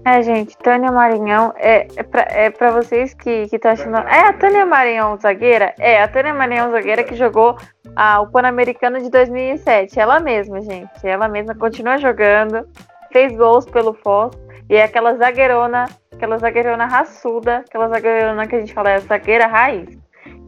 É, 0.04 0.22
gente, 0.22 0.56
Tânia 0.58 0.92
Marinhão, 0.92 1.52
é, 1.56 1.88
é, 1.96 2.02
pra, 2.02 2.26
é 2.30 2.50
pra 2.50 2.70
vocês 2.70 3.12
que 3.14 3.48
estão 3.52 3.72
achando. 3.72 3.96
É 3.96 4.28
a 4.28 4.32
Tânia 4.32 4.64
Marinhão 4.64 5.16
zagueira? 5.16 5.74
É, 5.78 6.02
a 6.02 6.08
Tânia 6.08 6.32
Marinhão 6.32 6.70
zagueira 6.70 7.02
que 7.02 7.16
jogou 7.16 7.56
ah, 7.96 8.20
o 8.20 8.30
Pan-Americano 8.30 9.00
de 9.00 9.10
2007. 9.10 9.98
Ela 9.98 10.20
mesma, 10.20 10.60
gente. 10.60 10.90
Ela 11.04 11.28
mesma 11.28 11.54
continua 11.54 11.98
jogando, 11.98 12.66
fez 13.12 13.36
gols 13.36 13.66
pelo 13.66 13.94
Foz. 13.94 14.30
E 14.70 14.76
é 14.76 14.84
aquela 14.84 15.14
zagueirona, 15.16 15.86
aquela 16.12 16.38
zagueirona 16.38 16.86
raçuda, 16.86 17.64
aquela 17.68 17.88
zagueirona 17.88 18.46
que 18.46 18.54
a 18.54 18.60
gente 18.60 18.72
fala 18.72 18.90
é 18.90 18.98
zagueira 19.00 19.46
raiz. 19.46 19.98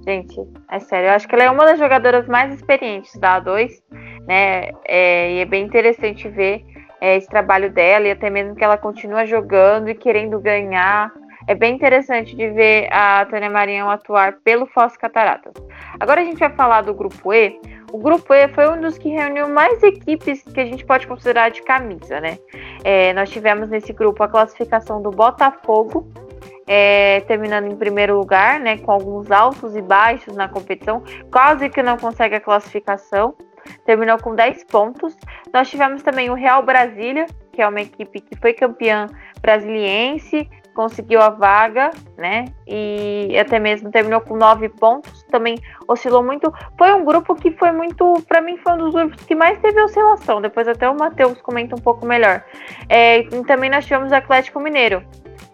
Gente, 0.06 0.36
é 0.70 0.78
sério, 0.80 1.08
eu 1.08 1.14
acho 1.14 1.26
que 1.26 1.34
ela 1.34 1.44
é 1.44 1.50
uma 1.50 1.64
das 1.64 1.78
jogadoras 1.78 2.26
mais 2.28 2.54
experientes 2.54 3.16
da 3.16 3.40
A2, 3.40 3.70
né? 4.26 4.70
É, 4.84 5.32
e 5.32 5.38
é 5.40 5.44
bem 5.46 5.64
interessante 5.64 6.28
ver 6.28 6.62
é, 7.04 7.18
esse 7.18 7.28
trabalho 7.28 7.70
dela 7.70 8.08
e 8.08 8.12
até 8.12 8.30
mesmo 8.30 8.54
que 8.54 8.64
ela 8.64 8.78
continua 8.78 9.26
jogando 9.26 9.90
e 9.90 9.94
querendo 9.94 10.40
ganhar. 10.40 11.12
É 11.46 11.54
bem 11.54 11.74
interessante 11.74 12.34
de 12.34 12.48
ver 12.48 12.88
a 12.90 13.26
Tânia 13.26 13.50
Marinho 13.50 13.90
atuar 13.90 14.38
pelo 14.42 14.64
Foz 14.64 14.96
Cataratas. 14.96 15.52
Agora 16.00 16.22
a 16.22 16.24
gente 16.24 16.38
vai 16.38 16.48
falar 16.48 16.80
do 16.80 16.94
grupo 16.94 17.34
E. 17.34 17.60
O 17.92 17.98
grupo 17.98 18.32
E 18.32 18.48
foi 18.48 18.66
um 18.70 18.80
dos 18.80 18.96
que 18.96 19.10
reuniu 19.10 19.46
mais 19.50 19.82
equipes 19.82 20.42
que 20.42 20.58
a 20.58 20.64
gente 20.64 20.82
pode 20.86 21.06
considerar 21.06 21.50
de 21.50 21.60
camisa, 21.60 22.18
né? 22.22 22.38
É, 22.82 23.12
nós 23.12 23.28
tivemos 23.28 23.68
nesse 23.68 23.92
grupo 23.92 24.22
a 24.22 24.28
classificação 24.28 25.02
do 25.02 25.10
Botafogo, 25.10 26.10
é, 26.66 27.20
terminando 27.28 27.70
em 27.70 27.76
primeiro 27.76 28.16
lugar, 28.16 28.58
né, 28.58 28.78
com 28.78 28.90
alguns 28.90 29.30
altos 29.30 29.76
e 29.76 29.82
baixos 29.82 30.34
na 30.34 30.48
competição, 30.48 31.02
quase 31.30 31.68
que 31.68 31.82
não 31.82 31.98
consegue 31.98 32.36
a 32.36 32.40
classificação 32.40 33.34
terminou 33.84 34.18
com 34.18 34.34
10 34.34 34.64
pontos. 34.64 35.16
Nós 35.52 35.68
tivemos 35.68 36.02
também 36.02 36.30
o 36.30 36.34
Real 36.34 36.62
Brasília, 36.62 37.26
que 37.52 37.62
é 37.62 37.68
uma 37.68 37.80
equipe 37.80 38.20
que 38.20 38.36
foi 38.36 38.52
campeã 38.52 39.06
brasiliense, 39.40 40.48
conseguiu 40.74 41.22
a 41.22 41.30
vaga, 41.30 41.90
né? 42.18 42.46
E 42.66 43.38
até 43.38 43.58
mesmo 43.58 43.90
terminou 43.90 44.20
com 44.20 44.36
9 44.36 44.68
pontos, 44.70 45.22
também 45.30 45.56
oscilou 45.88 46.22
muito. 46.22 46.52
Foi 46.76 46.92
um 46.92 47.04
grupo 47.04 47.34
que 47.34 47.52
foi 47.52 47.72
muito, 47.72 48.14
para 48.28 48.40
mim, 48.40 48.58
foi 48.58 48.72
um 48.72 48.78
dos 48.78 48.92
grupos 48.92 49.24
que 49.24 49.34
mais 49.34 49.58
teve 49.60 49.80
oscilação. 49.80 50.42
Depois 50.42 50.68
até 50.68 50.88
o 50.88 50.94
Matheus 50.94 51.40
comenta 51.40 51.74
um 51.76 51.80
pouco 51.80 52.04
melhor. 52.04 52.44
É, 52.88 53.20
e 53.20 53.44
também 53.44 53.70
nós 53.70 53.84
tivemos 53.84 54.10
o 54.10 54.14
Atlético 54.14 54.60
Mineiro, 54.60 55.02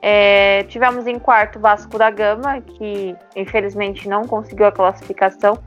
é, 0.02 0.64
tivemos 0.64 1.06
em 1.06 1.18
quarto 1.18 1.58
Vasco 1.60 1.98
da 1.98 2.10
Gama, 2.10 2.60
que 2.60 3.14
infelizmente 3.36 4.08
não 4.08 4.22
conseguiu 4.22 4.66
a 4.66 4.72
classificação. 4.72 5.58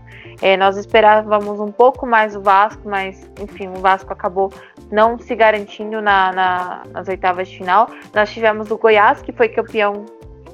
É, 0.41 0.57
nós 0.57 0.75
esperávamos 0.75 1.59
um 1.59 1.71
pouco 1.71 2.07
mais 2.07 2.36
o 2.36 2.41
Vasco, 2.41 2.81
mas 2.86 3.29
enfim, 3.39 3.67
o 3.67 3.79
Vasco 3.79 4.11
acabou 4.11 4.51
não 4.91 5.19
se 5.19 5.36
garantindo 5.36 6.01
na, 6.01 6.31
na, 6.31 6.84
nas 6.91 7.07
oitavas 7.07 7.47
de 7.47 7.57
final. 7.57 7.88
Nós 8.13 8.31
tivemos 8.31 8.71
o 8.71 8.77
Goiás, 8.77 9.21
que 9.21 9.31
foi 9.31 9.49
campeão 9.49 10.05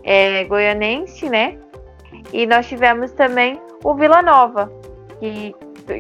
é, 0.04 0.44
goianense, 0.44 1.30
né? 1.30 1.58
E 2.34 2.46
nós 2.46 2.68
tivemos 2.68 3.12
também 3.12 3.62
o 3.84 3.94
Vila 3.96 4.22
Nova, 4.22 4.70
que 5.20 5.56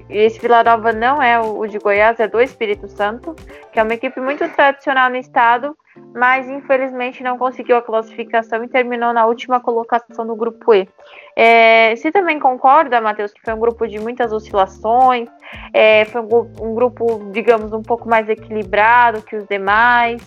esse 0.09 0.39
Vila 0.39 0.63
Nova 0.63 0.91
não 0.91 1.21
é 1.21 1.39
o, 1.39 1.59
o 1.59 1.67
de 1.67 1.79
Goiás, 1.79 2.19
é 2.19 2.27
do 2.27 2.41
Espírito 2.41 2.89
Santo, 2.89 3.33
que 3.71 3.79
é 3.79 3.83
uma 3.83 3.93
equipe 3.93 4.19
muito 4.19 4.47
tradicional 4.49 5.09
no 5.09 5.15
estado 5.15 5.75
mas 6.13 6.49
infelizmente 6.49 7.23
não 7.23 7.37
conseguiu 7.37 7.77
a 7.77 7.81
classificação 7.81 8.63
e 8.63 8.67
terminou 8.67 9.13
na 9.13 9.25
última 9.25 9.59
colocação 9.59 10.25
do 10.25 10.35
grupo 10.35 10.73
E. 10.73 10.87
É, 11.35 11.95
você 11.95 12.11
também 12.11 12.39
concorda, 12.39 12.99
Matheus, 12.99 13.31
que 13.31 13.41
foi 13.41 13.53
um 13.53 13.59
grupo 13.59 13.87
de 13.87 13.99
muitas 13.99 14.31
oscilações, 14.31 15.29
é, 15.73 16.05
foi 16.05 16.21
um, 16.21 16.51
um, 16.61 16.75
grupo, 16.75 17.29
digamos, 17.31 17.71
um 17.71 17.81
pouco 17.81 18.09
mais 18.09 18.27
equilibrado 18.27 19.21
que 19.21 19.35
os 19.35 19.45
demais? 19.47 20.21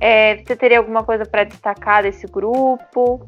É, 0.00 0.36
você 0.36 0.56
teria 0.56 0.78
alguma 0.78 1.04
coisa 1.04 1.24
para 1.24 1.44
destacar 1.44 2.02
desse 2.02 2.26
grupo? 2.26 3.26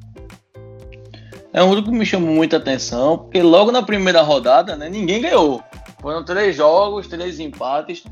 É 1.52 1.62
um 1.62 1.70
grupo 1.70 1.90
que 1.90 1.96
me 1.96 2.04
chamou 2.04 2.34
muita 2.34 2.58
atenção, 2.58 3.18
porque 3.18 3.42
logo 3.42 3.72
na 3.72 3.82
primeira 3.82 4.20
rodada, 4.22 4.76
né, 4.76 4.88
ninguém 4.88 5.22
ganhou. 5.22 5.62
Foram 6.00 6.24
três 6.24 6.54
jogos, 6.54 7.08
três 7.08 7.40
empates 7.40 8.04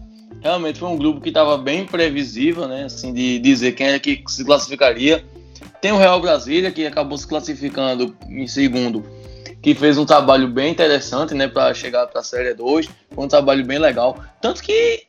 realmente 0.45 0.79
foi 0.79 0.91
um 0.91 0.99
grupo 0.99 1.23
que 1.23 1.31
estava 1.31 1.57
bem 1.57 1.87
previsível, 1.87 2.69
né? 2.69 2.85
Assim, 2.85 3.15
de 3.15 3.39
dizer 3.39 3.73
quem 3.73 3.87
é 3.87 3.99
que 3.99 4.23
se 4.29 4.45
classificaria. 4.45 5.25
Tem 5.81 5.91
o 5.91 5.97
Real 5.97 6.21
Brasília, 6.21 6.71
que 6.71 6.87
acabou 6.87 7.17
se 7.17 7.27
classificando 7.27 8.15
em 8.29 8.47
segundo, 8.47 9.03
que 9.63 9.75
fez 9.75 9.97
um 9.97 10.05
trabalho 10.05 10.47
bem 10.47 10.71
interessante, 10.71 11.35
né, 11.35 11.49
para 11.49 11.73
chegar 11.73 12.07
para 12.07 12.21
a 12.21 12.25
Série 12.25 12.53
2. 12.53 12.89
Foi 13.11 13.25
um 13.25 13.29
trabalho 13.29 13.65
bem 13.65 13.79
legal. 13.79 14.19
Tanto 14.41 14.63
que 14.63 15.05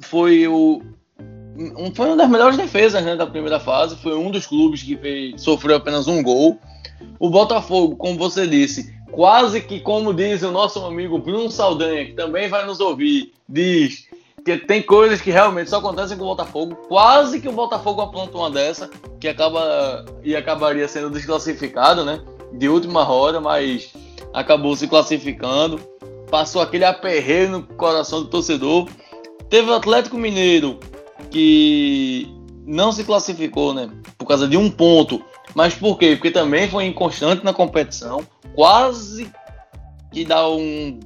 foi 0.00 0.46
o. 0.46 0.82
Foi 1.94 2.06
uma 2.06 2.16
das 2.16 2.30
melhores 2.30 2.56
defesas 2.56 3.04
né, 3.04 3.16
da 3.16 3.26
primeira 3.26 3.58
fase. 3.58 3.96
Foi 3.96 4.16
um 4.16 4.30
dos 4.30 4.46
clubes 4.46 4.84
que 4.84 4.96
fez, 4.96 5.42
sofreu 5.42 5.76
apenas 5.76 6.06
um 6.06 6.22
gol. 6.22 6.56
O 7.18 7.28
Botafogo, 7.28 7.96
como 7.96 8.16
você 8.16 8.46
disse, 8.46 8.94
quase 9.10 9.60
que, 9.60 9.80
como 9.80 10.14
diz 10.14 10.42
o 10.42 10.52
nosso 10.52 10.84
amigo 10.84 11.18
Bruno 11.18 11.50
Saldanha, 11.50 12.06
que 12.06 12.12
também 12.12 12.48
vai 12.48 12.64
nos 12.64 12.78
ouvir, 12.78 13.32
diz 13.48 14.07
porque 14.48 14.66
tem 14.66 14.82
coisas 14.82 15.20
que 15.20 15.30
realmente 15.30 15.68
só 15.68 15.76
acontecem 15.76 16.16
com 16.16 16.24
o 16.24 16.28
Botafogo. 16.28 16.74
Quase 16.88 17.38
que 17.38 17.48
o 17.48 17.52
Botafogo 17.52 18.00
apronta 18.00 18.38
uma 18.38 18.50
dessa, 18.50 18.88
que 19.20 19.28
acaba 19.28 20.06
e 20.22 20.34
acabaria 20.34 20.88
sendo 20.88 21.10
desclassificado, 21.10 22.02
né? 22.02 22.22
De 22.54 22.66
última 22.66 23.02
roda, 23.02 23.40
mas 23.42 23.92
acabou 24.32 24.74
se 24.74 24.88
classificando. 24.88 25.78
Passou 26.30 26.62
aquele 26.62 26.86
aperreio 26.86 27.50
no 27.50 27.62
coração 27.62 28.22
do 28.22 28.28
torcedor. 28.28 28.88
Teve 29.50 29.70
o 29.70 29.74
Atlético 29.74 30.16
Mineiro, 30.16 30.78
que 31.30 32.26
não 32.64 32.90
se 32.90 33.04
classificou, 33.04 33.74
né? 33.74 33.90
Por 34.16 34.26
causa 34.26 34.48
de 34.48 34.56
um 34.56 34.70
ponto. 34.70 35.22
Mas 35.54 35.74
por 35.74 35.98
quê? 35.98 36.16
Porque 36.16 36.30
também 36.30 36.70
foi 36.70 36.86
inconstante 36.86 37.44
na 37.44 37.52
competição. 37.52 38.26
Quase 38.54 39.30
que 40.10 40.24
dá 40.24 40.48
um 40.48 40.98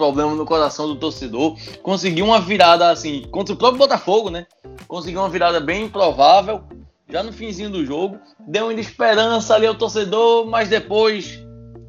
problema 0.00 0.34
no 0.34 0.46
coração 0.46 0.88
do 0.88 0.96
torcedor. 0.96 1.58
Conseguiu 1.82 2.24
uma 2.24 2.40
virada 2.40 2.88
assim 2.88 3.26
contra 3.30 3.54
o 3.54 3.58
próprio 3.58 3.80
Botafogo, 3.80 4.30
né? 4.30 4.46
Conseguiu 4.88 5.20
uma 5.20 5.28
virada 5.28 5.60
bem 5.60 5.84
improvável 5.84 6.62
já 7.06 7.22
no 7.22 7.30
finzinho 7.30 7.68
do 7.68 7.84
jogo. 7.84 8.18
Deu 8.48 8.68
uma 8.68 8.80
esperança 8.80 9.54
ali 9.54 9.66
ao 9.66 9.74
torcedor, 9.74 10.46
mas 10.46 10.70
depois 10.70 11.38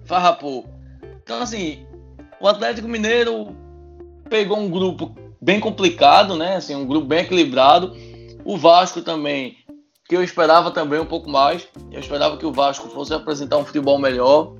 farrapou. 0.03 0.65
Então, 1.23 1.41
assim, 1.41 1.85
o 2.41 2.49
Atlético 2.49 2.85
Mineiro 2.85 3.55
pegou 4.29 4.57
um 4.57 4.69
grupo 4.69 5.15
bem 5.41 5.61
complicado, 5.61 6.35
né? 6.35 6.57
Assim, 6.57 6.75
um 6.75 6.85
grupo 6.85 7.07
bem 7.07 7.19
equilibrado. 7.19 7.95
O 8.43 8.57
Vasco 8.57 9.01
também, 9.01 9.55
que 10.09 10.17
eu 10.17 10.21
esperava 10.21 10.69
também 10.69 10.99
um 10.99 11.05
pouco 11.05 11.29
mais. 11.29 11.65
Eu 11.89 12.01
esperava 12.01 12.35
que 12.35 12.45
o 12.45 12.51
Vasco 12.51 12.89
fosse 12.89 13.13
apresentar 13.13 13.55
um 13.55 13.63
futebol 13.63 13.97
melhor. 13.97 14.53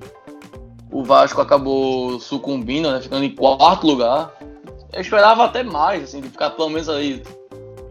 O 0.92 1.02
Vasco 1.02 1.40
acabou 1.40 2.20
sucumbindo, 2.20 2.92
né, 2.92 3.00
ficando 3.00 3.24
em 3.24 3.34
quarto 3.34 3.86
lugar. 3.86 4.36
Eu 4.92 5.00
esperava 5.00 5.44
até 5.44 5.62
mais, 5.62 6.04
assim, 6.04 6.20
de 6.20 6.28
ficar 6.28 6.50
pelo 6.50 6.68
menos 6.68 6.88
aí 6.88 7.22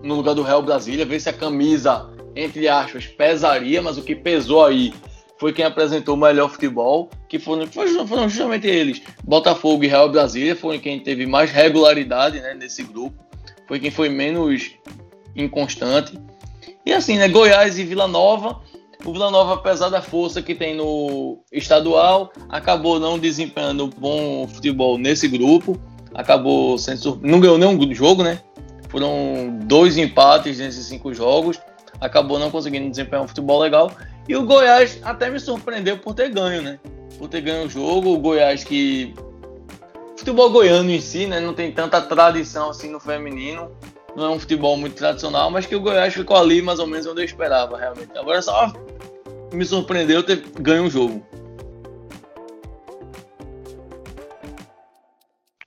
no 0.04 0.16
lugar 0.16 0.36
do 0.36 0.44
Real 0.44 0.62
Brasília, 0.62 1.06
ver 1.06 1.20
se 1.20 1.28
a 1.28 1.34
camisa, 1.34 2.08
entre 2.36 2.68
aspas, 2.68 3.08
pesaria, 3.08 3.82
mas 3.82 3.98
o 3.98 4.04
que 4.04 4.16
pesou 4.16 4.64
aí 4.64 4.94
foi 5.40 5.52
quem 5.52 5.66
apresentou 5.66 6.14
o 6.14 6.20
melhor 6.20 6.52
futebol, 6.52 7.10
que 7.28 7.40
foram, 7.40 7.66
foram 7.66 8.30
justamente 8.30 8.68
eles. 8.68 9.02
Botafogo 9.24 9.84
e 9.84 9.88
Real 9.88 10.08
Brasília 10.08 10.56
foram 10.56 10.78
quem 10.78 11.00
teve 11.00 11.26
mais 11.26 11.50
regularidade 11.50 12.40
né, 12.40 12.54
nesse 12.54 12.84
grupo, 12.84 13.18
foi 13.68 13.80
quem 13.80 13.90
foi 13.90 14.10
menos 14.10 14.72
inconstante. 15.36 16.20
E 16.86 16.94
assim, 16.94 17.18
né, 17.18 17.28
Goiás 17.28 17.80
e 17.80 17.84
Vila 17.84 18.08
Nova, 18.08 18.62
o 19.06 19.12
Vila 19.12 19.32
Nova, 19.32 19.56
apesar 19.56 19.90
da 19.90 20.02
força 20.02 20.42
que 20.42 20.54
tem 20.54 20.76
no 20.76 21.44
estadual, 21.52 22.32
acabou 22.50 23.00
não 23.00 23.18
desempenhando 23.18 23.88
bom 23.88 24.48
futebol 24.48 24.98
nesse 24.98 25.28
grupo, 25.28 25.80
acabou 26.14 26.78
sendo 26.78 27.20
não 27.22 27.40
ganhou 27.40 27.58
nenhum 27.58 27.94
jogo, 27.94 28.24
né? 28.24 28.40
Foram 28.90 29.58
dois 29.64 29.98
empates 29.98 30.60
nesses 30.60 30.86
cinco 30.86 31.14
jogos, 31.14 31.60
acabou 32.00 32.38
não 32.38 32.52
conseguindo 32.52 32.90
desempenhar 32.90 33.24
um 33.24 33.28
futebol 33.28 33.60
legal. 33.60 33.92
E 34.28 34.36
o 34.36 34.44
Goiás 34.44 35.00
até 35.04 35.30
me 35.30 35.40
surpreendeu 35.40 35.98
por 35.98 36.14
ter 36.14 36.30
ganho, 36.30 36.62
né? 36.62 36.80
Por 37.18 37.28
ter 37.28 37.42
ganho 37.42 37.66
o 37.66 37.70
jogo. 37.70 38.14
O 38.14 38.20
Goiás 38.20 38.64
que. 38.64 39.14
Futebol 40.18 40.52
goiano 40.52 40.92
em 40.92 41.02
si, 41.02 41.26
né? 41.26 41.40
Não 41.40 41.52
tem 41.52 41.72
tanta 41.72 42.00
tradição 42.00 42.70
assim 42.70 42.92
no 42.92 43.00
feminino. 43.00 43.72
Não 44.16 44.26
é 44.26 44.30
um 44.30 44.40
futebol 44.40 44.76
muito 44.76 44.96
tradicional, 44.96 45.50
mas 45.50 45.66
que 45.66 45.76
o 45.76 45.80
Goiás 45.80 46.14
ficou 46.14 46.36
ali 46.36 46.62
mais 46.62 46.80
ou 46.80 46.88
menos 46.88 47.06
onde 47.06 47.22
eu 47.22 47.26
esperava, 47.26 47.78
realmente. 47.78 48.18
Agora 48.18 48.42
só 48.42 48.72
me 49.54 49.66
surpreendeu 49.66 50.24
ter 50.24 50.44
ganho 50.60 50.86
o 50.86 50.90
jogo. 50.90 51.26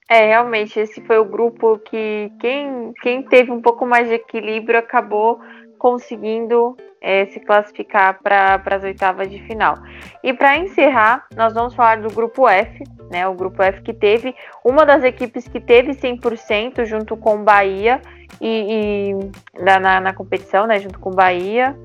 É, 0.09 0.26
realmente, 0.26 0.78
esse 0.78 1.01
foi 1.07 1.18
o 1.18 1.24
grupo 1.24 1.78
que 1.78 2.30
quem, 2.38 2.92
quem 3.03 3.22
teve 3.22 3.51
um 3.51 3.61
pouco 3.61 3.86
mais 3.86 4.09
de 4.09 4.14
equilíbrio 4.14 4.78
acabou 4.78 5.40
conseguindo 5.78 6.76
é, 7.01 7.26
se 7.26 7.40
classificar 7.40 8.18
para 8.22 8.62
as 8.64 8.84
oitavas 8.84 9.30
de 9.30 9.38
final. 9.42 9.76
E 10.22 10.32
para 10.32 10.57
encerrar, 10.57 11.26
nós 11.34 11.53
vamos 11.53 11.74
falar 11.74 12.01
do 12.01 12.14
grupo 12.14 12.49
F, 12.49 12.84
né? 13.11 13.26
O 13.26 13.34
grupo 13.34 13.62
F 13.62 13.82
que 13.82 13.92
teve 13.92 14.34
uma 14.64 14.86
das 14.86 15.03
equipes 15.05 15.47
que 15.49 15.61
teve 15.61 15.92
100% 15.92 16.84
junto 16.86 17.16
com 17.16 17.42
Bahia 17.45 18.01
e, 18.41 19.11
e 19.11 19.62
na, 19.62 20.01
na, 20.01 20.12
competição, 20.12 20.66
né? 20.66 20.79
Junto 20.79 20.99
com 20.99 21.11
o 21.11 21.14
Bahia 21.14 21.77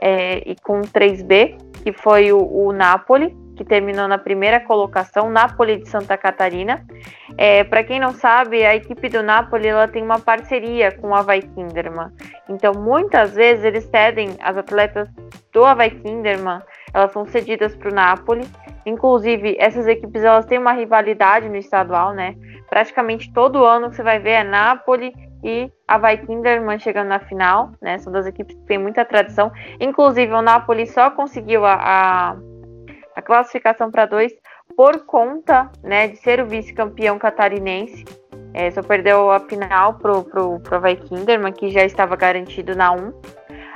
é, 0.00 0.38
e 0.50 0.56
com 0.62 0.80
3B, 0.80 1.58
que 1.82 1.92
foi 1.92 2.32
o, 2.32 2.38
o 2.38 2.72
Napoli 2.72 3.34
que 3.60 3.64
terminou 3.64 4.08
na 4.08 4.16
primeira 4.16 4.58
colocação, 4.58 5.28
Napoli 5.28 5.76
de 5.76 5.86
Santa 5.86 6.16
Catarina. 6.16 6.82
É, 7.36 7.62
Para 7.62 7.84
quem 7.84 8.00
não 8.00 8.10
sabe, 8.14 8.64
a 8.64 8.74
equipe 8.74 9.06
do 9.10 9.22
Napoli 9.22 9.68
ela 9.68 9.86
tem 9.86 10.02
uma 10.02 10.18
parceria 10.18 10.90
com 10.92 11.08
o 11.08 11.14
Havaí 11.14 11.42
Kinderman. 11.42 12.08
Então, 12.48 12.72
muitas 12.72 13.34
vezes 13.34 13.62
eles 13.62 13.84
cedem 13.84 14.30
as 14.40 14.56
atletas 14.56 15.10
do 15.52 15.62
Havaí 15.62 15.90
Kinderman, 15.90 16.62
elas 16.94 17.12
são 17.12 17.26
cedidas 17.26 17.76
para 17.76 17.90
o 17.90 17.94
Napoli. 17.94 18.48
Inclusive, 18.86 19.54
essas 19.58 19.86
equipes 19.86 20.24
elas 20.24 20.46
têm 20.46 20.58
uma 20.58 20.72
rivalidade 20.72 21.46
no 21.46 21.56
estadual, 21.56 22.14
né? 22.14 22.34
Praticamente 22.70 23.30
todo 23.30 23.62
ano 23.62 23.92
você 23.92 24.02
vai 24.02 24.18
ver 24.18 24.30
é 24.30 24.42
Napoli 24.42 25.12
e 25.42 25.70
Havaí 25.88 26.18
Kinderman 26.18 26.78
chegando 26.78 27.08
na 27.08 27.20
final, 27.20 27.72
né? 27.80 27.98
São 27.98 28.12
duas 28.12 28.26
equipes 28.26 28.54
que 28.56 28.66
têm 28.66 28.78
muita 28.78 29.04
tradição. 29.04 29.50
Inclusive, 29.80 30.32
o 30.32 30.42
Napoli 30.42 30.86
só 30.86 31.10
conseguiu 31.10 31.64
a, 31.64 31.74
a 31.74 32.36
a 33.14 33.22
classificação 33.22 33.90
para 33.90 34.06
dois 34.06 34.32
por 34.76 35.04
conta 35.04 35.70
né, 35.82 36.08
de 36.08 36.16
ser 36.16 36.40
o 36.40 36.46
vice-campeão 36.46 37.18
catarinense. 37.18 38.04
É, 38.52 38.70
só 38.70 38.82
perdeu 38.82 39.30
a 39.30 39.40
final 39.40 39.94
pro, 39.94 40.24
pro, 40.24 40.60
Havaí 40.70 40.96
Kinderman, 40.96 41.52
que 41.52 41.70
já 41.70 41.84
estava 41.84 42.16
garantido 42.16 42.74
na 42.74 42.90
1. 42.90 43.12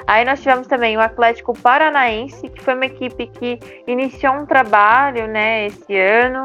Aí 0.06 0.24
nós 0.24 0.40
tivemos 0.40 0.66
também 0.66 0.96
o 0.96 1.00
Atlético 1.00 1.58
Paranaense, 1.58 2.48
que 2.48 2.62
foi 2.62 2.74
uma 2.74 2.86
equipe 2.86 3.26
que 3.26 3.58
iniciou 3.86 4.34
um 4.34 4.46
trabalho 4.46 5.26
né, 5.26 5.66
esse 5.66 5.96
ano, 5.96 6.44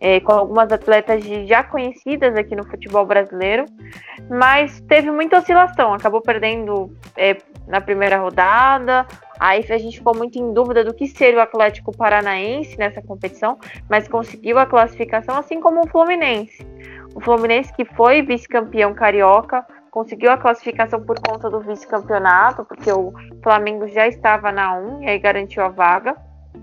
é, 0.00 0.20
com 0.20 0.32
algumas 0.32 0.70
atletas 0.70 1.24
já 1.46 1.64
conhecidas 1.64 2.36
aqui 2.36 2.54
no 2.54 2.64
futebol 2.64 3.04
brasileiro, 3.04 3.66
mas 4.28 4.80
teve 4.82 5.10
muita 5.10 5.38
oscilação, 5.38 5.92
acabou 5.92 6.20
perdendo 6.20 6.94
é, 7.16 7.36
na 7.66 7.80
primeira 7.80 8.16
rodada, 8.16 9.06
Aí 9.40 9.64
a 9.70 9.78
gente 9.78 9.96
ficou 9.96 10.14
muito 10.14 10.38
em 10.38 10.52
dúvida 10.52 10.84
do 10.84 10.92
que 10.92 11.08
seria 11.08 11.38
o 11.38 11.42
Atlético 11.42 11.96
Paranaense 11.96 12.76
nessa 12.76 13.00
competição, 13.00 13.58
mas 13.88 14.06
conseguiu 14.06 14.58
a 14.58 14.66
classificação, 14.66 15.34
assim 15.34 15.60
como 15.60 15.80
o 15.80 15.88
Fluminense. 15.88 16.62
O 17.14 17.20
Fluminense, 17.22 17.72
que 17.72 17.86
foi 17.86 18.20
vice-campeão 18.20 18.92
carioca, 18.92 19.64
conseguiu 19.90 20.30
a 20.30 20.36
classificação 20.36 21.02
por 21.02 21.18
conta 21.20 21.50
do 21.50 21.60
vice-campeonato, 21.60 22.64
porque 22.64 22.90
o 22.92 23.12
Flamengo 23.42 23.86
já 23.88 24.06
estava 24.06 24.52
na 24.52 24.74
1 24.76 25.02
e 25.02 25.08
aí 25.08 25.18
garantiu 25.18 25.62
a 25.62 25.68
vaga. 25.68 26.16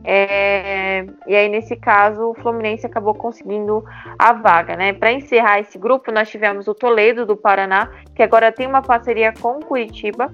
É, 0.03 1.05
e 1.25 1.36
aí, 1.36 1.49
nesse 1.49 1.75
caso, 1.75 2.30
o 2.30 2.34
Fluminense 2.36 2.86
acabou 2.86 3.13
conseguindo 3.13 3.84
a 4.17 4.34
vaga, 4.34 4.75
né? 4.75 4.93
Para 4.93 5.11
encerrar 5.11 5.59
esse 5.59 5.78
grupo, 5.78 6.11
nós 6.11 6.30
tivemos 6.30 6.67
o 6.67 6.73
Toledo 6.73 7.25
do 7.25 7.36
Paraná, 7.36 7.89
que 8.15 8.23
agora 8.23 8.51
tem 8.51 8.67
uma 8.67 8.82
parceria 8.82 9.34
com 9.34 9.59
o 9.59 9.65
Curitiba. 9.65 10.34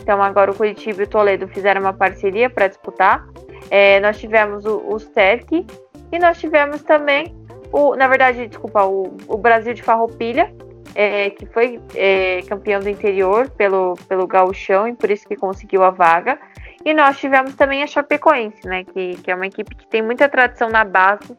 Então 0.00 0.22
agora 0.22 0.50
o 0.50 0.54
Curitiba 0.54 1.02
e 1.02 1.04
o 1.04 1.08
Toledo 1.08 1.48
fizeram 1.48 1.80
uma 1.80 1.92
parceria 1.92 2.48
para 2.48 2.68
disputar. 2.68 3.26
É, 3.70 3.98
nós 4.00 4.18
tivemos 4.18 4.64
o, 4.64 4.82
o 4.86 4.98
SERC 4.98 5.66
e 6.12 6.18
nós 6.18 6.38
tivemos 6.38 6.82
também 6.82 7.34
o, 7.72 7.96
na 7.96 8.06
verdade, 8.06 8.46
desculpa, 8.46 8.84
o, 8.84 9.16
o 9.26 9.36
Brasil 9.36 9.74
de 9.74 9.82
Farroupilha, 9.82 10.52
é, 10.96 11.28
que 11.28 11.44
foi 11.44 11.78
é, 11.94 12.40
campeão 12.48 12.80
do 12.80 12.88
interior 12.88 13.50
pelo, 13.50 13.94
pelo 14.08 14.26
gauchão 14.26 14.88
e 14.88 14.94
por 14.94 15.10
isso 15.10 15.28
que 15.28 15.36
conseguiu 15.36 15.84
a 15.84 15.90
vaga. 15.90 16.38
E 16.82 16.94
nós 16.94 17.18
tivemos 17.18 17.54
também 17.54 17.82
a 17.82 17.86
Chapecoense, 17.86 18.66
né, 18.66 18.82
que, 18.84 19.16
que 19.16 19.30
é 19.30 19.34
uma 19.34 19.46
equipe 19.46 19.74
que 19.74 19.86
tem 19.88 20.00
muita 20.00 20.26
tradição 20.26 20.70
na 20.70 20.84
base, 20.84 21.36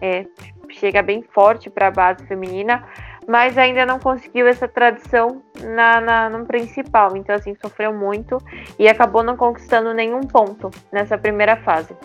é, 0.00 0.24
chega 0.68 1.02
bem 1.02 1.22
forte 1.22 1.68
para 1.68 1.88
a 1.88 1.90
base 1.90 2.24
feminina, 2.26 2.86
mas 3.26 3.58
ainda 3.58 3.84
não 3.84 3.98
conseguiu 3.98 4.46
essa 4.46 4.68
tradição 4.68 5.42
na, 5.60 6.00
na, 6.00 6.30
no 6.30 6.46
principal. 6.46 7.16
Então, 7.16 7.34
assim, 7.34 7.54
sofreu 7.60 7.92
muito 7.92 8.38
e 8.78 8.88
acabou 8.88 9.24
não 9.24 9.36
conquistando 9.36 9.92
nenhum 9.92 10.20
ponto 10.20 10.70
nessa 10.92 11.18
primeira 11.18 11.56
fase. 11.56 11.96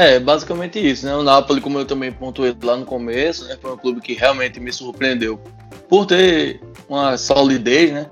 É, 0.00 0.20
basicamente 0.20 0.78
isso, 0.78 1.04
né? 1.04 1.16
O 1.16 1.24
Napoli, 1.24 1.60
como 1.60 1.76
eu 1.76 1.84
também 1.84 2.12
pontuei 2.12 2.56
lá 2.62 2.76
no 2.76 2.86
começo, 2.86 3.44
né? 3.46 3.58
Foi 3.60 3.72
um 3.72 3.76
clube 3.76 4.00
que 4.00 4.14
realmente 4.14 4.60
me 4.60 4.72
surpreendeu 4.72 5.40
por 5.88 6.06
ter 6.06 6.60
uma 6.88 7.18
solidez, 7.18 7.92
né? 7.92 8.06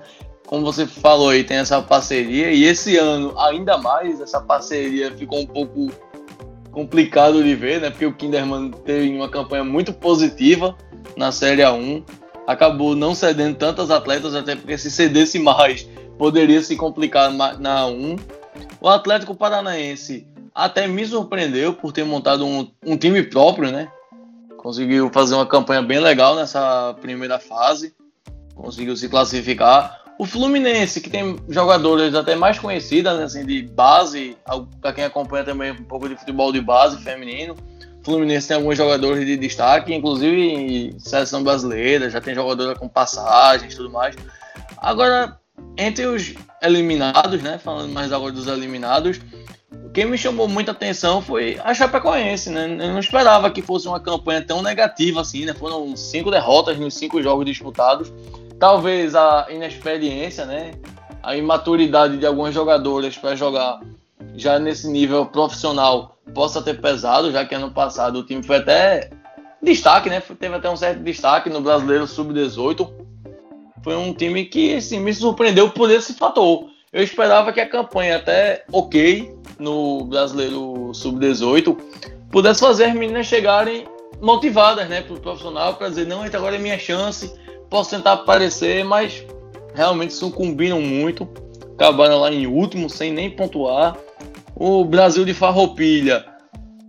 Como 0.45 0.65
você 0.65 0.85
falou 0.85 1.29
aí, 1.29 1.45
tem 1.45 1.55
essa 1.55 1.81
parceria 1.81 2.51
e 2.51 2.65
esse 2.65 2.97
ano, 2.97 3.33
ainda 3.39 3.77
mais, 3.77 4.19
essa 4.19 4.41
parceria 4.41 5.13
ficou 5.13 5.39
um 5.39 5.45
pouco 5.45 5.89
complicado 6.71 7.41
de 7.41 7.55
ver, 7.55 7.79
né? 7.79 7.89
Porque 7.89 8.05
o 8.05 8.13
Kinderman 8.13 8.69
teve 8.83 9.09
uma 9.15 9.29
campanha 9.29 9.63
muito 9.63 9.93
positiva 9.93 10.75
na 11.15 11.31
Série 11.31 11.61
A1, 11.61 12.03
acabou 12.45 12.97
não 12.97 13.15
cedendo 13.15 13.55
tantas 13.55 13.89
atletas, 13.89 14.35
até 14.35 14.57
porque 14.57 14.77
se 14.77 14.91
cedesse 14.91 15.39
mais, 15.39 15.87
poderia 16.17 16.61
se 16.61 16.75
complicar 16.75 17.31
na 17.31 17.85
A1. 17.85 18.19
O 18.81 18.89
Atlético 18.89 19.33
Paranaense 19.33 20.27
até 20.57 20.87
me 20.87 21.05
surpreendeu 21.05 21.71
por 21.71 21.91
ter 21.91 22.03
montado 22.03 22.43
um, 22.43 22.67
um 22.83 22.97
time 22.97 23.21
próprio, 23.21 23.71
né? 23.71 23.87
Conseguiu 24.57 25.11
fazer 25.13 25.35
uma 25.35 25.45
campanha 25.45 25.83
bem 25.83 25.99
legal 25.99 26.35
nessa 26.35 26.95
primeira 26.99 27.37
fase, 27.37 27.93
conseguiu 28.55 28.97
se 28.97 29.07
classificar. 29.07 30.01
O 30.17 30.25
Fluminense, 30.25 30.99
que 30.99 31.11
tem 31.11 31.37
jogadores 31.47 32.15
até 32.15 32.35
mais 32.35 32.57
conhecidas, 32.57 33.19
né, 33.19 33.25
assim, 33.25 33.45
de 33.45 33.61
base, 33.61 34.35
para 34.81 34.93
quem 34.93 35.03
acompanha 35.03 35.43
também 35.43 35.71
um 35.73 35.83
pouco 35.83 36.09
de 36.09 36.15
futebol 36.15 36.51
de 36.51 36.59
base 36.59 37.03
feminino. 37.03 37.55
O 38.01 38.03
Fluminense 38.03 38.47
tem 38.47 38.57
alguns 38.57 38.75
jogadores 38.75 39.27
de 39.27 39.37
destaque, 39.37 39.93
inclusive 39.93 40.41
em 40.41 40.99
seleção 40.99 41.43
brasileira, 41.43 42.09
já 42.09 42.19
tem 42.19 42.33
jogadora 42.33 42.73
com 42.73 42.87
passagens 42.87 43.73
e 43.73 43.77
tudo 43.77 43.91
mais. 43.91 44.15
Agora, 44.77 45.37
entre 45.77 46.07
os 46.07 46.33
eliminados, 46.63 47.43
né, 47.43 47.59
falando 47.59 47.93
mais 47.93 48.11
agora 48.11 48.31
dos 48.31 48.47
eliminados, 48.47 49.19
quem 49.93 50.05
me 50.05 50.17
chamou 50.17 50.47
muita 50.47 50.71
atenção 50.71 51.21
foi 51.21 51.59
a 51.63 51.73
Chapecoense, 51.73 52.49
né? 52.49 52.65
Eu 52.65 52.91
não 52.93 52.99
esperava 52.99 53.49
que 53.49 53.61
fosse 53.61 53.87
uma 53.87 53.99
campanha 53.99 54.41
tão 54.41 54.61
negativa 54.61 55.21
assim, 55.21 55.45
né? 55.45 55.53
Foram 55.53 55.95
cinco 55.95 56.31
derrotas 56.31 56.77
nos 56.77 56.93
cinco 56.93 57.21
jogos 57.21 57.45
disputados 57.45 58.11
talvez 58.59 59.15
a 59.15 59.47
inexperiência, 59.49 60.45
né? 60.45 60.73
A 61.21 61.35
imaturidade 61.35 62.17
de 62.17 62.25
alguns 62.25 62.53
jogadores 62.53 63.17
para 63.17 63.35
jogar 63.35 63.81
já 64.35 64.59
nesse 64.59 64.87
nível 64.87 65.25
profissional 65.25 66.17
possa 66.33 66.61
ter 66.61 66.79
pesado, 66.79 67.31
já 67.31 67.45
que 67.45 67.55
ano 67.55 67.71
passado 67.71 68.19
o 68.19 68.23
time 68.23 68.43
foi 68.43 68.57
até 68.57 69.09
destaque, 69.61 70.09
né? 70.09 70.21
Teve 70.21 70.55
até 70.55 70.69
um 70.69 70.77
certo 70.77 71.01
destaque 71.01 71.49
no 71.49 71.61
Brasileiro 71.61 72.07
Sub-18. 72.07 72.89
Foi 73.83 73.95
um 73.95 74.13
time 74.13 74.45
que 74.45 74.75
assim, 74.75 74.99
me 74.99 75.13
surpreendeu 75.13 75.69
por 75.69 75.89
esse 75.89 76.13
fator. 76.13 76.69
Eu 76.91 77.03
esperava 77.03 77.51
que 77.51 77.59
a 77.59 77.69
campanha 77.69 78.17
até 78.17 78.63
ok 78.71 79.35
no 79.59 80.05
Brasileiro 80.05 80.91
Sub-18 80.93 81.77
pudesse 82.31 82.59
fazer 82.59 82.85
as 82.85 82.93
meninas 82.93 83.27
chegarem 83.27 83.85
motivadas, 84.21 84.87
né, 84.87 85.01
pro 85.01 85.19
profissional 85.19 85.75
para 85.75 85.89
dizer 85.89 86.07
não, 86.07 86.25
então 86.25 86.39
agora 86.39 86.55
é 86.55 86.59
minha 86.59 86.79
chance, 86.79 87.31
posso 87.69 87.91
tentar 87.91 88.13
aparecer, 88.13 88.83
mas 88.83 89.23
realmente 89.75 90.13
sucumbiram 90.13 90.81
muito, 90.81 91.27
acabaram 91.75 92.19
lá 92.19 92.31
em 92.31 92.47
último 92.47 92.89
sem 92.89 93.11
nem 93.11 93.29
pontuar. 93.29 93.95
O 94.55 94.83
Brasil 94.83 95.23
de 95.23 95.33
Farroupilha 95.33 96.25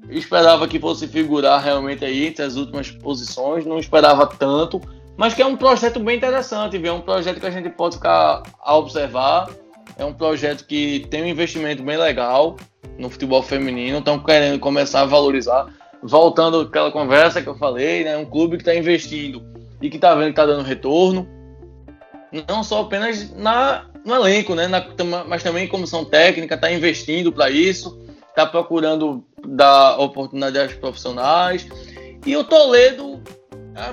esperava 0.09 0.67
que 0.67 0.81
fosse 0.81 1.07
figurar 1.07 1.63
realmente 1.63 2.05
aí 2.05 2.27
entre 2.27 2.43
as 2.43 2.57
últimas 2.57 2.91
posições, 2.91 3.67
não 3.67 3.79
esperava 3.79 4.27
tanto, 4.27 4.81
mas 5.19 5.35
que 5.35 5.43
é 5.43 5.47
um 5.47 5.57
projeto 5.57 6.01
bem 6.01 6.17
interessante, 6.17 6.79
viu? 6.79 6.93
é 6.93 6.95
um 6.95 7.03
projeto 7.03 7.41
que 7.41 7.47
a 7.47 7.51
gente 7.51 7.69
pode 7.69 7.97
ficar 7.97 8.43
a 8.63 8.77
observar, 8.77 9.51
é 9.97 10.05
um 10.05 10.13
projeto 10.13 10.65
que 10.65 11.07
tem 11.11 11.23
um 11.23 11.27
investimento 11.27 11.83
bem 11.83 11.97
legal 11.97 12.57
no 12.99 13.09
futebol 13.09 13.43
feminino, 13.43 13.99
estão 13.99 14.19
querendo 14.19 14.59
começar 14.59 15.03
a 15.03 15.07
valorizar, 15.07 15.67
voltando 16.03 16.61
àquela 16.61 16.91
conversa 16.91 17.43
que 17.43 17.49
eu 17.49 17.57
falei, 17.57 18.05
né? 18.05 18.17
um 18.17 18.25
clube 18.25 18.57
que 18.57 18.63
está 18.63 18.75
investindo 18.75 19.43
e 19.81 19.89
que 19.89 19.97
está 19.97 20.15
vendo 20.15 20.27
que 20.27 20.31
está 20.31 20.47
dando 20.47 20.63
retorno, 20.65 21.29
não 22.49 22.63
só 22.63 22.83
apenas 22.83 23.33
na, 23.35 23.87
no 24.05 24.15
elenco, 24.15 24.55
né? 24.55 24.67
Na, 24.67 24.85
mas 25.27 25.43
também 25.43 25.65
em 25.65 25.69
comissão 25.69 26.05
técnica, 26.05 26.55
está 26.55 26.71
investindo 26.71 27.33
para 27.33 27.51
isso, 27.51 27.99
está 28.29 28.45
procurando 28.47 29.25
dar 29.47 29.99
oportunidade 29.99 30.59
aos 30.59 30.75
profissionais. 30.75 31.67
E 32.27 32.37
o 32.37 32.45
Toledo, 32.45 33.23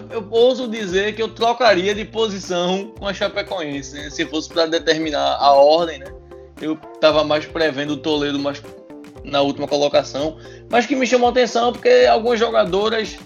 eu 0.09 0.27
ouso 0.31 0.67
dizer 0.67 1.15
que 1.15 1.21
eu 1.21 1.27
trocaria 1.27 1.93
de 1.93 2.05
posição 2.05 2.93
com 2.97 3.07
a 3.07 3.13
Chapecoense, 3.13 3.95
né? 3.95 4.09
se 4.09 4.25
fosse 4.25 4.49
para 4.49 4.65
determinar 4.65 5.38
a 5.39 5.53
ordem, 5.53 5.99
né? 5.99 6.05
Eu 6.61 6.79
estava 6.93 7.23
mais 7.23 7.45
prevendo 7.45 7.91
o 7.91 7.97
Toledo 7.97 8.39
mais 8.39 8.61
na 9.23 9.41
última 9.41 9.67
colocação, 9.67 10.38
mas 10.69 10.86
que 10.86 10.95
me 10.95 11.05
chamou 11.05 11.29
atenção 11.29 11.73
porque 11.73 12.07
algumas 12.09 12.39
jogadoras 12.39 13.17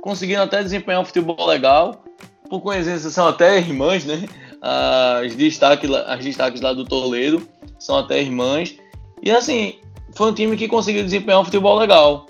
conseguiram 0.00 0.44
até 0.44 0.62
desempenhar 0.62 1.00
um 1.00 1.04
futebol 1.04 1.46
legal. 1.46 2.04
Por 2.48 2.60
coincidência, 2.60 3.10
são 3.10 3.26
até 3.26 3.58
irmãs, 3.58 4.04
né? 4.04 4.28
As 4.62 5.34
destaques, 5.34 5.90
as 5.90 6.24
destaques 6.24 6.60
lá 6.60 6.72
do 6.72 6.84
Toledo 6.84 7.46
são 7.78 7.98
até 7.98 8.20
irmãs. 8.20 8.76
E 9.22 9.30
assim, 9.30 9.80
foi 10.14 10.30
um 10.30 10.34
time 10.34 10.56
que 10.56 10.68
conseguiu 10.68 11.02
desempenhar 11.02 11.40
um 11.40 11.44
futebol 11.44 11.76
legal, 11.76 12.26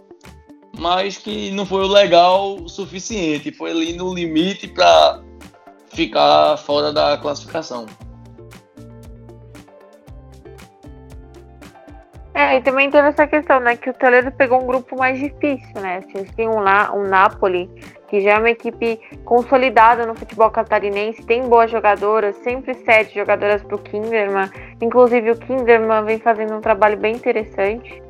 mas 0.78 1.16
que 1.16 1.50
não 1.50 1.64
foi 1.64 1.82
o 1.82 1.88
legal 1.88 2.56
o 2.56 2.68
suficiente. 2.68 3.52
Foi 3.52 3.70
ali 3.70 3.92
no 3.92 4.14
limite 4.14 4.68
para 4.68 5.20
ficar 5.92 6.56
fora 6.58 6.92
da 6.92 7.16
classificação. 7.18 7.86
É, 12.36 12.58
e 12.58 12.60
também 12.60 12.90
teve 12.90 13.08
essa 13.08 13.26
questão, 13.26 13.58
né? 13.60 13.78
Que 13.78 13.88
o 13.88 13.94
Toledo 13.94 14.30
pegou 14.30 14.62
um 14.62 14.66
grupo 14.66 14.94
mais 14.98 15.18
difícil, 15.18 15.80
né? 15.80 16.02
Vocês 16.02 16.30
têm 16.32 16.46
um, 16.46 16.58
um 16.58 17.08
Napoli, 17.08 17.66
que 18.08 18.20
já 18.20 18.32
é 18.32 18.38
uma 18.38 18.50
equipe 18.50 19.00
consolidada 19.24 20.04
no 20.04 20.14
futebol 20.14 20.50
catarinense, 20.50 21.22
tem 21.22 21.48
boas 21.48 21.70
jogadoras, 21.70 22.36
sempre 22.44 22.74
sete 22.74 23.14
jogadoras 23.14 23.62
para 23.62 23.76
o 23.76 23.78
Kinderman. 23.78 24.50
Inclusive 24.82 25.30
o 25.30 25.36
Kinderman 25.36 26.04
vem 26.04 26.18
fazendo 26.18 26.54
um 26.54 26.60
trabalho 26.60 26.98
bem 26.98 27.14
interessante, 27.14 28.02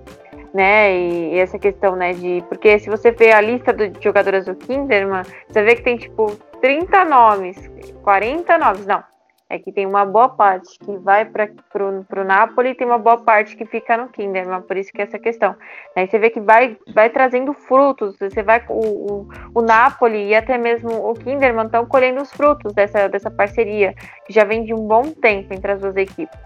né? 0.56 0.96
E, 0.96 1.34
e, 1.34 1.38
essa 1.38 1.58
questão, 1.58 1.94
né, 1.94 2.14
de. 2.14 2.42
Porque 2.48 2.78
se 2.78 2.88
você 2.88 3.10
vê 3.10 3.30
a 3.30 3.40
lista 3.40 3.72
de 3.72 3.92
jogadoras 4.02 4.46
do 4.46 4.54
Kinderman, 4.54 5.22
você 5.46 5.62
vê 5.62 5.76
que 5.76 5.82
tem 5.82 5.98
tipo 5.98 6.34
30 6.62 7.04
nomes, 7.04 7.70
40 8.02 8.58
nomes, 8.58 8.86
não. 8.86 9.04
É 9.48 9.60
que 9.60 9.70
tem 9.70 9.86
uma 9.86 10.04
boa 10.04 10.30
parte 10.30 10.76
que 10.80 10.96
vai 10.96 11.24
para 11.24 11.48
o 11.84 12.24
Napoli 12.24 12.70
e 12.70 12.74
tem 12.74 12.84
uma 12.84 12.98
boa 12.98 13.18
parte 13.18 13.54
que 13.54 13.64
fica 13.64 13.96
no 13.96 14.08
Kinderman, 14.08 14.60
por 14.62 14.76
isso 14.76 14.90
que 14.90 15.00
é 15.00 15.04
essa 15.04 15.20
questão. 15.20 15.54
Aí 15.94 16.08
você 16.08 16.18
vê 16.18 16.30
que 16.30 16.40
vai, 16.40 16.76
vai 16.92 17.10
trazendo 17.10 17.52
frutos, 17.52 18.16
você 18.18 18.42
vai 18.42 18.64
o, 18.68 18.74
o, 18.74 19.28
o 19.54 19.62
Napoli 19.62 20.30
e 20.30 20.34
até 20.34 20.58
mesmo 20.58 20.90
o 20.90 21.14
Kinderman 21.14 21.66
estão 21.66 21.86
colhendo 21.86 22.22
os 22.22 22.32
frutos 22.32 22.72
dessa, 22.72 23.08
dessa 23.08 23.30
parceria, 23.30 23.94
que 24.26 24.32
já 24.32 24.42
vem 24.42 24.64
de 24.64 24.74
um 24.74 24.84
bom 24.84 25.02
tempo 25.12 25.54
entre 25.54 25.70
as 25.70 25.80
duas 25.80 25.96
equipes. 25.96 26.36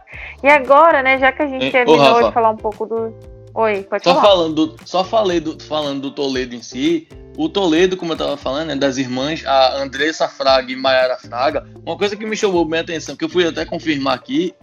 E 0.42 0.48
agora, 0.48 1.02
né, 1.02 1.16
já 1.16 1.32
que 1.32 1.40
a 1.40 1.46
gente 1.46 1.72
terminou 1.72 2.24
de 2.24 2.32
falar 2.32 2.50
um 2.50 2.56
pouco 2.56 2.84
do. 2.84 3.39
Oi, 3.54 3.82
pode 3.82 4.04
só 4.04 4.14
falar. 4.14 4.26
Falando, 4.26 4.76
só 4.84 5.04
falei 5.04 5.40
do, 5.40 5.62
falando 5.62 6.02
do 6.02 6.10
Toledo 6.10 6.54
em 6.54 6.62
si, 6.62 7.08
o 7.36 7.48
Toledo, 7.48 7.96
como 7.96 8.12
eu 8.12 8.14
estava 8.14 8.36
falando, 8.36 8.68
né, 8.68 8.76
das 8.76 8.96
irmãs, 8.96 9.44
a 9.46 9.80
Andressa 9.80 10.28
Fraga 10.28 10.70
e 10.70 10.76
Mayara 10.76 11.16
Fraga, 11.16 11.66
uma 11.84 11.96
coisa 11.96 12.16
que 12.16 12.26
me 12.26 12.36
chamou 12.36 12.64
bem 12.64 12.80
a 12.80 12.82
atenção, 12.82 13.16
que 13.16 13.24
eu 13.24 13.28
fui 13.28 13.46
até 13.46 13.64
confirmar 13.64 14.14
aqui, 14.14 14.54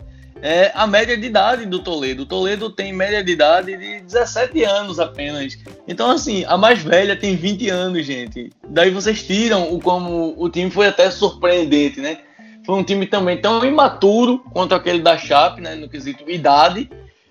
é 0.41 0.71
a 0.75 0.85
média 0.85 1.17
de 1.17 1.25
idade 1.25 1.65
do 1.65 1.79
Toledo. 1.79 2.23
O 2.23 2.25
Toledo 2.25 2.69
tem 2.69 2.93
média 2.93 3.23
de 3.23 3.31
idade 3.31 3.75
de 3.75 4.01
17 4.01 4.63
anos 4.63 4.99
apenas. 4.99 5.57
Então, 5.87 6.11
assim, 6.11 6.45
a 6.45 6.57
mais 6.57 6.81
velha 6.81 7.15
tem 7.15 7.35
20 7.35 7.69
anos, 7.69 8.05
gente. 8.05 8.51
Daí 8.69 8.91
vocês 8.91 9.23
tiram 9.23 9.73
o 9.73 9.79
como 9.79 10.35
o 10.37 10.49
time 10.49 10.69
foi 10.69 10.87
até 10.87 11.09
surpreendente, 11.09 11.99
né? 11.99 12.19
Foi 12.65 12.75
um 12.75 12.83
time 12.83 13.07
também 13.07 13.39
tão 13.39 13.63
imaturo 13.65 14.39
quanto 14.53 14.75
aquele 14.75 14.99
da 14.99 15.17
Chape, 15.17 15.61
né, 15.61 15.73
no 15.73 15.89
quesito 15.89 16.29
idade, 16.29 16.89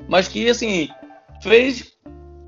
mas 0.08 0.26
que, 0.26 0.48
assim, 0.48 0.88
fez 1.46 1.96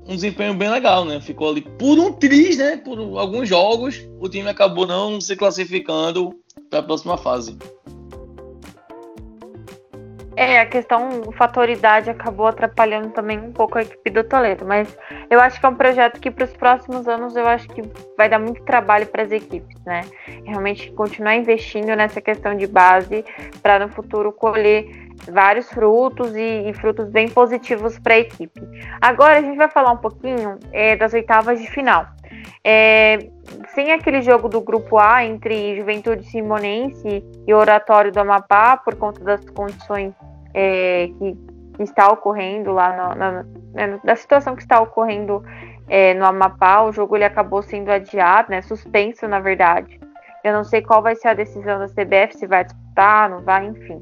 um 0.05 0.15
desempenho 0.15 0.53
bem 0.53 0.69
legal, 0.69 1.05
né? 1.05 1.21
Ficou 1.21 1.49
ali 1.49 1.61
por 1.61 1.97
um 1.97 2.11
triz, 2.11 2.57
né? 2.57 2.77
Por 2.77 2.99
alguns 3.17 3.47
jogos, 3.47 4.05
o 4.19 4.27
time 4.27 4.49
acabou 4.49 4.85
não 4.85 5.21
se 5.21 5.35
classificando 5.35 6.33
para 6.69 6.79
a 6.79 6.83
próxima 6.83 7.17
fase. 7.17 7.57
É, 10.35 10.61
a 10.61 10.65
questão, 10.65 11.21
o 11.27 11.33
fator 11.33 11.69
idade 11.69 12.09
acabou 12.09 12.47
atrapalhando 12.47 13.09
também 13.09 13.37
um 13.37 13.51
pouco 13.51 13.77
a 13.77 13.81
equipe 13.81 14.09
do 14.09 14.23
Toledo, 14.23 14.65
mas 14.65 14.97
eu 15.29 15.37
acho 15.39 15.59
que 15.59 15.65
é 15.65 15.69
um 15.69 15.75
projeto 15.75 16.17
que 16.19 16.31
para 16.31 16.45
os 16.45 16.53
próximos 16.53 17.09
anos 17.09 17.35
eu 17.35 17.45
acho 17.45 17.67
que 17.67 17.81
vai 18.17 18.29
dar 18.29 18.39
muito 18.39 18.63
trabalho 18.63 19.05
para 19.07 19.23
as 19.23 19.31
equipes, 19.31 19.77
né? 19.85 20.01
Realmente 20.45 20.91
continuar 20.93 21.35
investindo 21.35 21.93
nessa 21.93 22.21
questão 22.21 22.55
de 22.55 22.67
base 22.67 23.25
para 23.61 23.79
no 23.79 23.89
futuro 23.89 24.31
colher 24.31 25.08
vários 25.27 25.69
frutos 25.69 26.35
e, 26.35 26.69
e 26.69 26.73
frutos 26.73 27.09
bem 27.09 27.29
positivos 27.29 27.97
para 27.99 28.15
a 28.15 28.19
equipe. 28.19 28.61
Agora 29.01 29.39
a 29.39 29.41
gente 29.41 29.57
vai 29.57 29.69
falar 29.69 29.91
um 29.91 29.97
pouquinho 29.97 30.57
é, 30.71 30.95
das 30.95 31.13
oitavas 31.13 31.59
de 31.59 31.69
final. 31.69 32.05
É, 32.63 33.29
sem 33.73 33.91
aquele 33.91 34.21
jogo 34.21 34.47
do 34.47 34.61
grupo 34.61 34.97
A 34.97 35.25
entre 35.25 35.77
Juventude 35.77 36.23
Simonense 36.25 37.23
e 37.47 37.53
Oratório 37.53 38.11
do 38.11 38.19
Amapá, 38.19 38.77
por 38.77 38.95
conta 38.95 39.23
das 39.23 39.43
condições 39.49 40.13
é, 40.53 41.09
que, 41.17 41.37
que, 41.75 41.83
está 41.83 42.07
ocorrendo 42.11 42.71
lá, 42.71 43.15
na, 43.15 43.45
né, 43.73 43.99
da 44.03 44.15
situação 44.15 44.55
que 44.55 44.61
está 44.61 44.79
ocorrendo 44.81 45.43
é, 45.87 46.13
no 46.13 46.25
Amapá, 46.25 46.83
o 46.83 46.91
jogo 46.91 47.15
ele 47.15 47.25
acabou 47.25 47.61
sendo 47.61 47.89
adiado, 47.89 48.51
né, 48.51 48.61
suspenso 48.61 49.27
na 49.27 49.39
verdade. 49.39 49.99
Eu 50.43 50.53
não 50.53 50.63
sei 50.63 50.81
qual 50.81 51.01
vai 51.01 51.15
ser 51.15 51.29
a 51.29 51.33
decisão 51.33 51.79
da 51.79 51.87
CBF, 51.87 52.37
se 52.37 52.47
vai 52.47 52.63
disputar, 52.63 53.29
não 53.29 53.41
vai, 53.41 53.65
enfim. 53.65 54.01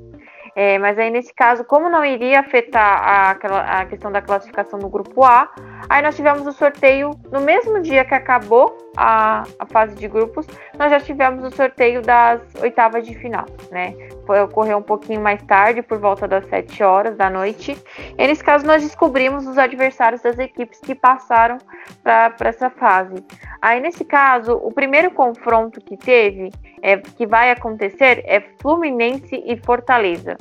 É, 0.59 0.79
mas 0.79 0.97
aí, 0.97 1.11
nesse 1.11 1.31
caso, 1.35 1.63
como 1.63 1.87
não 1.87 2.03
iria 2.03 2.39
afetar 2.39 2.99
a, 3.07 3.81
a 3.81 3.85
questão 3.85 4.11
da 4.11 4.23
classificação 4.23 4.79
no 4.79 4.89
grupo 4.89 5.23
A, 5.23 5.47
aí 5.87 6.01
nós 6.01 6.15
tivemos 6.15 6.47
o 6.47 6.51
sorteio 6.51 7.11
no 7.31 7.41
mesmo 7.41 7.79
dia 7.79 8.03
que 8.03 8.15
acabou 8.15 8.75
a, 8.97 9.43
a 9.59 9.65
fase 9.67 9.93
de 9.93 10.07
grupos, 10.07 10.47
nós 10.75 10.89
já 10.89 10.99
tivemos 10.99 11.43
o 11.43 11.55
sorteio 11.55 12.01
das 12.01 12.41
oitavas 12.59 13.05
de 13.05 13.13
final, 13.13 13.45
né? 13.69 13.93
Foi, 14.25 14.41
ocorreu 14.41 14.79
um 14.79 14.81
pouquinho 14.81 15.21
mais 15.21 15.43
tarde, 15.43 15.83
por 15.83 15.99
volta 15.99 16.27
das 16.27 16.43
7 16.47 16.83
horas 16.83 17.15
da 17.15 17.29
noite. 17.29 17.77
E 18.17 18.27
nesse 18.27 18.43
caso, 18.43 18.65
nós 18.65 18.81
descobrimos 18.81 19.45
os 19.45 19.59
adversários 19.59 20.23
das 20.23 20.39
equipes 20.39 20.79
que 20.79 20.95
passaram 20.95 21.59
para 22.03 22.33
essa 22.49 22.71
fase. 22.71 23.23
Aí, 23.61 23.79
nesse 23.79 24.03
caso, 24.03 24.53
o 24.53 24.71
primeiro 24.73 25.11
confronto 25.11 25.79
que 25.79 25.95
teve, 25.95 26.49
é, 26.81 26.97
que 26.97 27.25
vai 27.25 27.51
acontecer, 27.51 28.23
é 28.25 28.41
Fluminense 28.61 29.41
e 29.45 29.57
Fortaleza. 29.57 30.37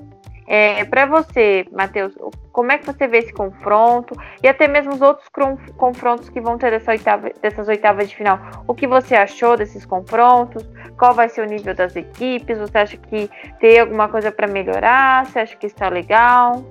É, 0.49 0.85
para 0.85 1.07
você, 1.07 1.67
Matheus, 1.73 2.15
como 2.53 2.71
é 2.71 2.79
que 2.79 2.87
você 2.87 3.09
vê 3.09 3.19
esse 3.19 3.33
confronto 3.33 4.15
e 4.43 4.47
até 4.47 4.69
mesmo 4.69 4.95
os 4.95 5.01
outros 5.01 5.29
confrontos 5.77 6.29
que 6.29 6.41
vão 6.41 6.57
ter 6.57 6.71
dessa 6.71 6.93
oitava, 6.93 7.31
dessas 7.43 7.67
oitavas 7.67 8.09
de 8.09 8.17
final? 8.17 8.39
O 8.67 8.75
que 8.75 8.87
você 8.87 9.17
achou 9.17 9.57
desses 9.57 9.85
confrontos? 9.85 10.65
Qual 10.97 11.13
vai 11.15 11.29
ser 11.29 11.43
o 11.43 11.51
nível 11.51 11.75
das 11.75 11.97
equipes? 11.97 12.59
Você 12.59 12.79
acha 12.79 12.97
que 12.97 13.29
tem 13.59 13.81
alguma 13.81 14.09
coisa 14.09 14.31
para 14.31 14.47
melhorar? 14.47 15.27
Você 15.27 15.41
acha 15.41 15.57
que 15.57 15.67
está 15.67 15.89
legal? 15.89 16.65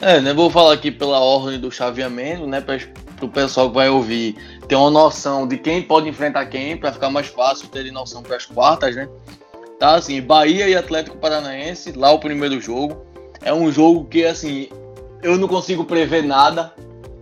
É, 0.00 0.20
né, 0.20 0.32
vou 0.32 0.48
falar 0.48 0.74
aqui 0.74 0.90
pela 0.90 1.18
ordem 1.20 1.60
do 1.60 1.70
chaveamento, 1.70 2.46
né, 2.46 2.60
para 2.60 2.78
o 3.20 3.28
pessoal 3.28 3.68
que 3.68 3.74
vai 3.74 3.88
ouvir 3.88 4.36
ter 4.68 4.76
uma 4.76 4.90
noção 4.90 5.48
de 5.48 5.56
quem 5.56 5.82
pode 5.82 6.08
enfrentar 6.08 6.44
quem, 6.46 6.76
para 6.76 6.92
ficar 6.92 7.08
mais 7.08 7.26
fácil 7.26 7.68
ter 7.68 7.90
noção 7.90 8.22
para 8.22 8.36
as 8.36 8.44
quartas, 8.44 8.94
né? 8.94 9.08
Tá 9.80 9.94
assim, 9.94 10.20
Bahia 10.20 10.68
e 10.68 10.76
Atlético 10.76 11.16
Paranaense, 11.16 11.92
lá 11.92 12.12
o 12.12 12.18
primeiro 12.18 12.60
jogo. 12.60 13.06
É 13.40 13.54
um 13.54 13.72
jogo 13.72 14.04
que 14.04 14.24
assim, 14.24 14.68
eu 15.22 15.38
não 15.38 15.48
consigo 15.48 15.84
prever 15.84 16.22
nada. 16.22 16.74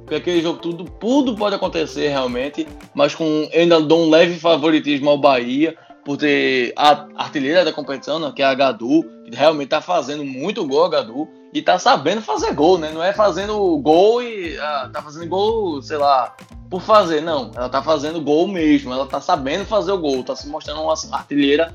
Porque 0.02 0.14
aquele 0.14 0.40
jogo 0.40 0.60
tudo, 0.60 0.84
tudo 0.84 1.34
pode 1.34 1.56
acontecer 1.56 2.08
realmente, 2.08 2.66
mas 2.94 3.14
com 3.14 3.48
ainda 3.52 3.80
dou 3.80 4.06
um 4.06 4.10
leve 4.10 4.38
favoritismo 4.38 5.10
ao 5.10 5.18
Bahia 5.18 5.76
por 6.04 6.16
ter 6.16 6.72
a 6.76 7.08
artilheira 7.16 7.64
da 7.64 7.72
competição, 7.72 8.20
né, 8.20 8.32
que 8.34 8.40
é 8.40 8.44
a 8.44 8.54
Gadu, 8.54 9.04
realmente 9.32 9.70
tá 9.70 9.80
fazendo 9.80 10.24
muito 10.24 10.64
gol, 10.64 10.88
Gadu, 10.88 11.28
e 11.52 11.60
tá 11.60 11.76
sabendo 11.80 12.22
fazer 12.22 12.54
gol, 12.54 12.78
né? 12.78 12.92
Não 12.92 13.02
é 13.02 13.12
fazendo 13.12 13.76
gol 13.78 14.22
e 14.22 14.56
ah, 14.58 14.88
tá 14.92 15.02
fazendo 15.02 15.28
gol, 15.28 15.82
sei 15.82 15.96
lá, 15.96 16.36
por 16.70 16.80
fazer, 16.80 17.20
não. 17.20 17.50
Ela 17.54 17.68
tá 17.68 17.82
fazendo 17.82 18.20
gol 18.20 18.48
mesmo, 18.48 18.92
ela 18.92 19.06
tá 19.06 19.20
sabendo 19.20 19.64
fazer 19.64 19.92
o 19.92 19.98
gol, 19.98 20.22
tá 20.22 20.34
se 20.34 20.48
mostrando 20.48 20.82
uma 20.82 20.94
artilheira 21.12 21.72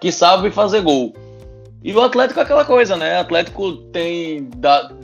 que 0.00 0.10
sabe 0.10 0.50
fazer 0.50 0.80
gol. 0.80 1.14
E 1.84 1.92
o 1.92 2.00
Atlético 2.00 2.38
é 2.38 2.42
aquela 2.44 2.64
coisa, 2.64 2.96
né? 2.96 3.18
O 3.18 3.22
Atlético 3.22 3.72
tem 3.92 4.48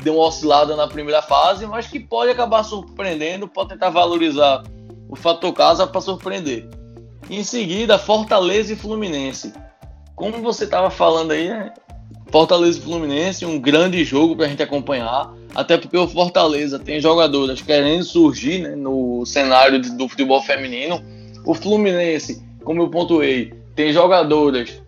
deu 0.02 0.14
uma 0.14 0.26
oscilada 0.26 0.76
na 0.76 0.86
primeira 0.86 1.20
fase, 1.20 1.66
mas 1.66 1.88
que 1.88 1.98
pode 1.98 2.30
acabar 2.30 2.62
surpreendendo, 2.62 3.48
pode 3.48 3.70
tentar 3.70 3.90
valorizar 3.90 4.62
o 5.08 5.16
fator 5.16 5.52
casa 5.52 5.86
para 5.86 6.00
surpreender. 6.00 6.68
Em 7.28 7.42
seguida, 7.42 7.98
Fortaleza 7.98 8.72
e 8.72 8.76
Fluminense. 8.76 9.52
Como 10.14 10.40
você 10.40 10.64
estava 10.64 10.88
falando 10.88 11.32
aí, 11.32 11.48
né? 11.48 11.72
Fortaleza 12.30 12.78
e 12.78 12.82
Fluminense, 12.82 13.44
um 13.44 13.58
grande 13.58 14.04
jogo 14.04 14.36
para 14.36 14.46
a 14.46 14.48
gente 14.48 14.62
acompanhar, 14.62 15.32
até 15.58 15.76
porque 15.76 15.98
o 15.98 16.06
Fortaleza 16.06 16.78
tem 16.78 17.00
jogadoras 17.00 17.60
querendo 17.60 18.04
surgir 18.04 18.60
né, 18.60 18.76
no 18.76 19.26
cenário 19.26 19.82
do 19.96 20.08
futebol 20.08 20.40
feminino. 20.40 21.02
O 21.44 21.52
Fluminense, 21.52 22.40
como 22.62 22.82
eu 22.82 22.88
pontuei, 22.88 23.52
tem 23.74 23.92
jogadoras 23.92 24.80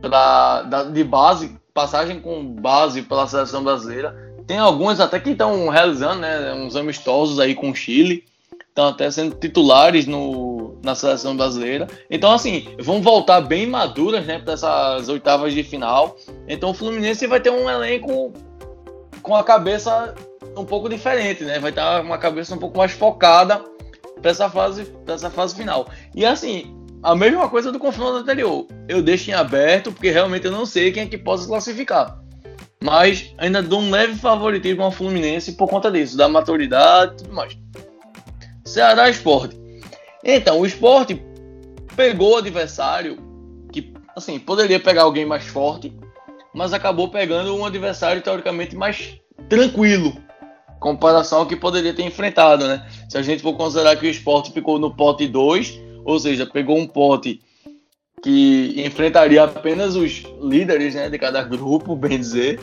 pra, 0.00 0.62
da, 0.62 0.84
de 0.84 1.04
base, 1.04 1.54
passagem 1.74 2.20
com 2.20 2.42
base 2.42 3.02
pela 3.02 3.26
seleção 3.26 3.62
brasileira. 3.62 4.16
Tem 4.46 4.56
algumas 4.56 4.98
até 4.98 5.20
que 5.20 5.28
estão 5.28 5.68
realizando 5.68 6.20
né, 6.20 6.54
uns 6.54 6.74
amistosos 6.74 7.38
aí 7.38 7.54
com 7.54 7.70
o 7.70 7.74
Chile, 7.74 8.24
estão 8.66 8.88
até 8.88 9.10
sendo 9.10 9.34
titulares 9.34 10.06
no, 10.06 10.78
na 10.82 10.94
seleção 10.94 11.36
brasileira. 11.36 11.86
Então, 12.10 12.32
assim, 12.32 12.66
vão 12.80 13.02
voltar 13.02 13.42
bem 13.42 13.66
maduras 13.66 14.24
né, 14.24 14.38
para 14.38 14.54
essas 14.54 15.06
oitavas 15.10 15.52
de 15.52 15.62
final. 15.62 16.16
Então, 16.48 16.70
o 16.70 16.74
Fluminense 16.74 17.26
vai 17.26 17.40
ter 17.40 17.50
um 17.50 17.68
elenco 17.68 18.32
com 19.24 19.34
a 19.34 19.42
cabeça 19.42 20.14
um 20.56 20.66
pouco 20.66 20.88
diferente, 20.88 21.42
né? 21.44 21.58
Vai 21.58 21.70
estar 21.70 22.02
uma 22.02 22.18
cabeça 22.18 22.54
um 22.54 22.58
pouco 22.58 22.76
mais 22.76 22.92
focada 22.92 23.64
para 24.20 24.30
essa 24.30 24.48
fase, 24.50 24.84
para 24.84 25.14
essa 25.14 25.30
fase 25.30 25.56
final. 25.56 25.88
E 26.14 26.24
assim, 26.24 26.76
a 27.02 27.16
mesma 27.16 27.48
coisa 27.48 27.72
do 27.72 27.78
confronto 27.78 28.18
anterior. 28.18 28.66
Eu 28.86 29.02
deixo 29.02 29.30
em 29.30 29.34
aberto, 29.34 29.90
porque 29.90 30.10
realmente 30.10 30.44
eu 30.44 30.52
não 30.52 30.66
sei 30.66 30.92
quem 30.92 31.04
é 31.04 31.06
que 31.06 31.16
possa 31.16 31.48
classificar. 31.48 32.20
Mas 32.82 33.34
ainda 33.38 33.62
dou 33.62 33.80
um 33.80 33.90
leve 33.90 34.14
favoritismo 34.14 34.82
ao 34.82 34.92
Fluminense 34.92 35.52
por 35.52 35.68
conta 35.68 35.90
disso, 35.90 36.18
da 36.18 36.28
maturidade 36.28 37.14
e 37.14 37.16
tudo 37.16 37.34
mais. 37.34 37.58
Ceará 38.62 39.08
Esporte. 39.08 39.58
Então, 40.22 40.60
o 40.60 40.66
Esporte 40.66 41.22
pegou 41.96 42.34
o 42.34 42.36
adversário 42.36 43.16
que, 43.72 43.90
assim, 44.14 44.38
poderia 44.38 44.78
pegar 44.78 45.04
alguém 45.04 45.24
mais 45.24 45.46
forte, 45.46 45.96
mas 46.54 46.72
acabou 46.72 47.08
pegando 47.08 47.54
um 47.54 47.64
adversário 47.64 48.22
teoricamente 48.22 48.76
mais 48.76 49.18
tranquilo, 49.48 50.16
comparação 50.80 51.40
ao 51.40 51.46
que 51.46 51.56
poderia 51.56 51.92
ter 51.92 52.04
enfrentado, 52.04 52.66
né? 52.66 52.86
Se 53.08 53.18
a 53.18 53.22
gente 53.22 53.42
for 53.42 53.54
considerar 53.54 53.96
que 53.96 54.06
o 54.06 54.10
Esporte 54.10 54.52
ficou 54.52 54.78
no 54.78 54.94
pote 54.94 55.26
2, 55.26 55.80
ou 56.04 56.18
seja, 56.18 56.46
pegou 56.46 56.78
um 56.78 56.86
pote 56.86 57.40
que 58.22 58.74
enfrentaria 58.78 59.44
apenas 59.44 59.96
os 59.96 60.22
líderes 60.40 60.94
né, 60.94 61.10
de 61.10 61.18
cada 61.18 61.42
grupo, 61.42 61.94
bem 61.96 62.18
dizer. 62.18 62.58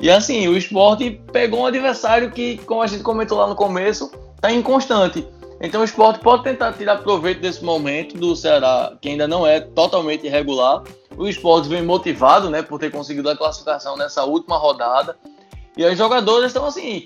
E 0.00 0.10
assim, 0.10 0.48
o 0.48 0.56
esporte 0.56 1.20
pegou 1.32 1.60
um 1.60 1.66
adversário 1.66 2.32
que, 2.32 2.58
como 2.58 2.82
a 2.82 2.86
gente 2.88 3.04
comentou 3.04 3.38
lá 3.38 3.46
no 3.46 3.54
começo, 3.54 4.10
está 4.34 4.50
inconstante. 4.52 5.24
Então 5.60 5.82
o 5.82 5.84
esporte 5.84 6.18
pode 6.18 6.42
tentar 6.42 6.72
tirar 6.72 6.96
proveito 6.96 7.40
desse 7.40 7.64
momento 7.64 8.18
do 8.18 8.34
Ceará, 8.34 8.96
que 9.00 9.08
ainda 9.08 9.28
não 9.28 9.46
é 9.46 9.60
totalmente 9.60 10.26
irregular. 10.26 10.82
O 11.16 11.28
esporte 11.28 11.68
vem 11.68 11.82
motivado 11.82 12.50
né, 12.50 12.62
por 12.62 12.78
ter 12.78 12.90
conseguido 12.90 13.28
a 13.30 13.36
classificação 13.36 13.96
nessa 13.96 14.24
última 14.24 14.56
rodada. 14.56 15.16
E 15.76 15.84
as 15.84 15.96
jogadoras 15.96 16.46
estão 16.46 16.66
assim, 16.66 17.04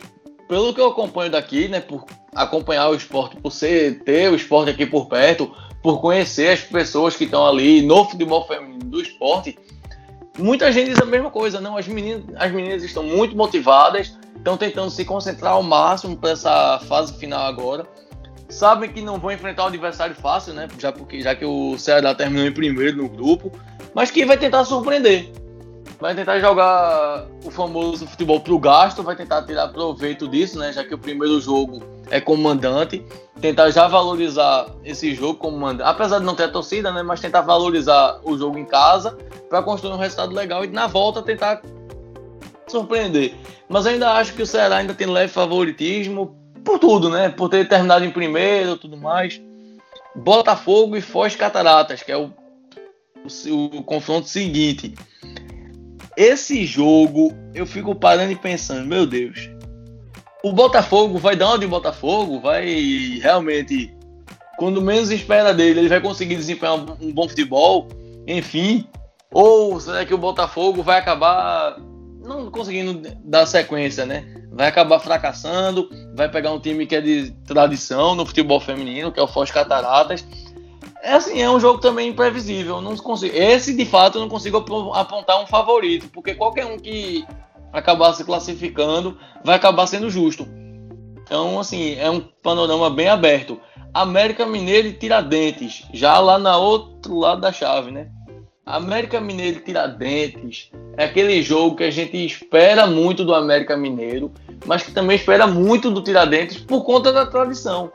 pelo 0.48 0.72
que 0.72 0.80
eu 0.80 0.88
acompanho 0.88 1.30
daqui, 1.30 1.68
né, 1.68 1.80
por 1.80 2.04
acompanhar 2.34 2.88
o 2.88 2.94
esporte, 2.94 3.36
por 3.36 3.50
ser, 3.50 4.02
ter 4.04 4.30
o 4.30 4.36
esporte 4.36 4.70
aqui 4.70 4.86
por 4.86 5.06
perto, 5.06 5.52
por 5.82 6.00
conhecer 6.00 6.50
as 6.50 6.61
pessoas 6.61 7.16
que 7.16 7.24
estão 7.24 7.46
ali 7.46 7.82
no 7.82 8.04
futebol 8.04 8.46
feminino 8.46 8.84
do 8.84 9.00
esporte, 9.00 9.59
muita 10.38 10.70
gente 10.72 10.90
diz 10.90 11.00
a 11.00 11.04
mesma 11.04 11.30
coisa, 11.30 11.61
não, 11.61 11.76
as 11.76 11.86
meninas, 11.86 12.24
as 12.36 12.52
meninas 12.52 12.82
estão 12.82 13.02
muito 13.02 13.36
motivadas, 13.36 14.16
estão 14.36 14.56
tentando 14.56 14.90
se 14.90 15.04
concentrar 15.04 15.52
ao 15.52 15.62
máximo 15.62 16.16
para 16.16 16.30
essa 16.30 16.78
fase 16.88 17.16
final 17.18 17.46
agora. 17.46 17.86
Sabem 18.48 18.90
que 18.90 19.02
não 19.02 19.18
vão 19.18 19.30
enfrentar 19.30 19.64
um 19.64 19.66
adversário 19.66 20.14
fácil, 20.14 20.54
né? 20.54 20.68
Já 20.78 20.90
porque 20.90 21.20
já 21.20 21.34
que 21.34 21.44
o 21.44 21.76
Ceará 21.76 22.14
terminou 22.14 22.46
em 22.46 22.52
primeiro 22.52 22.96
no 22.96 23.09
grupo, 23.09 23.52
mas 23.99 24.12
que 24.12 24.24
vai 24.24 24.38
tentar 24.38 24.64
surpreender 24.64 25.28
vai 25.99 26.14
tentar 26.14 26.38
jogar 26.38 27.26
o 27.44 27.51
famoso 27.51 28.07
futebol 28.07 28.38
pro 28.38 28.57
gasto, 28.57 29.03
vai 29.03 29.16
tentar 29.16 29.42
tirar 29.42 29.66
proveito 29.66 30.28
disso, 30.28 30.57
né? 30.57 30.72
Já 30.72 30.84
que 30.84 30.94
o 30.94 30.99
primeiro 30.99 31.40
jogo 31.40 31.82
é 32.09 32.20
comandante, 32.20 33.05
tentar 33.40 33.70
já 33.70 33.88
valorizar 33.88 34.68
esse 34.84 35.12
jogo 35.12 35.34
como 35.34 35.59
mandante, 35.59 35.90
apesar 35.90 36.20
de 36.20 36.24
não 36.24 36.36
ter 36.36 36.44
a 36.44 36.49
torcida, 36.49 36.92
né? 36.92 37.03
Mas 37.03 37.18
tentar 37.18 37.40
valorizar 37.40 38.20
o 38.22 38.38
jogo 38.38 38.57
em 38.57 38.64
casa 38.64 39.18
para 39.51 39.61
construir 39.61 39.94
um 39.94 39.99
resultado 39.99 40.32
legal 40.32 40.64
e 40.64 40.68
na 40.68 40.86
volta 40.86 41.20
tentar 41.20 41.61
surpreender. 42.68 43.34
Mas 43.68 43.84
ainda 43.84 44.12
acho 44.12 44.34
que 44.34 44.42
o 44.42 44.46
Ceará 44.46 44.76
ainda 44.76 44.94
tem 44.94 45.09
leve 45.09 45.32
favoritismo 45.32 46.36
por 46.64 46.78
tudo, 46.78 47.11
né? 47.11 47.28
Por 47.28 47.49
ter 47.49 47.66
terminado 47.66 48.05
em 48.05 48.12
primeiro, 48.12 48.76
tudo 48.76 48.96
mais. 48.96 49.40
Botafogo 50.14 50.96
e 50.96 51.01
Foz 51.01 51.34
Cataratas, 51.34 52.05
que 52.05 52.12
é 52.12 52.16
o, 52.16 52.32
o, 53.24 53.78
o 53.78 53.82
confronto 53.82 54.28
seguinte. 54.28 54.94
Esse 56.16 56.66
jogo, 56.66 57.32
eu 57.54 57.64
fico 57.64 57.94
parando 57.94 58.32
e 58.32 58.36
pensando, 58.36 58.86
meu 58.86 59.06
Deus, 59.06 59.48
o 60.42 60.52
Botafogo 60.52 61.18
vai 61.18 61.36
dar 61.36 61.48
uma 61.48 61.58
de 61.58 61.66
Botafogo, 61.66 62.40
vai 62.40 63.20
realmente, 63.22 63.94
quando 64.56 64.82
menos 64.82 65.10
espera 65.10 65.54
dele, 65.54 65.80
ele 65.80 65.88
vai 65.88 66.00
conseguir 66.00 66.36
desempenhar 66.36 66.74
um 67.00 67.12
bom 67.12 67.28
futebol, 67.28 67.88
enfim. 68.26 68.86
Ou 69.32 69.78
será 69.78 70.04
que 70.04 70.14
o 70.14 70.18
Botafogo 70.18 70.82
vai 70.82 70.98
acabar 70.98 71.78
não 72.28 72.50
conseguindo 72.50 73.00
dar 73.24 73.46
sequência, 73.46 74.04
né? 74.04 74.24
Vai 74.50 74.68
acabar 74.68 74.98
fracassando, 75.00 75.88
vai 76.14 76.28
pegar 76.28 76.52
um 76.52 76.60
time 76.60 76.86
que 76.86 76.96
é 76.96 77.00
de 77.00 77.30
tradição 77.46 78.14
no 78.14 78.26
futebol 78.26 78.60
feminino, 78.60 79.12
que 79.12 79.20
é 79.20 79.22
o 79.22 79.28
Foz 79.28 79.50
Cataratas, 79.50 80.26
é 81.03 81.12
assim, 81.12 81.40
é 81.40 81.51
um 81.51 81.61
jogo 81.61 81.80
também 81.80 82.11
imprevisível. 82.11 82.80
Não 82.80 82.96
consigo, 82.96 83.34
esse, 83.36 83.74
de 83.74 83.84
fato, 83.84 84.18
eu 84.18 84.22
não 84.22 84.28
consigo 84.28 84.59
apontar 84.94 85.42
um 85.42 85.46
favorito, 85.46 86.09
porque 86.12 86.34
qualquer 86.34 86.66
um 86.66 86.78
que 86.78 87.26
acabar 87.72 88.12
se 88.12 88.24
classificando 88.24 89.16
vai 89.44 89.57
acabar 89.57 89.86
sendo 89.86 90.11
justo. 90.11 90.46
Então, 91.22 91.61
assim, 91.61 91.94
é 91.96 92.11
um 92.11 92.20
panorama 92.20 92.88
bem 92.90 93.09
aberto. 93.09 93.61
América 93.92 94.46
Mineiro 94.46 94.88
e 94.88 94.92
Tiradentes, 94.92 95.84
já 95.92 96.18
lá 96.18 96.38
na 96.38 96.57
outro 96.57 97.18
lado 97.18 97.40
da 97.40 97.53
chave, 97.53 97.90
né? 97.90 98.09
América 98.64 99.18
Mineiro 99.20 99.59
e 99.59 99.62
Tiradentes 99.62 100.70
é 100.96 101.05
aquele 101.05 101.42
jogo 101.42 101.76
que 101.76 101.84
a 101.84 101.90
gente 101.90 102.16
espera 102.22 102.86
muito 102.86 103.24
do 103.24 103.34
América 103.34 103.76
Mineiro, 103.76 104.30
mas 104.66 104.82
que 104.82 104.92
também 104.92 105.16
espera 105.16 105.46
muito 105.46 105.90
do 105.90 106.03
Tiradentes 106.03 106.59
por 106.59 106.84
conta 106.84 107.11
da 107.11 107.24
tradição 107.24 107.90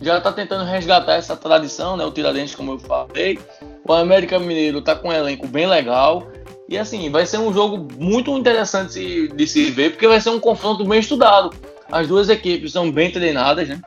já 0.00 0.18
está 0.18 0.32
tentando 0.32 0.64
resgatar 0.64 1.14
essa 1.14 1.36
tradição, 1.36 1.96
né? 1.96 2.04
O 2.04 2.10
Tiradentes, 2.10 2.54
como 2.54 2.72
eu 2.72 2.78
falei. 2.78 3.38
O 3.86 3.92
América 3.92 4.38
Mineiro 4.38 4.78
está 4.78 4.94
com 4.94 5.08
um 5.08 5.12
elenco 5.12 5.46
bem 5.46 5.66
legal. 5.66 6.26
E 6.68 6.76
assim, 6.76 7.10
vai 7.10 7.26
ser 7.26 7.38
um 7.38 7.52
jogo 7.52 7.88
muito 7.98 8.36
interessante 8.36 9.28
de 9.28 9.46
se 9.46 9.70
ver, 9.70 9.92
porque 9.92 10.06
vai 10.06 10.20
ser 10.20 10.30
um 10.30 10.38
confronto 10.38 10.84
bem 10.84 11.00
estudado. 11.00 11.50
As 11.90 12.06
duas 12.06 12.28
equipes 12.28 12.72
são 12.72 12.90
bem 12.90 13.10
treinadas, 13.10 13.68
né? 13.68 13.80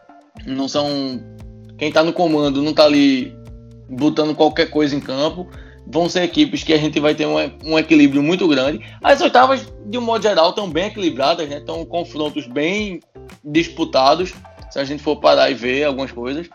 Não 0.45 0.67
são. 0.67 0.87
Quem 1.77 1.89
está 1.89 2.03
no 2.03 2.11
comando 2.11 2.61
não 2.61 2.71
está 2.71 2.85
ali 2.85 3.35
botando 3.89 4.35
qualquer 4.35 4.69
coisa 4.69 4.95
em 4.95 4.99
campo. 4.99 5.47
Vão 5.87 6.09
ser 6.09 6.23
equipes 6.23 6.63
que 6.63 6.73
a 6.73 6.77
gente 6.77 6.99
vai 6.99 7.13
ter 7.13 7.25
um, 7.25 7.35
um 7.63 7.77
equilíbrio 7.77 8.23
muito 8.23 8.47
grande. 8.47 8.83
As 9.03 9.21
oitavas, 9.21 9.71
de 9.85 9.97
um 9.97 10.01
modo 10.01 10.23
geral, 10.23 10.49
estão 10.49 10.69
bem 10.69 10.87
equilibradas, 10.87 11.47
né? 11.47 11.57
Estão 11.57 11.85
confrontos 11.85 12.47
bem 12.47 12.99
disputados 13.43 14.33
se 14.71 14.79
a 14.79 14.83
gente 14.83 15.03
for 15.03 15.17
parar 15.17 15.51
e 15.51 15.53
ver 15.53 15.83
algumas 15.83 16.11
coisas. 16.11 16.49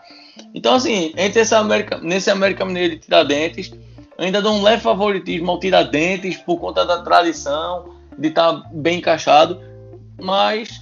Então, 0.53 0.73
assim, 0.73 1.13
entre 1.17 1.41
América, 1.55 1.99
nesse 1.99 2.29
América 2.29 2.65
Mineiro 2.65 2.95
e 2.95 2.99
Tiradentes, 2.99 3.71
ainda 4.17 4.41
dou 4.41 4.53
um 4.53 4.63
leve 4.63 4.81
favoritismo 4.81 5.51
ao 5.51 5.59
Tiradentes 5.59 6.37
por 6.37 6.59
conta 6.59 6.85
da 6.85 7.01
tradição, 7.01 7.95
de 8.17 8.29
estar 8.29 8.53
tá 8.53 8.69
bem 8.73 8.97
encaixado, 8.97 9.61
mas 10.19 10.81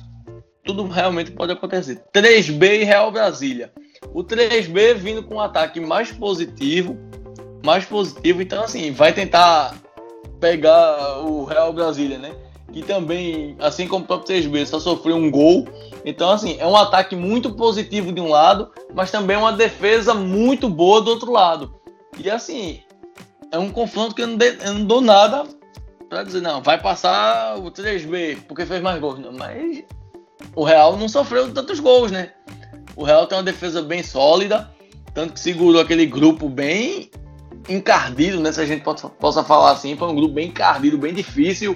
tudo 0.64 0.88
realmente 0.88 1.32
pode 1.32 1.52
acontecer. 1.52 2.02
3B 2.14 2.82
e 2.82 2.84
Real 2.84 3.12
Brasília. 3.12 3.72
O 4.14 4.24
3B 4.24 4.96
vindo 4.96 5.24
com 5.24 5.36
um 5.36 5.40
ataque 5.40 5.80
mais 5.80 6.12
positivo, 6.12 6.98
mais 7.64 7.86
positivo, 7.86 8.42
então 8.42 8.64
assim, 8.64 8.92
vai 8.92 9.12
tentar 9.12 9.76
pegar 10.40 11.20
o 11.20 11.44
Real 11.44 11.74
Brasília, 11.74 12.18
né? 12.18 12.32
Que 12.72 12.82
também, 12.82 13.56
assim 13.60 13.88
como 13.88 14.04
o 14.04 14.08
próprio 14.08 14.36
3B, 14.36 14.66
só 14.66 14.80
sofreu 14.80 15.16
um 15.16 15.30
gol. 15.30 15.68
Então, 16.04 16.30
assim, 16.32 16.58
é 16.60 16.66
um 16.66 16.76
ataque 16.76 17.16
muito 17.16 17.54
positivo 17.54 18.12
de 18.12 18.20
um 18.20 18.28
lado, 18.28 18.72
mas 18.94 19.12
também 19.12 19.38
uma 19.38 19.54
defesa 19.54 20.14
muito 20.14 20.70
boa 20.70 21.02
do 21.02 21.12
outro 21.12 21.32
lado. 21.32 21.76
E, 22.18 22.30
assim, 22.30 22.82
é 23.52 23.58
um 23.58 23.72
confronto 23.72 24.16
que 24.16 24.22
eu 24.22 24.28
não, 24.28 24.38
de, 24.38 24.58
eu 24.62 24.74
não 24.74 24.86
dou 24.86 25.02
nada 25.02 25.46
para 26.10 26.24
dizer, 26.24 26.42
não, 26.42 26.62
vai 26.62 26.80
passar 26.80 27.58
o 27.58 27.72
3B 27.72 28.40
porque 28.48 28.66
fez 28.66 28.82
mais 28.82 29.00
gols. 29.00 29.20
Mas 29.38 29.84
o 30.56 30.64
Real 30.64 30.98
não 30.98 31.08
sofreu 31.08 31.54
tantos 31.54 31.80
gols, 31.80 32.12
né? 32.12 32.32
O 32.96 33.04
Real 33.04 33.28
tem 33.28 33.38
uma 33.38 33.44
defesa 33.44 33.82
bem 33.82 34.04
sólida, 34.04 34.72
tanto 35.14 35.34
que 35.34 35.40
segurou 35.40 35.82
aquele 35.82 36.06
grupo 36.06 36.48
bem 36.50 37.10
encardido, 37.68 38.40
né? 38.40 38.52
Se 38.52 38.62
a 38.62 38.66
gente 38.66 38.84
possa, 38.84 39.10
possa 39.10 39.44
falar 39.44 39.72
assim, 39.72 39.96
foi 39.96 40.08
um 40.08 40.16
grupo 40.16 40.34
bem 40.34 40.50
encardido, 40.50 40.98
bem 40.98 41.14
difícil 41.14 41.76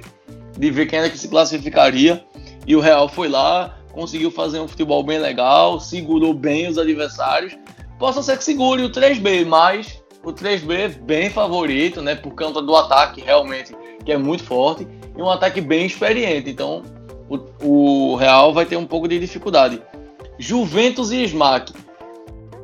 de 0.59 0.69
ver 0.69 0.87
quem 0.87 0.99
era 0.99 1.09
que 1.09 1.17
se 1.17 1.29
classificaria. 1.29 2.23
E 2.67 2.75
o 2.75 2.81
Real 2.81 3.07
foi 3.07 3.29
lá, 3.29 3.79
conseguiu 3.93 4.29
fazer 4.29 4.59
um 4.59 4.67
futebol 4.67 5.01
bem 5.01 5.17
legal, 5.17 5.79
segurou 5.79 6.33
bem 6.33 6.67
os 6.67 6.77
adversários. 6.77 7.57
Possa 7.97 8.21
ser 8.21 8.37
que 8.37 8.43
segure 8.43 8.83
o 8.83 8.91
3B, 8.91 9.45
mas 9.45 10.03
o 10.23 10.31
3B 10.31 10.71
é 10.73 10.87
bem 10.89 11.29
favorito, 11.29 12.01
né? 12.01 12.13
Por 12.13 12.35
conta 12.35 12.61
do 12.61 12.75
ataque 12.75 13.21
realmente, 13.21 13.73
que 14.05 14.11
é 14.11 14.17
muito 14.17 14.43
forte, 14.43 14.85
e 15.17 15.21
um 15.21 15.29
ataque 15.29 15.61
bem 15.61 15.85
experiente. 15.85 16.49
Então 16.49 16.83
o, 17.29 18.11
o 18.11 18.15
Real 18.15 18.53
vai 18.53 18.65
ter 18.65 18.75
um 18.75 18.85
pouco 18.85 19.07
de 19.07 19.17
dificuldade. 19.17 19.81
Juventus 20.37 21.11
e 21.11 21.23
Smack. 21.23 21.73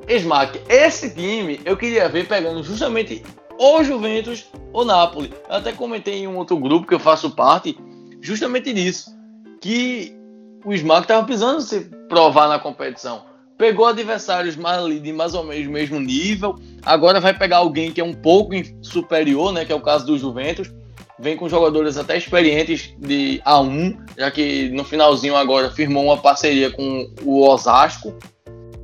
Smack, 0.07 0.61
esse 0.69 1.15
time 1.15 1.59
eu 1.65 1.75
queria 1.75 2.07
ver 2.07 2.27
pegando 2.27 2.61
justamente 2.61 3.23
o 3.57 3.83
Juventus 3.83 4.45
ou 4.73 4.85
Napoli. 4.85 5.33
Eu 5.49 5.55
até 5.55 5.71
comentei 5.71 6.19
em 6.19 6.27
um 6.27 6.37
outro 6.37 6.57
grupo 6.57 6.87
que 6.87 6.93
eu 6.93 6.99
faço 6.99 7.31
parte, 7.31 7.77
justamente 8.21 8.73
disso. 8.73 9.15
Que 9.61 10.15
o 10.63 10.73
Smack 10.73 11.03
estava 11.03 11.25
precisando 11.25 11.61
se 11.61 11.81
provar 12.09 12.47
na 12.47 12.59
competição. 12.59 13.23
Pegou 13.57 13.85
adversários 13.85 14.55
mais, 14.55 15.01
de 15.01 15.13
mais 15.13 15.33
ou 15.33 15.43
menos 15.43 15.67
mesmo 15.67 15.99
nível. 15.99 16.55
Agora 16.83 17.21
vai 17.21 17.33
pegar 17.33 17.57
alguém 17.57 17.91
que 17.91 18.01
é 18.01 18.03
um 18.03 18.13
pouco 18.13 18.53
superior, 18.81 19.53
né? 19.53 19.63
Que 19.63 19.71
é 19.71 19.75
o 19.75 19.81
caso 19.81 20.05
do 20.05 20.17
Juventus. 20.17 20.69
Vem 21.17 21.37
com 21.37 21.47
jogadores 21.47 21.97
até 21.97 22.17
experientes 22.17 22.93
de 22.99 23.41
A1, 23.45 23.97
já 24.17 24.29
que 24.29 24.69
no 24.71 24.83
finalzinho 24.83 25.35
agora 25.35 25.71
firmou 25.71 26.03
uma 26.03 26.17
parceria 26.17 26.69
com 26.69 27.09
o 27.23 27.47
Osasco, 27.47 28.13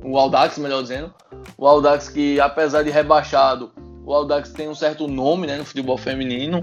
o 0.02 0.18
Aldax, 0.18 0.56
melhor 0.56 0.82
dizendo. 0.82 1.12
O 1.58 1.66
Aldax 1.66 2.08
que, 2.08 2.40
apesar 2.40 2.82
de 2.82 2.90
rebaixado, 2.90 3.70
o 4.04 4.12
Aldax 4.12 4.50
tem 4.50 4.68
um 4.68 4.74
certo 4.74 5.06
nome 5.06 5.46
né, 5.46 5.56
no 5.56 5.64
futebol 5.64 5.96
feminino, 5.96 6.60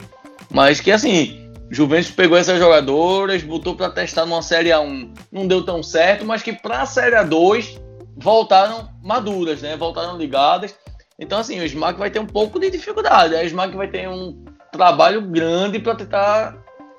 mas 0.52 0.82
que 0.82 0.92
assim, 0.92 1.50
Juventus 1.70 2.12
pegou 2.12 2.38
essas 2.38 2.60
jogadoras, 2.60 3.44
botou 3.44 3.76
para 3.76 3.90
testar 3.90 4.26
numa 4.26 4.42
Série 4.42 4.70
A1, 4.70 5.16
não 5.32 5.48
deu 5.48 5.64
tão 5.64 5.84
certo, 5.84 6.26
mas 6.26 6.42
que 6.42 6.54
para 6.54 6.82
a 6.82 6.86
Série 6.86 7.16
A2 7.16 7.80
voltaram 8.18 8.90
maduras, 9.04 9.62
né? 9.62 9.78
Voltaram 9.78 10.18
ligadas. 10.18 10.76
Então 11.18 11.40
assim, 11.40 11.60
o 11.60 11.66
Smack 11.66 12.00
vai 12.00 12.10
ter 12.10 12.20
um 12.20 12.26
pouco 12.26 12.60
de 12.60 12.72
dificuldade. 12.72 13.36
A 13.36 13.44
Smack 13.44 13.76
vai 13.76 13.88
ter 13.88 14.10
um 14.10 14.44
trabalho 14.72 15.22
grande 15.22 15.80
para 15.80 15.96
tentar 15.96 16.58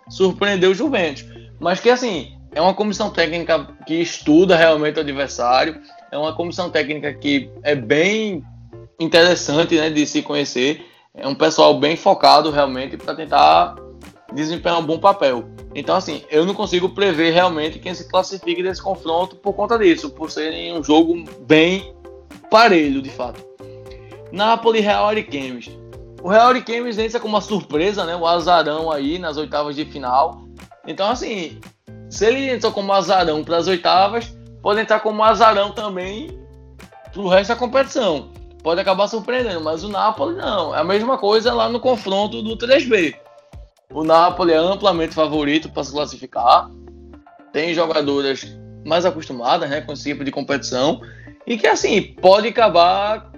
surpreender 0.09 0.69
o 0.69 0.75
Juventus. 0.75 1.25
Mas 1.59 1.81
que 1.81 1.91
assim, 1.91 2.39
é 2.55 2.61
uma 2.61 2.75
comissão 2.75 3.11
técnica 3.11 3.67
que 3.87 3.95
estuda 3.95 4.57
realmente 4.57 4.99
o 4.99 5.01
adversário, 5.01 5.81
é 6.11 6.19
uma 6.19 6.35
comissão 6.35 6.71
técnica 6.71 7.13
que 7.13 7.51
é 7.63 7.75
bem 7.75 8.45
interessante, 9.01 9.77
né, 9.77 9.89
de 9.91 10.07
se 10.07 10.23
conhecer. 10.23 10.87
É 11.15 11.27
um 11.27 11.35
pessoal 11.35 11.81
bem 11.81 11.97
focado 11.97 12.51
realmente 12.51 12.97
para 12.97 13.15
tentar 13.15 13.75
desempenhar 14.33 14.79
um 14.79 14.85
bom 14.85 14.99
papel. 14.99 15.45
Então, 15.75 15.97
assim, 15.97 16.23
eu 16.31 16.45
não 16.45 16.55
consigo 16.55 16.91
prever 16.91 17.33
realmente 17.33 17.79
quem 17.79 17.95
se 17.95 18.09
classifique 18.09 18.63
desse 18.63 18.83
confronto 18.83 19.37
por 19.37 19.55
conta 19.55 19.79
disso, 19.79 20.11
por 20.11 20.31
ser 20.31 20.73
um 20.73 20.85
jogo 20.85 21.25
bem 21.41 21.95
parelho, 22.51 23.01
de 23.01 23.11
fato. 23.11 23.45
Napoli 24.31 24.81
Real 24.81 25.09
Ariquemes. 25.09 25.71
O 26.23 26.29
Real 26.29 26.49
Ariquemes 26.49 26.99
entra 26.99 27.19
como 27.19 27.35
uma 27.35 27.41
surpresa, 27.41 28.05
né? 28.05 28.15
O 28.15 28.27
azarão 28.27 28.91
aí 28.91 29.19
nas 29.19 29.37
oitavas 29.37 29.75
de 29.75 29.85
final. 29.85 30.43
Então, 30.87 31.09
assim, 31.11 31.59
se 32.09 32.27
ele 32.27 32.51
entrou 32.51 32.73
como 32.73 32.93
azarão 32.93 33.43
para 33.43 33.57
as 33.57 33.67
oitavas, 33.67 34.33
pode 34.63 34.81
entrar 34.81 35.01
como 35.01 35.25
azarão 35.25 35.73
também 35.73 36.39
para 37.13 37.23
o 37.23 37.29
resto 37.29 37.51
da 37.51 37.57
competição. 37.57 38.31
Pode 38.63 38.81
acabar 38.81 39.09
surpreendendo, 39.09 39.63
mas 39.63 39.83
o 39.83 39.89
Napoli 39.89 40.37
não. 40.37 40.75
É 40.75 40.81
a 40.81 40.85
mesma 40.85 41.17
coisa 41.17 41.53
lá 41.53 41.69
no 41.69 41.81
confronto 41.81 42.43
do 42.43 42.57
3B. 42.57 43.15
O 43.93 44.05
Napoli 44.05 44.53
é 44.53 44.57
amplamente 44.57 45.15
favorito 45.15 45.71
para 45.71 45.83
se 45.83 45.93
classificar. 45.93 46.71
Tem 47.53 47.75
jogadoras 47.75 48.47
mais 48.85 49.05
acostumadas 49.05 49.69
né, 49.69 49.81
com 49.81 49.93
esse 49.93 50.05
tipo 50.05 50.25
de 50.25 50.31
competição. 50.31 51.01
E 51.47 51.57
que, 51.57 51.67
assim, 51.67 52.15
pode 52.21 52.49
acabar 52.49 53.33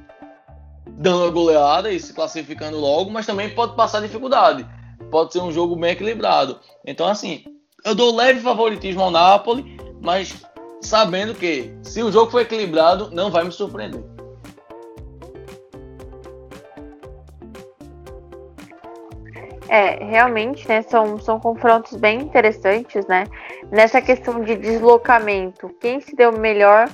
dando 0.87 1.25
a 1.25 1.31
goleada 1.31 1.91
e 1.91 1.99
se 1.99 2.13
classificando 2.13 2.79
logo, 2.79 3.11
mas 3.11 3.25
também 3.25 3.49
pode 3.51 3.75
passar 3.75 4.01
dificuldade. 4.01 4.67
Pode 5.11 5.33
ser 5.33 5.41
um 5.41 5.53
jogo 5.53 5.77
bem 5.77 5.93
equilibrado. 5.93 6.59
Então, 6.85 7.07
assim, 7.07 7.45
eu 7.85 7.95
dou 7.95 8.15
leve 8.15 8.41
favoritismo 8.41 9.03
ao 9.03 9.11
Napoli, 9.11 9.77
mas 10.01 10.45
sabendo 10.81 11.35
que 11.35 11.75
se 11.83 12.03
o 12.03 12.11
jogo 12.11 12.31
for 12.31 12.41
equilibrado, 12.41 13.11
não 13.13 13.31
vai 13.31 13.45
me 13.45 13.53
surpreender. 13.53 14.12
É, 19.73 20.05
realmente, 20.05 20.69
né, 20.69 20.83
são, 20.83 21.19
são 21.19 21.41
confrontos 21.41 21.97
bem 21.97 22.21
interessantes, 22.21 23.07
né? 23.07 23.25
Nessa 23.71 24.03
questão 24.03 24.43
de 24.43 24.55
deslocamento, 24.55 25.71
quem 25.81 25.99
se 25.99 26.15
deu 26.15 26.31
melhor 26.31 26.91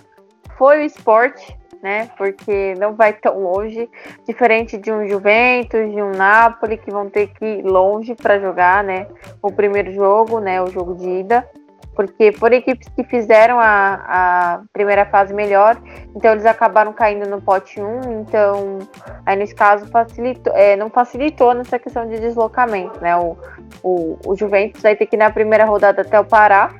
foi 0.56 0.82
o 0.82 0.84
esporte, 0.84 1.58
né? 1.82 2.08
Porque 2.16 2.76
não 2.78 2.94
vai 2.94 3.14
tão 3.14 3.36
longe, 3.36 3.90
diferente 4.28 4.78
de 4.78 4.92
um 4.92 5.08
Juventus, 5.08 5.90
de 5.90 6.00
um 6.00 6.12
Napoli, 6.12 6.78
que 6.78 6.92
vão 6.92 7.10
ter 7.10 7.26
que 7.34 7.44
ir 7.44 7.62
longe 7.64 8.14
para 8.14 8.38
jogar, 8.38 8.84
né? 8.84 9.08
O 9.42 9.50
primeiro 9.50 9.90
jogo, 9.90 10.38
né? 10.38 10.62
O 10.62 10.68
jogo 10.68 10.94
de 10.94 11.08
ida 11.08 11.50
porque 11.98 12.30
foram 12.30 12.54
equipes 12.54 12.86
que 12.90 13.02
fizeram 13.02 13.58
a, 13.58 14.04
a 14.06 14.60
primeira 14.72 15.04
fase 15.04 15.34
melhor, 15.34 15.76
então 16.14 16.30
eles 16.30 16.46
acabaram 16.46 16.92
caindo 16.92 17.28
no 17.28 17.42
pote 17.42 17.82
1, 17.82 18.20
então 18.20 18.78
aí 19.26 19.34
nesse 19.34 19.52
caso 19.52 19.84
facilitou, 19.86 20.52
é, 20.54 20.76
não 20.76 20.90
facilitou 20.90 21.52
nessa 21.54 21.76
questão 21.76 22.06
de 22.06 22.20
deslocamento, 22.20 23.00
né? 23.00 23.16
O, 23.16 23.36
o, 23.82 24.16
o 24.24 24.36
Juventus 24.36 24.80
vai 24.80 24.94
ter 24.94 25.06
que 25.06 25.16
ir 25.16 25.18
na 25.18 25.28
primeira 25.28 25.64
rodada 25.64 26.02
até 26.02 26.20
o 26.20 26.24
Pará 26.24 26.72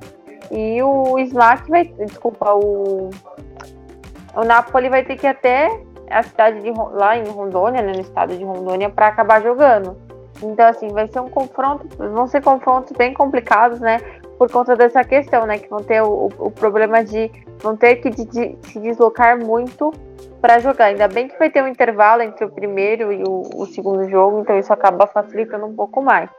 e 0.52 0.80
o 0.84 1.18
Slack 1.18 1.68
vai, 1.68 1.86
desculpa, 2.06 2.54
o, 2.54 3.10
o 4.36 4.44
Napoli 4.44 4.88
vai 4.88 5.04
ter 5.04 5.16
que 5.16 5.26
ir 5.26 5.30
até 5.30 5.68
a 6.08 6.22
cidade 6.22 6.60
de 6.60 6.72
lá 6.92 7.18
em 7.18 7.26
Rondônia, 7.26 7.82
né, 7.82 7.90
no 7.90 8.02
estado 8.02 8.36
de 8.36 8.44
Rondônia, 8.44 8.88
para 8.88 9.08
acabar 9.08 9.42
jogando. 9.42 9.96
Então, 10.40 10.68
assim, 10.68 10.86
vai 10.92 11.08
ser 11.08 11.18
um 11.18 11.28
confronto, 11.28 11.88
vão 11.96 12.28
ser 12.28 12.40
confrontos 12.40 12.92
bem 12.96 13.12
complicados, 13.12 13.80
né? 13.80 13.98
Por 14.38 14.50
conta 14.50 14.76
dessa 14.76 15.02
questão, 15.02 15.44
né? 15.44 15.58
Que 15.58 15.68
vão 15.68 15.82
ter 15.82 16.00
o, 16.00 16.30
o 16.38 16.50
problema 16.50 17.02
de 17.02 17.30
vão 17.60 17.76
ter 17.76 17.96
que 17.96 18.08
de, 18.08 18.24
de, 18.24 18.58
se 18.68 18.78
deslocar 18.78 19.36
muito 19.36 19.92
para 20.40 20.60
jogar. 20.60 20.86
Ainda 20.86 21.08
bem 21.08 21.26
que 21.26 21.38
vai 21.38 21.50
ter 21.50 21.62
um 21.62 21.68
intervalo 21.68 22.22
entre 22.22 22.44
o 22.44 22.50
primeiro 22.50 23.12
e 23.12 23.22
o, 23.24 23.42
o, 23.56 23.66
segundo 23.66 24.08
jogo, 24.08 24.40
então 24.40 24.56
isso 24.56 24.72
acaba 24.72 25.06
facilitando 25.08 25.66
um 25.66 25.74
pouco 25.74 26.00
mais, 26.00 26.30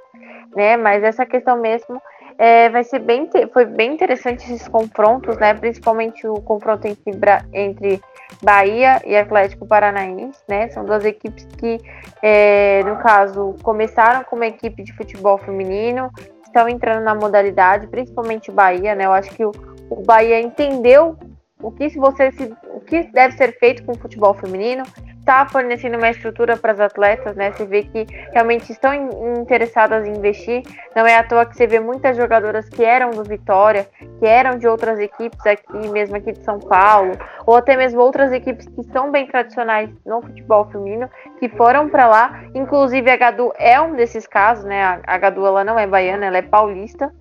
né? 0.55 0.77
Mas 0.77 1.03
essa 1.03 1.25
questão 1.25 1.59
mesmo 1.59 2.01
é, 2.37 2.69
vai 2.69 2.85
ser 2.85 2.99
bem 2.99 3.29
foi 3.51 3.65
bem 3.65 3.93
interessante 3.93 4.45
esses 4.45 4.67
confrontos, 4.69 5.37
né? 5.37 5.53
Principalmente 5.53 6.25
o 6.25 6.35
confronto 6.35 6.87
entre, 6.87 7.11
entre 7.51 8.01
Bahia 8.41 9.01
e 9.05 9.17
Atlético 9.17 9.67
Paranaense, 9.67 10.41
né? 10.47 10.69
São 10.69 10.85
duas 10.85 11.03
equipes 11.03 11.45
que, 11.57 11.77
é, 12.23 12.81
no 12.85 12.95
caso, 12.97 13.55
começaram 13.61 14.23
como 14.23 14.45
equipe 14.45 14.83
de 14.83 14.93
futebol 14.93 15.37
feminino 15.37 16.09
estão 16.49 16.67
entrando 16.67 17.03
na 17.03 17.15
modalidade, 17.15 17.87
principalmente 17.87 18.49
o 18.49 18.53
Bahia, 18.53 18.93
né? 18.93 19.05
Eu 19.05 19.13
acho 19.13 19.29
que 19.31 19.45
o, 19.45 19.51
o 19.89 20.03
Bahia 20.03 20.39
entendeu 20.41 21.17
o 21.61 21.71
que 21.71 21.89
você 21.97 22.31
se, 22.31 22.55
o 22.73 22.79
que 22.79 23.03
deve 23.11 23.35
ser 23.35 23.57
feito 23.59 23.83
com 23.83 23.91
o 23.91 23.97
futebol 23.97 24.33
feminino, 24.33 24.83
está 25.19 25.45
fornecendo 25.45 25.97
uma 25.97 26.09
estrutura 26.09 26.57
para 26.57 26.71
as 26.71 26.79
atletas, 26.79 27.35
né? 27.35 27.51
Você 27.51 27.65
vê 27.65 27.83
que 27.83 28.07
realmente 28.31 28.71
estão 28.71 28.93
interessadas 29.39 30.07
em 30.07 30.15
investir. 30.15 30.63
Não 30.95 31.05
é 31.05 31.17
à 31.17 31.23
toa 31.23 31.45
que 31.45 31.55
você 31.55 31.67
vê 31.67 31.79
muitas 31.79 32.17
jogadoras 32.17 32.67
que 32.69 32.83
eram 32.83 33.11
do 33.11 33.23
Vitória, 33.23 33.87
que 34.17 34.25
eram 34.25 34.57
de 34.57 34.67
outras 34.67 34.97
equipes 34.99 35.45
aqui, 35.45 35.89
mesmo 35.89 36.15
aqui 36.15 36.31
de 36.31 36.43
São 36.43 36.57
Paulo, 36.59 37.11
ou 37.45 37.57
até 37.57 37.75
mesmo 37.75 38.01
outras 38.01 38.31
equipes 38.31 38.67
que 38.67 38.83
são 38.91 39.11
bem 39.11 39.27
tradicionais 39.27 39.89
no 40.05 40.21
futebol 40.21 40.65
feminino, 40.71 41.09
que 41.39 41.49
foram 41.49 41.89
para 41.89 42.07
lá. 42.07 42.41
Inclusive 42.55 43.11
a 43.11 43.17
Gadu 43.17 43.51
é 43.57 43.79
um 43.79 43.95
desses 43.95 44.25
casos, 44.25 44.65
né? 44.65 44.99
A 45.05 45.17
Gadu 45.17 45.45
ela 45.45 45.63
não 45.63 45.77
é 45.77 45.85
baiana, 45.85 46.25
ela 46.25 46.37
é 46.37 46.41
paulista. 46.41 47.13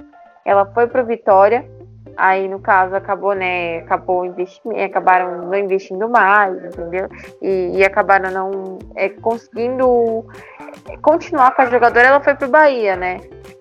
Ela 0.47 0.65
foi 0.73 0.87
para 0.87 1.03
o 1.03 1.07
Vitória 1.07 1.69
Aí, 2.19 2.49
no 2.49 2.59
caso, 2.59 2.97
acabou, 2.97 3.33
né? 3.33 3.79
Acabou 3.79 4.25
investindo, 4.25 4.77
acabaram 4.77 5.47
não 5.47 5.55
investindo 5.55 6.09
mais, 6.09 6.65
entendeu? 6.65 7.09
E, 7.41 7.79
e 7.79 7.85
acabaram 7.85 8.33
não 8.33 8.79
é, 8.97 9.09
conseguindo 9.09 10.27
continuar 11.01 11.55
com 11.55 11.63
a 11.63 11.67
jogadora, 11.67 12.09
ela 12.09 12.21
foi 12.21 12.35
pro 12.35 12.49
Bahia, 12.49 12.97
né? 12.97 13.21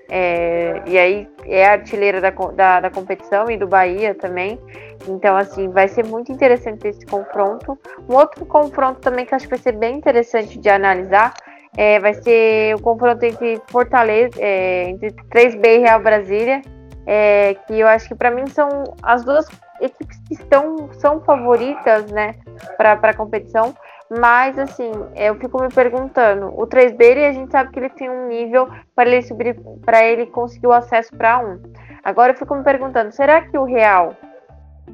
É, 0.09 0.81
e 0.87 0.97
aí 0.97 1.29
é 1.45 1.67
artilheira 1.67 2.19
da, 2.19 2.31
da, 2.31 2.79
da, 2.79 2.89
competição 2.89 3.45
e 3.51 3.57
do 3.57 3.67
Bahia 3.67 4.15
também. 4.15 4.59
Então, 5.07 5.37
assim, 5.37 5.69
vai 5.69 5.87
ser 5.87 6.03
muito 6.03 6.31
interessante 6.31 6.87
esse 6.87 7.05
confronto. 7.05 7.77
Um 8.09 8.15
outro 8.15 8.43
confronto 8.43 8.99
também 9.01 9.23
que 9.23 9.35
acho 9.35 9.45
que 9.45 9.51
vai 9.51 9.59
ser 9.59 9.73
bem 9.73 9.97
interessante 9.97 10.57
de 10.57 10.69
analisar 10.69 11.31
É, 11.77 11.99
vai 11.99 12.15
ser 12.15 12.73
o 12.73 12.81
confronto 12.81 13.23
entre 13.23 13.61
Fortaleza, 13.67 14.31
é, 14.39 14.89
entre 14.89 15.11
3B 15.29 15.63
e 15.63 15.77
Real 15.77 16.01
Brasília, 16.01 16.61
é, 17.07 17.55
que 17.65 17.79
eu 17.79 17.87
acho 17.87 18.09
que 18.09 18.15
para 18.15 18.29
mim 18.29 18.45
são 18.47 18.83
as 19.01 19.23
duas 19.23 19.47
equipes 19.79 20.19
que 20.27 20.33
estão, 20.33 20.91
são 20.93 21.21
favoritas 21.21 22.11
né, 22.11 22.35
para 22.75 22.93
a 22.93 23.15
competição. 23.15 23.73
Mas, 24.09 24.57
assim, 24.59 24.91
eu 25.15 25.35
fico 25.35 25.61
me 25.61 25.69
perguntando: 25.69 26.47
o 26.47 26.67
3B, 26.67 27.27
a 27.27 27.31
gente 27.31 27.51
sabe 27.51 27.71
que 27.71 27.79
ele 27.79 27.89
tem 27.89 28.09
um 28.09 28.27
nível 28.27 28.69
para 28.93 29.09
ele 29.09 29.21
subir, 29.21 29.57
para 29.85 30.03
ele 30.03 30.25
conseguir 30.27 30.67
o 30.67 30.73
acesso 30.73 31.15
para 31.15 31.39
um. 31.39 31.61
Agora 32.03 32.33
eu 32.33 32.37
fico 32.37 32.55
me 32.55 32.63
perguntando: 32.63 33.11
será 33.11 33.41
que 33.41 33.57
o 33.57 33.63
Real 33.63 34.13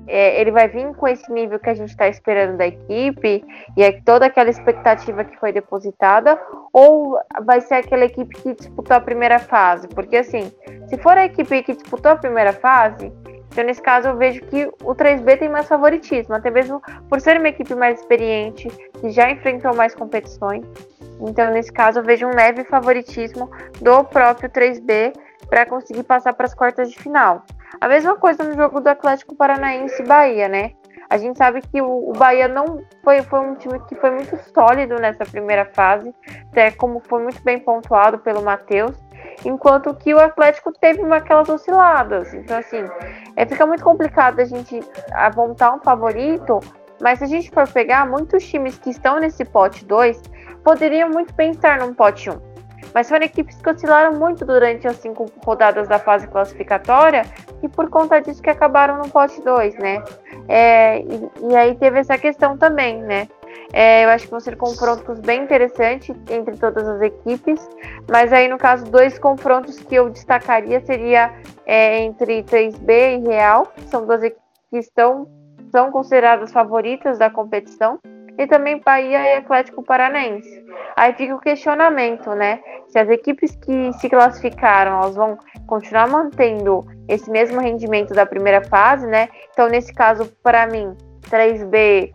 é, 0.08 0.40
ele 0.40 0.52
vai 0.52 0.68
vir 0.68 0.94
com 0.96 1.08
esse 1.08 1.32
nível 1.32 1.60
que 1.60 1.70
a 1.70 1.74
gente 1.74 1.90
está 1.90 2.08
esperando 2.08 2.58
da 2.58 2.68
equipe 2.68 3.44
e 3.78 3.84
é 3.84 3.92
toda 4.02 4.26
aquela 4.26 4.50
expectativa 4.50 5.24
que 5.24 5.38
foi 5.38 5.52
depositada, 5.52 6.40
ou 6.72 7.18
vai 7.46 7.62
ser 7.62 7.76
aquela 7.76 8.06
equipe 8.06 8.36
que 8.42 8.54
disputou 8.54 8.96
a 8.96 9.02
primeira 9.02 9.40
fase? 9.40 9.88
Porque 9.88 10.18
assim, 10.18 10.52
se 10.88 10.98
for 10.98 11.18
a 11.18 11.26
equipe 11.26 11.64
que 11.64 11.74
disputou 11.74 12.12
a 12.12 12.16
primeira 12.16 12.54
fase, 12.54 13.12
então, 13.54 13.64
nesse 13.64 13.84
caso, 13.84 14.08
eu 14.08 14.18
vejo 14.18 14.42
que 14.46 14.66
o 14.84 14.96
3B 14.96 15.38
tem 15.38 15.48
mais 15.48 15.68
favoritismo, 15.68 16.34
até 16.34 16.50
mesmo 16.50 16.82
por 17.08 17.22
ser 17.22 17.38
uma 17.38 17.50
equipe 17.50 17.76
mais 17.76 18.00
experiente, 18.00 18.68
que 19.00 19.12
já 19.12 19.30
enfrentou 19.30 19.76
mais 19.76 19.94
competições. 19.94 20.66
Então, 21.22 21.52
nesse 21.52 21.72
caso, 21.72 22.00
eu 22.00 22.04
vejo 22.04 22.26
um 22.26 22.36
leve 22.36 22.64
favoritismo 22.64 23.52
do 23.80 24.04
próprio 24.06 24.50
3B 24.50 25.14
para 25.50 25.66
conseguir 25.66 26.04
passar 26.04 26.34
para 26.34 26.46
as 26.46 26.54
quartas 26.54 26.90
de 26.90 27.00
final. 27.00 27.44
A 27.82 27.88
mesma 27.88 28.16
coisa 28.16 28.44
no 28.44 28.56
jogo 28.56 28.80
do 28.80 28.88
Atlético 28.88 29.36
Paranaense 29.36 30.02
e 30.02 30.06
Bahia, 30.06 30.48
né? 30.48 30.72
A 31.10 31.18
gente 31.18 31.38
sabe 31.38 31.62
que 31.62 31.82
o, 31.82 32.10
o 32.10 32.14
Bahia 32.14 32.48
não 32.48 32.84
foi, 33.04 33.22
foi 33.22 33.40
um 33.40 33.56
time 33.56 33.80
que 33.88 33.96
foi 33.96 34.12
muito 34.12 34.38
sólido 34.54 34.96
nessa 34.96 35.26
primeira 35.26 35.66
fase, 35.66 36.14
até 36.52 36.72
como 36.72 37.00
foi 37.02 37.22
muito 37.22 37.44
bem 37.44 37.60
pontuado 37.60 38.18
pelo 38.20 38.42
Matheus 38.42 38.98
enquanto 39.46 39.94
que 39.96 40.14
o 40.14 40.20
Atlético 40.20 40.72
teve 40.72 41.02
uma, 41.02 41.18
aquelas 41.18 41.50
osciladas. 41.50 42.34
Então, 42.34 42.58
assim, 42.58 42.84
é, 43.36 43.46
fica 43.46 43.66
muito 43.66 43.84
complicado 43.84 44.40
a 44.40 44.46
gente 44.46 44.80
apontar 45.12 45.76
um 45.76 45.80
favorito, 45.80 46.60
mas 47.02 47.20
se 47.20 47.26
a 47.26 47.28
gente 47.28 47.50
for 47.52 47.68
pegar, 47.68 48.08
muitos 48.08 48.46
times 48.46 48.78
que 48.78 48.90
estão 48.90 49.20
nesse 49.20 49.44
pote 49.46 49.86
2 49.86 50.22
poderiam 50.64 51.10
muito 51.10 51.34
bem 51.34 51.52
estar 51.52 51.80
num 51.80 51.94
pote 51.94 52.30
1. 52.30 52.34
Um. 52.34 52.53
Mas 52.94 53.10
foram 53.10 53.26
equipes 53.26 53.60
que 53.62 53.70
oscilaram 53.70 54.14
muito 54.14 54.46
durante 54.46 54.88
as 54.88 54.98
cinco 54.98 55.26
rodadas 55.44 55.88
da 55.88 56.00
fase 56.00 56.28
classificatória 56.28 57.26
e 57.62 57.68
por 57.68 57.90
conta 57.90 58.22
disso 58.22 58.42
que 58.42 58.50
acabaram 58.50 58.98
no 58.98 59.10
pote 59.10 59.42
2, 59.42 59.76
né? 59.76 60.04
É, 60.48 61.00
e, 61.00 61.32
e, 61.50 61.56
aí 61.56 61.76
teve 61.76 62.00
essa 62.00 62.18
questão 62.18 62.58
também, 62.58 63.02
né? 63.02 63.28
É, 63.72 64.06
eu 64.06 64.10
acho 64.10 64.26
que 64.26 64.32
vão 64.32 64.40
ser 64.40 64.56
confrontos 64.56 65.20
bem 65.20 65.44
interessantes 65.44 66.16
entre 66.30 66.58
todas 66.58 66.88
as 66.88 67.02
equipes, 67.02 67.68
mas 68.10 68.32
aí 68.32 68.48
no 68.48 68.58
caso, 68.58 68.86
dois 68.86 69.18
confrontos 69.18 69.80
que 69.80 69.96
eu 69.96 70.10
destacaria 70.10 70.80
seria 70.82 71.34
é, 71.66 72.00
entre 72.00 72.44
3B 72.44 73.20
e 73.20 73.28
Real, 73.28 73.72
são 73.88 74.06
duas 74.06 74.22
equipes 74.22 74.44
que 74.70 74.78
estão, 74.78 75.28
são 75.72 75.92
consideradas 75.92 76.52
favoritas 76.52 77.18
da 77.18 77.30
competição, 77.30 78.00
e 78.38 78.48
também 78.48 78.82
Bahia 78.84 79.36
e 79.36 79.38
Atlético 79.38 79.84
Paranaense. 79.84 80.64
Aí 80.96 81.14
fica 81.14 81.36
o 81.36 81.40
questionamento, 81.40 82.32
né? 82.32 82.60
Se 82.88 83.00
as 83.00 83.10
equipes 83.10 83.56
que 83.56 83.94
se 83.94 84.10
classificaram, 84.10 84.98
elas 84.98 85.16
vão 85.16 85.38
continuar 85.68 86.08
mantendo 86.08 86.86
esse 87.08 87.30
mesmo 87.30 87.60
rendimento 87.60 88.14
da 88.14 88.26
primeira 88.26 88.64
fase, 88.64 89.08
né? 89.08 89.30
Então, 89.52 89.68
nesse 89.68 89.94
caso, 89.94 90.26
para 90.42 90.68
mim, 90.68 90.96
3B 91.30 92.12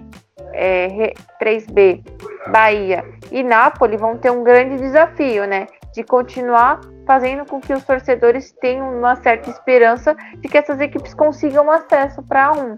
é, 0.53 1.13
3B, 1.41 2.03
Bahia 2.51 3.05
e 3.31 3.43
Nápoles 3.43 4.01
vão 4.01 4.17
ter 4.17 4.31
um 4.31 4.43
grande 4.43 4.77
desafio, 4.77 5.47
né? 5.47 5.67
De 5.95 6.03
continuar 6.03 6.81
fazendo 7.07 7.45
com 7.47 7.61
que 7.61 7.73
os 7.73 7.85
torcedores 7.85 8.53
tenham 8.61 8.99
uma 8.99 9.17
certa 9.17 9.51
esperança 9.51 10.15
de 10.37 10.49
que 10.49 10.59
essas 10.59 10.81
equipes 10.81 11.15
consigam 11.15 11.71
acesso 11.71 12.23
para 12.23 12.53
um, 12.53 12.77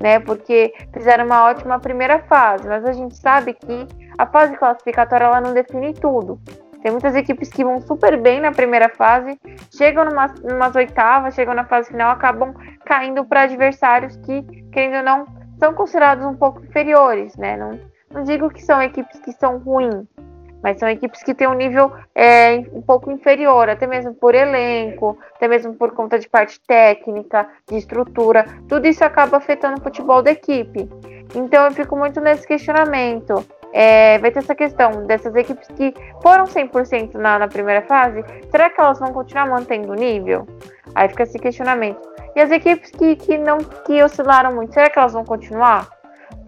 né? 0.00 0.20
Porque 0.20 0.72
fizeram 0.92 1.26
uma 1.26 1.44
ótima 1.44 1.78
primeira 1.78 2.20
fase, 2.20 2.66
mas 2.66 2.84
a 2.84 2.92
gente 2.92 3.16
sabe 3.16 3.54
que 3.54 3.86
a 4.16 4.26
fase 4.26 4.56
classificatória 4.56 5.24
ela 5.24 5.40
não 5.40 5.54
define 5.54 5.94
tudo. 5.94 6.40
Tem 6.82 6.92
muitas 6.92 7.16
equipes 7.16 7.48
que 7.48 7.64
vão 7.64 7.80
super 7.80 8.16
bem 8.20 8.40
na 8.40 8.52
primeira 8.52 8.88
fase, 8.88 9.38
chegam 9.76 10.04
numa, 10.04 10.28
numas 10.44 10.74
oitavas, 10.76 11.34
chegam 11.34 11.54
na 11.54 11.64
fase 11.64 11.88
final, 11.88 12.12
acabam 12.12 12.54
caindo 12.84 13.24
para 13.24 13.42
adversários 13.42 14.16
que, 14.18 14.42
querendo 14.70 14.98
ou 14.98 15.02
não, 15.02 15.26
são 15.58 15.74
considerados 15.74 16.24
um 16.24 16.36
pouco 16.36 16.64
inferiores, 16.64 17.36
né? 17.36 17.56
Não, 17.56 17.80
não 18.12 18.22
digo 18.22 18.48
que 18.48 18.62
são 18.62 18.80
equipes 18.80 19.18
que 19.20 19.32
são 19.32 19.58
ruins, 19.58 20.06
mas 20.62 20.78
são 20.78 20.88
equipes 20.88 21.22
que 21.22 21.34
têm 21.34 21.48
um 21.48 21.54
nível 21.54 21.92
é, 22.14 22.64
um 22.72 22.82
pouco 22.82 23.10
inferior, 23.10 23.68
até 23.68 23.86
mesmo 23.86 24.14
por 24.14 24.34
elenco, 24.34 25.18
até 25.34 25.48
mesmo 25.48 25.74
por 25.74 25.92
conta 25.92 26.18
de 26.18 26.28
parte 26.28 26.60
técnica, 26.60 27.48
de 27.68 27.76
estrutura, 27.76 28.44
tudo 28.68 28.86
isso 28.86 29.04
acaba 29.04 29.36
afetando 29.36 29.80
o 29.80 29.82
futebol 29.82 30.22
da 30.22 30.32
equipe. 30.32 30.88
Então 31.34 31.64
eu 31.64 31.72
fico 31.72 31.96
muito 31.96 32.20
nesse 32.20 32.46
questionamento. 32.46 33.44
É, 33.72 34.18
vai 34.18 34.30
ter 34.30 34.38
essa 34.38 34.54
questão 34.54 35.06
dessas 35.06 35.34
equipes 35.34 35.68
que 35.68 35.92
foram 36.22 36.44
100% 36.44 37.14
na, 37.14 37.38
na 37.38 37.48
primeira 37.48 37.82
fase, 37.82 38.24
será 38.50 38.70
que 38.70 38.80
elas 38.80 38.98
vão 38.98 39.12
continuar 39.12 39.46
mantendo 39.46 39.92
o 39.92 39.94
nível? 39.94 40.46
Aí 40.94 41.08
fica 41.08 41.24
esse 41.24 41.38
questionamento. 41.38 42.00
E 42.34 42.40
as 42.40 42.50
equipes 42.50 42.90
que, 42.90 43.16
que 43.16 43.36
não 43.36 43.58
que 43.58 44.02
oscilaram 44.02 44.54
muito, 44.54 44.72
será 44.72 44.88
que 44.88 44.98
elas 44.98 45.12
vão 45.12 45.24
continuar? 45.24 45.97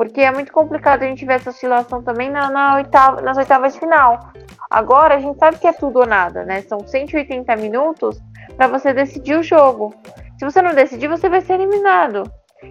Porque 0.01 0.23
é 0.23 0.33
muito 0.33 0.51
complicado 0.51 1.03
a 1.03 1.07
gente 1.07 1.27
ver 1.27 1.35
essa 1.35 1.51
oscilação 1.51 2.03
também 2.03 2.31
na, 2.31 2.49
na 2.49 2.77
oitava, 2.77 3.21
nas 3.21 3.37
oitavas 3.37 3.75
de 3.75 3.81
final. 3.81 4.33
Agora 4.71 5.17
a 5.17 5.19
gente 5.19 5.39
sabe 5.39 5.59
que 5.59 5.67
é 5.67 5.75
tudo 5.75 5.99
ou 5.99 6.07
nada, 6.07 6.43
né? 6.43 6.63
São 6.63 6.81
180 6.81 7.55
minutos 7.57 8.19
para 8.57 8.67
você 8.67 8.95
decidir 8.95 9.39
o 9.39 9.43
jogo. 9.43 9.95
Se 10.39 10.45
você 10.47 10.63
não 10.63 10.73
decidir, 10.75 11.07
você 11.07 11.29
vai 11.29 11.43
ser 11.43 11.53
eliminado. 11.53 12.23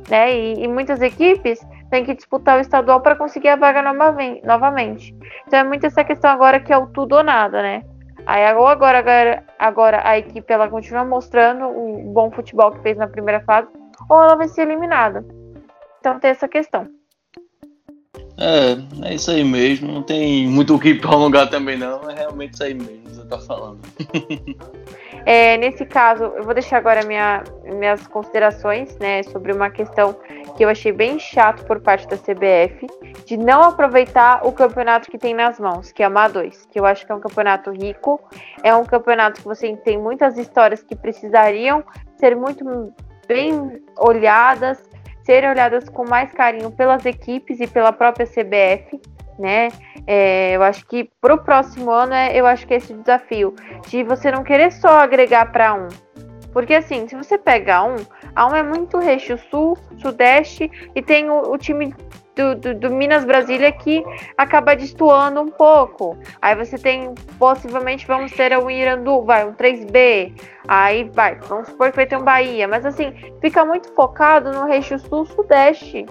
Né? 0.10 0.34
E, 0.34 0.64
e 0.64 0.68
muitas 0.68 1.04
equipes 1.04 1.60
têm 1.92 2.04
que 2.04 2.16
disputar 2.16 2.58
o 2.58 2.62
estadual 2.62 3.00
para 3.00 3.16
conseguir 3.16 3.50
a 3.50 3.56
vaga 3.56 3.84
novamente. 4.44 5.16
Então 5.46 5.60
é 5.60 5.64
muito 5.64 5.86
essa 5.86 6.04
questão 6.04 6.32
agora 6.32 6.60
que 6.60 6.74
é 6.74 6.78
o 6.80 6.88
tudo 6.88 7.16
ou 7.16 7.24
nada, 7.24 7.62
né? 7.62 7.84
Aí 8.26 8.44
agora, 8.44 8.98
agora, 8.98 9.44
agora 9.60 10.02
a 10.04 10.18
equipe 10.18 10.52
ela 10.52 10.68
continua 10.68 11.06
mostrando 11.06 11.66
o 11.66 12.12
bom 12.12 12.32
futebol 12.32 12.72
que 12.72 12.82
fez 12.82 12.98
na 12.98 13.08
primeira 13.08 13.40
fase, 13.42 13.68
ou 14.10 14.20
ela 14.20 14.36
vai 14.36 14.48
ser 14.48 14.64
eliminada. 14.64 15.24
Então 16.00 16.20
tem 16.20 16.32
essa 16.32 16.48
questão. 16.48 16.98
É, 18.40 19.10
é 19.10 19.16
isso 19.16 19.30
aí 19.30 19.44
mesmo. 19.44 19.92
Não 19.92 20.02
tem 20.02 20.48
muito 20.48 20.76
o 20.76 20.80
que 20.80 20.96
prolongar 20.96 21.50
também, 21.50 21.78
não. 21.78 22.10
É 22.10 22.16
realmente 22.16 22.54
isso 22.54 22.64
aí 22.64 22.74
mesmo 22.74 23.04
que 23.04 23.16
você 23.16 23.26
tá 23.26 23.38
falando. 23.40 23.80
é, 25.26 25.58
nesse 25.58 25.86
caso, 25.86 26.24
eu 26.24 26.44
vou 26.44 26.54
deixar 26.54 26.78
agora 26.78 27.04
minha, 27.06 27.44
minhas 27.66 28.08
considerações 28.08 28.98
né, 28.98 29.24
sobre 29.24 29.52
uma 29.52 29.70
questão 29.70 30.16
que 30.56 30.64
eu 30.64 30.70
achei 30.70 30.92
bem 30.92 31.20
chato 31.20 31.66
por 31.66 31.80
parte 31.80 32.08
da 32.08 32.18
CBF, 32.18 32.88
de 33.26 33.38
não 33.38 33.62
aproveitar 33.64 34.46
o 34.46 34.52
campeonato 34.52 35.10
que 35.10 35.18
tem 35.18 35.34
nas 35.34 35.60
mãos, 35.60 35.92
que 35.92 36.02
é 36.02 36.08
o 36.08 36.12
MA2, 36.12 36.68
que 36.70 36.80
eu 36.80 36.86
acho 36.86 37.06
que 37.06 37.12
é 37.12 37.16
um 37.16 37.20
campeonato 37.20 37.72
rico, 37.72 38.20
é 38.64 38.74
um 38.76 38.84
campeonato 38.84 39.42
que 39.42 39.48
você 39.48 39.76
tem 39.78 39.98
muitas 39.98 40.38
histórias 40.38 40.84
que 40.84 40.96
precisariam 40.96 41.84
ser 42.18 42.36
muito 42.36 42.94
bem 43.28 43.82
olhadas, 43.98 44.82
serem 45.30 45.48
olhadas 45.48 45.88
com 45.88 46.10
mais 46.10 46.32
carinho 46.32 46.72
pelas 46.72 47.06
equipes 47.06 47.60
e 47.60 47.68
pela 47.68 47.94
própria 47.94 48.26
CBF, 48.26 49.00
né? 49.38 49.70
É, 50.08 50.56
eu 50.56 50.64
acho 50.64 50.84
que 50.88 51.08
para 51.22 51.36
o 51.36 51.38
próximo 51.38 51.92
ano, 51.92 52.16
é, 52.16 52.36
eu 52.36 52.48
acho 52.48 52.66
que 52.66 52.74
é 52.74 52.78
esse 52.78 52.96
desafio 52.96 53.54
de 53.88 54.02
você 54.02 54.32
não 54.32 54.44
querer 54.44 54.72
só 54.72 54.98
agregar 54.98 55.52
para 55.52 55.76
um, 55.76 55.88
porque 56.52 56.74
assim, 56.74 57.08
se 57.08 57.16
você 57.16 57.38
pega 57.38 57.84
um, 57.84 57.96
a 58.36 58.48
um 58.48 58.56
é 58.56 58.64
muito 58.64 58.98
recho 58.98 59.38
sul, 59.50 59.78
sudeste 59.98 60.70
e 60.96 61.02
tem 61.02 61.30
o, 61.30 61.52
o 61.52 61.58
time 61.58 61.94
do, 62.36 62.56
do, 62.56 62.76
do, 62.76 62.90
Minas 62.90 63.26
Brasília 63.26 63.72
que 63.72 64.04
acaba 64.38 64.76
destoando 64.76 65.42
um 65.42 65.50
pouco. 65.50 66.18
Aí 66.42 66.56
você 66.56 66.78
tem, 66.78 67.14
possivelmente, 67.38 68.08
vamos 68.08 68.32
ter 68.32 68.58
o 68.58 68.72
Irandu, 68.72 69.24
vai, 69.24 69.46
um 69.46 69.54
3B. 69.54 70.34
Aí 70.68 71.10
vai, 71.14 71.36
vamos 71.36 71.68
supor 71.68 71.90
que 71.90 71.98
vai 71.98 72.06
ter 72.06 72.18
um 72.18 72.24
Bahia. 72.24 72.68
Mas 72.68 72.86
assim, 72.86 73.14
fica 73.42 73.66
muito 73.66 73.94
focado 73.94 74.52
no 74.52 74.66
Recho 74.66 74.98
Sul-Sudeste, 75.00 76.06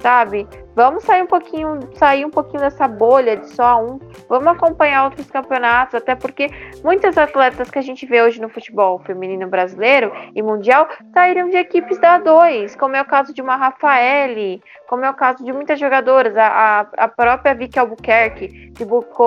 sabe? 0.00 0.46
Vamos 0.80 1.04
sair 1.04 1.20
um 1.20 1.26
pouquinho, 1.26 1.78
sair 1.92 2.24
um 2.24 2.30
pouquinho 2.30 2.62
dessa 2.62 2.88
bolha 2.88 3.36
de 3.36 3.50
só 3.50 3.84
um. 3.84 4.00
Vamos 4.30 4.46
acompanhar 4.46 5.04
outros 5.04 5.30
campeonatos, 5.30 5.94
até 5.94 6.14
porque 6.14 6.48
muitas 6.82 7.18
atletas 7.18 7.70
que 7.70 7.78
a 7.78 7.82
gente 7.82 8.06
vê 8.06 8.22
hoje 8.22 8.40
no 8.40 8.48
futebol 8.48 8.98
feminino 9.00 9.46
brasileiro 9.46 10.10
e 10.34 10.40
mundial 10.40 10.88
saíram 11.12 11.50
de 11.50 11.58
equipes 11.58 11.98
da 11.98 12.18
A2, 12.18 12.78
como 12.78 12.96
é 12.96 13.02
o 13.02 13.04
caso 13.04 13.34
de 13.34 13.42
uma 13.42 13.56
Rafaele, 13.56 14.62
como 14.88 15.04
é 15.04 15.10
o 15.10 15.14
caso 15.14 15.44
de 15.44 15.52
muitas 15.52 15.78
jogadoras, 15.78 16.34
a, 16.34 16.88
a, 16.96 17.08
própria 17.08 17.54
Vicky 17.54 17.78
Albuquerque, 17.78 18.72
que 18.72 18.84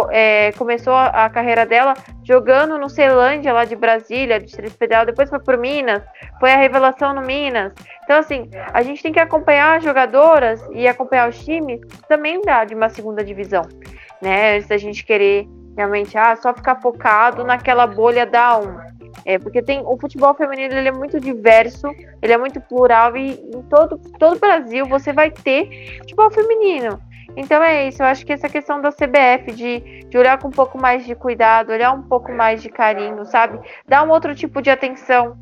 é, 0.10 0.52
começou 0.58 0.94
a, 0.94 1.26
a, 1.26 1.30
carreira 1.30 1.68
dela 1.68 1.94
jogando 2.24 2.80
no 2.80 2.90
Ceilândia, 2.90 3.54
lá 3.54 3.64
de 3.64 3.76
Brasília, 3.76 4.40
Distrito 4.40 4.76
Federal, 4.76 5.06
depois 5.06 5.30
foi 5.30 5.40
por 5.40 5.56
Minas, 5.58 6.02
foi 6.40 6.52
a 6.52 6.58
revelação 6.58 7.14
no 7.14 7.22
Minas. 7.22 7.74
Então, 8.04 8.18
assim, 8.20 8.50
a 8.74 8.82
gente 8.82 9.02
tem 9.02 9.14
que 9.14 9.20
acompanhar 9.20 9.78
as 9.78 9.84
jogadoras 9.84 10.62
e 10.74 10.88
acompanhar 10.88 11.30
os 11.30 11.44
times 11.44 11.80
também 12.08 12.42
dá 12.42 12.66
de 12.66 12.76
uma 12.76 12.90
segunda 12.90 13.24
divisão, 13.24 13.64
né? 14.22 14.56
Antes 14.56 14.68
da 14.68 14.78
gente 14.78 15.06
querer 15.06 15.48
realmente 15.76 16.18
ah, 16.18 16.36
só 16.36 16.54
ficar 16.54 16.82
focado 16.82 17.44
naquela 17.44 17.88
bolha 17.88 18.26
da 18.26 18.58
um. 18.58 18.94
É, 19.26 19.38
porque 19.38 19.62
tem 19.62 19.82
o 19.86 19.98
futebol 19.98 20.34
feminino 20.34 20.74
ele 20.74 20.90
é 20.90 20.92
muito 20.92 21.20
diverso, 21.20 21.88
ele 22.22 22.34
é 22.34 22.38
muito 22.38 22.60
plural 22.60 23.16
e 23.16 23.34
em 23.34 23.62
todo 23.70 23.98
todo 24.20 24.36
o 24.36 24.40
Brasil 24.40 24.86
você 24.86 25.14
vai 25.14 25.32
ter 25.32 26.00
futebol 26.00 26.30
feminino. 26.32 27.00
Então 27.36 27.64
é 27.64 27.88
isso, 27.88 28.02
eu 28.02 28.08
acho 28.08 28.26
que 28.26 28.34
essa 28.34 28.50
questão 28.50 28.82
da 28.82 28.92
CBF 28.92 29.54
de, 29.54 30.06
de 30.08 30.18
olhar 30.18 30.38
com 30.40 30.50
um 30.50 30.52
pouco 30.52 30.78
mais 30.78 31.06
de 31.06 31.16
cuidado, 31.16 31.72
olhar 31.72 31.92
um 31.92 32.04
pouco 32.04 32.32
mais 32.32 32.62
de 32.62 32.70
carinho, 32.70 33.26
sabe? 33.26 33.60
Dar 33.88 34.04
um 34.04 34.10
outro 34.10 34.36
tipo 34.36 34.62
de 34.62 34.70
atenção 34.70 35.36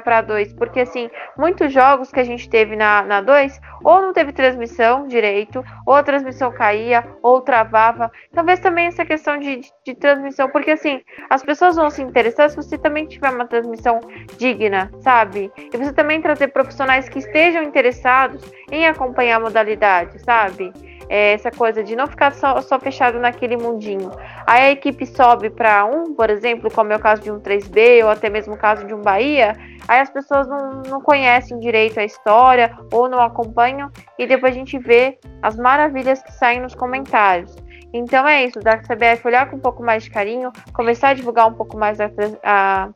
para 0.00 0.20
dois, 0.20 0.52
porque 0.52 0.80
assim, 0.80 1.10
muitos 1.36 1.72
jogos 1.72 2.10
que 2.10 2.20
a 2.20 2.24
gente 2.24 2.48
teve 2.48 2.76
na, 2.76 3.02
na 3.02 3.20
dois, 3.20 3.60
ou 3.82 4.00
não 4.00 4.12
teve 4.12 4.32
transmissão 4.32 5.06
direito, 5.06 5.64
ou 5.86 5.94
a 5.94 6.02
transmissão 6.02 6.50
caía, 6.52 7.04
ou 7.22 7.40
travava. 7.40 8.10
Talvez 8.32 8.60
também 8.60 8.86
essa 8.86 9.04
questão 9.04 9.38
de, 9.38 9.56
de, 9.56 9.72
de 9.84 9.94
transmissão, 9.94 10.48
porque 10.48 10.72
assim, 10.72 11.00
as 11.28 11.42
pessoas 11.42 11.76
vão 11.76 11.90
se 11.90 12.02
interessar 12.02 12.50
se 12.50 12.56
você 12.56 12.78
também 12.78 13.06
tiver 13.06 13.30
uma 13.30 13.46
transmissão 13.46 14.00
digna, 14.38 14.90
sabe? 15.00 15.52
E 15.56 15.76
você 15.76 15.92
também 15.92 16.20
trazer 16.20 16.48
profissionais 16.48 17.08
que 17.08 17.18
estejam 17.18 17.62
interessados 17.62 18.42
em 18.70 18.86
acompanhar 18.86 19.36
a 19.36 19.40
modalidade, 19.40 20.18
sabe? 20.22 20.72
É, 21.08 21.32
essa 21.32 21.50
coisa 21.50 21.82
de 21.82 21.94
não 21.94 22.06
ficar 22.06 22.32
só, 22.32 22.60
só 22.60 22.78
fechado 22.78 23.18
naquele 23.18 23.56
mundinho. 23.56 24.10
Aí 24.46 24.62
a 24.62 24.70
equipe 24.70 25.06
sobe 25.06 25.50
para 25.50 25.84
um, 25.84 26.14
por 26.14 26.30
exemplo, 26.30 26.70
como 26.70 26.92
é 26.92 26.96
o 26.96 27.00
caso 27.00 27.22
de 27.22 27.30
um 27.30 27.40
3B 27.40 28.04
ou 28.04 28.10
até 28.10 28.28
mesmo 28.30 28.54
o 28.54 28.58
caso 28.58 28.86
de 28.86 28.94
um 28.94 29.00
Bahia, 29.00 29.56
aí 29.86 30.00
as 30.00 30.10
pessoas 30.10 30.46
não, 30.48 30.82
não 30.82 31.00
conhecem 31.00 31.58
direito 31.58 32.00
a 32.00 32.04
história 32.04 32.76
ou 32.92 33.08
não 33.08 33.20
acompanham 33.20 33.90
e 34.18 34.26
depois 34.26 34.54
a 34.54 34.58
gente 34.58 34.78
vê 34.78 35.18
as 35.42 35.56
maravilhas 35.56 36.22
que 36.22 36.32
saem 36.32 36.60
nos 36.60 36.74
comentários. 36.74 37.54
Então 37.92 38.26
é 38.26 38.44
isso, 38.44 38.58
da 38.58 38.78
CBF 38.78 39.24
olhar 39.24 39.48
com 39.48 39.56
um 39.56 39.60
pouco 39.60 39.80
mais 39.80 40.02
de 40.02 40.10
carinho, 40.10 40.52
começar 40.72 41.10
a 41.10 41.14
divulgar 41.14 41.46
um 41.46 41.54
pouco 41.54 41.76
mais 41.76 42.00
a, 42.00 42.10
a, 42.42 42.88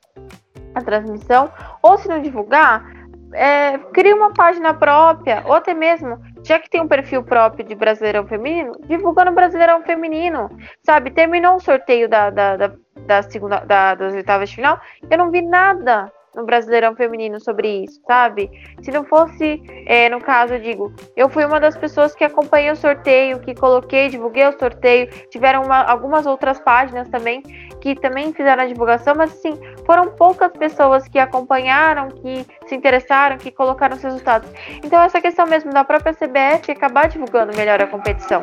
a 0.75 0.83
transmissão, 0.83 1.53
ou 1.81 1.97
se 1.99 2.09
não 2.09 2.21
divulgar, 2.21 2.85
é, 3.33 3.79
cria 3.93 4.17
uma 4.17 4.33
página 4.33 4.75
própria, 4.75 5.45
ou 5.47 5.53
até 5.53 5.73
mesmo, 5.73 6.19
já 6.49 6.59
que 6.59 6.71
tem 6.71 6.81
um 6.81 6.89
perfil 6.89 7.23
próprio 7.23 7.63
de 7.63 7.75
Brasileirão 7.75 8.27
Feminino, 8.27 8.73
divulgando 8.87 9.33
Brasileirão 9.33 9.83
Feminino. 9.83 10.49
Sabe, 10.83 11.11
terminou 11.11 11.57
o 11.57 11.61
sorteio 11.61 12.09
da, 12.09 12.31
da, 12.31 12.57
da, 12.57 12.73
da 13.07 13.23
segunda, 13.23 13.59
da, 13.61 13.95
das 13.95 14.15
oitavas 14.15 14.49
de 14.49 14.57
final, 14.57 14.81
eu 15.11 15.19
não 15.19 15.31
vi 15.31 15.43
nada 15.43 16.11
no 16.35 16.47
Brasileirão 16.47 16.95
Feminino 16.95 17.39
sobre 17.41 17.85
isso, 17.85 18.01
sabe? 18.07 18.51
Se 18.81 18.91
não 18.91 19.05
fosse, 19.05 19.63
é, 19.87 20.09
no 20.09 20.21
caso, 20.21 20.55
eu 20.55 20.61
digo, 20.61 20.93
eu 21.17 21.29
fui 21.29 21.45
uma 21.45 21.59
das 21.59 21.77
pessoas 21.77 22.15
que 22.15 22.25
acompanhei 22.25 22.71
o 22.71 22.77
sorteio, 22.77 23.41
que 23.41 23.55
coloquei, 23.55 24.09
divulguei 24.09 24.47
o 24.47 24.59
sorteio, 24.59 25.09
tiveram 25.31 25.63
uma, 25.65 25.83
algumas 25.83 26.27
outras 26.27 26.61
páginas 26.61 27.09
também 27.09 27.43
que 27.81 27.95
também 27.95 28.33
fizeram 28.33 28.63
a 28.63 28.67
divulgação, 28.67 29.15
mas 29.17 29.33
assim, 29.33 29.59
foram 29.85 30.11
poucas 30.11 30.53
pessoas 30.53 31.07
que 31.09 31.19
acompanharam, 31.19 32.09
que 32.09 32.47
se 32.67 32.75
interessaram, 32.75 33.39
que 33.39 33.51
colocaram 33.51 33.97
os 33.97 34.03
resultados. 34.03 34.51
Então 34.85 35.01
essa 35.03 35.21
questão 35.21 35.47
mesmo 35.47 35.73
da 35.73 35.85
própria 35.85 36.13
CBF 36.13 36.71
acabar 36.71 37.09
divulgando 37.09 37.57
melhor 37.57 37.81
a 37.81 37.87
competição. 37.87 38.43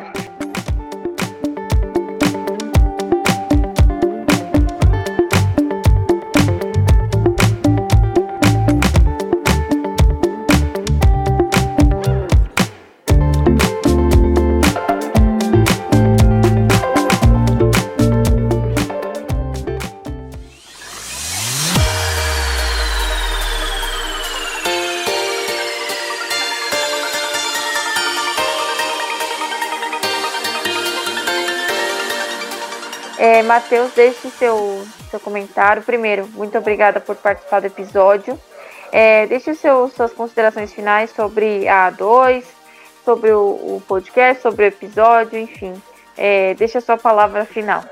Matheus, 33.56 33.90
deixe 33.96 34.28
seu, 34.28 34.86
seu 35.10 35.18
comentário. 35.18 35.82
Primeiro, 35.82 36.28
muito 36.34 36.58
obrigada 36.58 37.00
por 37.00 37.16
participar 37.16 37.60
do 37.60 37.66
episódio. 37.68 38.38
É, 38.92 39.26
deixe 39.26 39.54
seu, 39.54 39.88
suas 39.88 40.12
considerações 40.12 40.74
finais 40.74 41.10
sobre 41.16 41.66
a 41.66 41.90
A2, 41.90 42.44
sobre 43.02 43.32
o, 43.32 43.40
o 43.46 43.82
podcast, 43.88 44.42
sobre 44.42 44.66
o 44.66 44.68
episódio, 44.68 45.38
enfim. 45.38 45.72
É, 46.18 46.52
deixe 46.52 46.76
a 46.76 46.82
sua 46.82 46.98
palavra 46.98 47.46
final. 47.46 47.82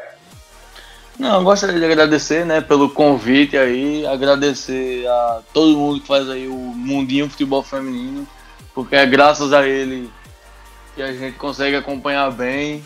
Não, 1.18 1.38
eu 1.38 1.44
gostaria 1.44 1.78
de 1.78 1.84
agradecer 1.86 2.44
né, 2.44 2.60
pelo 2.60 2.90
convite 2.90 3.56
aí, 3.56 4.06
agradecer 4.06 5.06
a 5.06 5.40
todo 5.54 5.78
mundo 5.78 6.02
que 6.02 6.06
faz 6.06 6.28
aí 6.28 6.46
o 6.46 6.52
Mundinho 6.52 7.30
Futebol 7.30 7.62
Feminino, 7.62 8.28
porque 8.74 8.96
é 8.96 9.06
graças 9.06 9.50
a 9.54 9.66
ele 9.66 10.10
que 10.94 11.00
a 11.00 11.10
gente 11.10 11.38
consegue 11.38 11.74
acompanhar 11.74 12.30
bem 12.30 12.84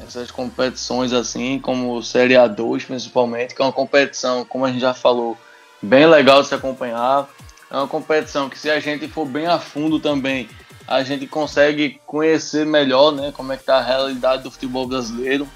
essas 0.00 0.30
competições 0.30 1.12
assim, 1.12 1.58
como 1.58 2.02
Série 2.02 2.34
A2 2.34 2.86
principalmente, 2.86 3.54
que 3.54 3.62
é 3.62 3.64
uma 3.64 3.72
competição, 3.72 4.44
como 4.44 4.64
a 4.64 4.68
gente 4.70 4.80
já 4.80 4.94
falou, 4.94 5.36
bem 5.80 6.06
legal 6.06 6.42
de 6.42 6.48
se 6.48 6.54
acompanhar. 6.54 7.28
É 7.70 7.76
uma 7.76 7.88
competição 7.88 8.48
que 8.48 8.58
se 8.58 8.70
a 8.70 8.78
gente 8.80 9.08
for 9.08 9.24
bem 9.24 9.46
a 9.46 9.58
fundo 9.58 9.98
também, 9.98 10.48
a 10.86 11.02
gente 11.02 11.26
consegue 11.26 12.00
conhecer 12.06 12.66
melhor, 12.66 13.12
né, 13.12 13.32
como 13.34 13.52
é 13.52 13.56
que 13.56 13.64
tá 13.64 13.78
a 13.78 13.82
realidade 13.82 14.42
do 14.42 14.50
futebol 14.50 14.86
brasileiro. 14.86 15.48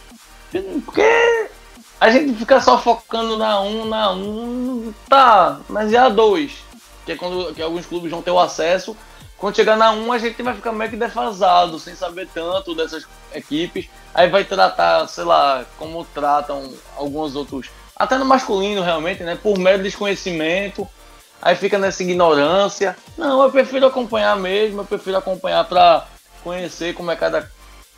Porque 0.84 1.48
a 2.00 2.10
gente 2.10 2.34
fica 2.34 2.60
só 2.60 2.78
focando 2.78 3.36
na 3.36 3.60
1, 3.60 3.66
um, 3.66 3.84
na 3.84 4.10
1, 4.12 4.16
um, 4.16 4.94
tá, 5.08 5.60
mas 5.68 5.92
e 5.92 5.96
a 5.96 6.08
2? 6.08 6.52
Que 7.04 7.12
é 7.12 7.16
quando 7.16 7.54
que 7.54 7.62
alguns 7.62 7.86
clubes 7.86 8.10
vão 8.10 8.22
ter 8.22 8.30
o 8.30 8.38
acesso. 8.38 8.96
Quando 9.36 9.56
chegar 9.56 9.76
na 9.76 9.92
1, 9.92 10.06
um, 10.06 10.12
a 10.12 10.18
gente 10.18 10.42
vai 10.42 10.54
ficar 10.54 10.72
meio 10.72 10.90
que 10.90 10.96
defasado, 10.96 11.78
sem 11.78 11.94
saber 11.94 12.28
tanto 12.32 12.74
dessas 12.74 13.06
equipes 13.34 13.88
aí 14.16 14.30
vai 14.30 14.44
tratar, 14.44 15.06
sei 15.08 15.24
lá, 15.24 15.66
como 15.78 16.02
tratam 16.06 16.72
alguns 16.96 17.36
outros, 17.36 17.68
até 17.94 18.16
no 18.16 18.24
masculino 18.24 18.82
realmente, 18.82 19.22
né? 19.22 19.38
Por 19.40 19.58
mero 19.58 19.82
desconhecimento, 19.82 20.88
aí 21.40 21.54
fica 21.54 21.76
nessa 21.76 22.02
ignorância. 22.02 22.96
Não, 23.18 23.42
eu 23.42 23.50
prefiro 23.50 23.84
acompanhar 23.84 24.34
mesmo, 24.34 24.80
eu 24.80 24.84
prefiro 24.86 25.18
acompanhar 25.18 25.64
para 25.64 26.06
conhecer 26.42 26.94
como 26.94 27.10
é 27.10 27.16
cada 27.16 27.50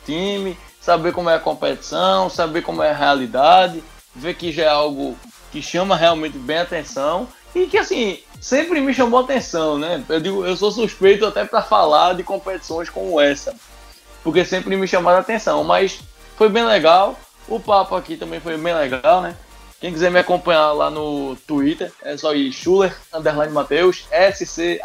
time, 0.05 0.59
saber 0.81 1.13
como 1.13 1.29
é 1.29 1.35
a 1.35 1.39
competição, 1.39 2.29
saber 2.29 2.63
como 2.63 2.83
é 2.83 2.89
a 2.89 2.95
realidade, 2.95 3.81
ver 4.13 4.33
que 4.33 4.51
já 4.51 4.63
é 4.63 4.69
algo 4.69 5.17
que 5.53 5.61
chama 5.61 5.95
realmente 5.95 6.37
bem 6.37 6.57
atenção 6.57 7.29
e 7.55 7.65
que 7.65 7.77
assim 7.77 8.19
sempre 8.41 8.81
me 8.81 8.93
chamou 8.93 9.21
atenção, 9.21 9.77
né? 9.77 10.03
Eu 10.09 10.19
digo, 10.19 10.45
eu 10.45 10.57
sou 10.57 10.69
suspeito 10.69 11.25
até 11.25 11.45
para 11.45 11.61
falar 11.61 12.13
de 12.13 12.23
competições 12.23 12.89
como 12.89 13.21
essa, 13.21 13.55
porque 14.21 14.43
sempre 14.43 14.75
me 14.75 14.85
chamaram 14.85 15.19
atenção, 15.19 15.63
mas 15.63 16.01
foi 16.39 16.47
bem 16.47 16.63
legal. 16.63 17.19
O 17.49 17.59
papo 17.59 17.97
aqui 17.97 18.15
também 18.15 18.39
foi 18.39 18.57
bem 18.57 18.73
legal, 18.73 19.21
né? 19.21 19.35
Quem 19.81 19.91
quiser 19.91 20.09
me 20.09 20.19
acompanhar 20.19 20.71
lá 20.71 20.89
no 20.89 21.35
Twitter, 21.45 21.91
é 22.01 22.15
só 22.15 22.33
ir 22.33 22.53
Schuller, 22.53 22.95
underline 23.13 23.51
Mateus, 23.51 24.05
S-C-H-U-L-R, 24.09 24.77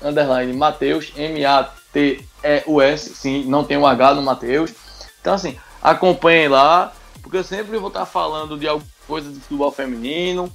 underline 0.00 0.52
Mateus, 0.52 1.12
M-A-T-E-U-S, 1.16 3.14
sim, 3.14 3.42
não 3.46 3.64
tem 3.64 3.76
o 3.76 3.80
um 3.80 3.86
H 3.88 4.14
no 4.14 4.22
Mateus. 4.22 4.72
Então, 5.20 5.34
assim, 5.34 5.58
acompanhem 5.82 6.46
lá, 6.46 6.92
porque 7.20 7.38
eu 7.38 7.44
sempre 7.44 7.76
vou 7.76 7.88
estar 7.88 8.06
falando 8.06 8.56
de 8.56 8.68
alguma 8.68 8.88
coisa 9.04 9.32
de 9.32 9.40
futebol 9.40 9.72
feminino, 9.72 10.48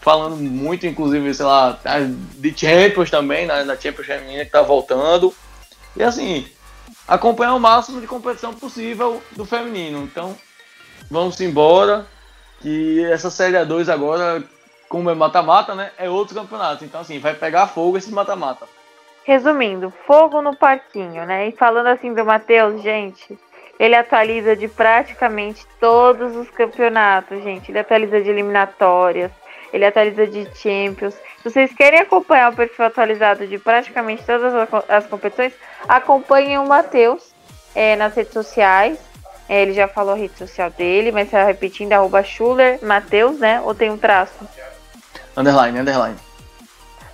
falando 0.00 0.36
muito, 0.36 0.86
inclusive, 0.86 1.34
sei 1.34 1.46
lá, 1.46 1.80
de 2.36 2.56
Champions 2.56 3.10
também, 3.10 3.44
na, 3.46 3.64
na 3.64 3.76
Champions 3.76 4.06
feminina 4.06 4.44
que 4.44 4.52
tá 4.52 4.62
voltando. 4.62 5.34
E 5.96 6.02
assim, 6.04 6.46
acompanhar 7.10 7.54
o 7.54 7.60
máximo 7.60 8.00
de 8.00 8.06
competição 8.06 8.54
possível 8.54 9.20
do 9.32 9.44
feminino. 9.44 10.04
Então, 10.04 10.36
vamos 11.10 11.40
embora. 11.40 12.06
Que 12.60 13.04
essa 13.06 13.30
Série 13.30 13.56
A2 13.56 13.90
agora, 13.90 14.44
como 14.88 15.10
é 15.10 15.14
mata-mata, 15.14 15.74
né? 15.74 15.90
É 15.98 16.08
outro 16.10 16.34
campeonato. 16.34 16.84
Então, 16.84 17.00
assim, 17.00 17.18
vai 17.18 17.34
pegar 17.34 17.66
fogo 17.66 17.96
esse 17.96 18.12
mata-mata. 18.12 18.66
Resumindo, 19.24 19.92
fogo 20.06 20.42
no 20.42 20.54
parquinho, 20.54 21.24
né? 21.24 21.48
E 21.48 21.52
falando 21.52 21.86
assim 21.86 22.12
do 22.12 22.24
Matheus, 22.24 22.82
gente, 22.82 23.38
ele 23.78 23.94
atualiza 23.94 24.54
de 24.54 24.68
praticamente 24.68 25.66
todos 25.80 26.36
os 26.36 26.50
campeonatos, 26.50 27.42
gente. 27.42 27.70
Ele 27.70 27.78
atualiza 27.78 28.20
de 28.20 28.28
eliminatórias, 28.28 29.32
ele 29.72 29.86
atualiza 29.86 30.26
de 30.26 30.46
Champions. 30.54 31.14
Se 31.42 31.50
vocês 31.50 31.72
querem 31.72 32.00
acompanhar 32.00 32.52
o 32.52 32.56
perfil 32.56 32.84
atualizado 32.84 33.46
de 33.46 33.58
praticamente 33.58 34.22
todas 34.24 34.52
as 34.88 35.06
competições, 35.06 35.54
acompanhem 35.88 36.58
o 36.58 36.66
Matheus 36.66 37.34
é, 37.74 37.96
nas 37.96 38.14
redes 38.14 38.32
sociais. 38.32 38.98
É, 39.48 39.62
ele 39.62 39.72
já 39.72 39.88
falou 39.88 40.12
a 40.12 40.16
rede 40.16 40.36
social 40.36 40.70
dele, 40.70 41.10
mas 41.10 41.24
está 41.24 41.42
repetindo, 41.42 41.92
arroba 41.92 42.22
Schuller 42.22 42.78
Matheus, 42.84 43.38
né? 43.38 43.60
Ou 43.62 43.74
tem 43.74 43.90
um 43.90 43.96
traço? 43.96 44.46
Underline, 45.36 45.78
underline. 45.80 46.16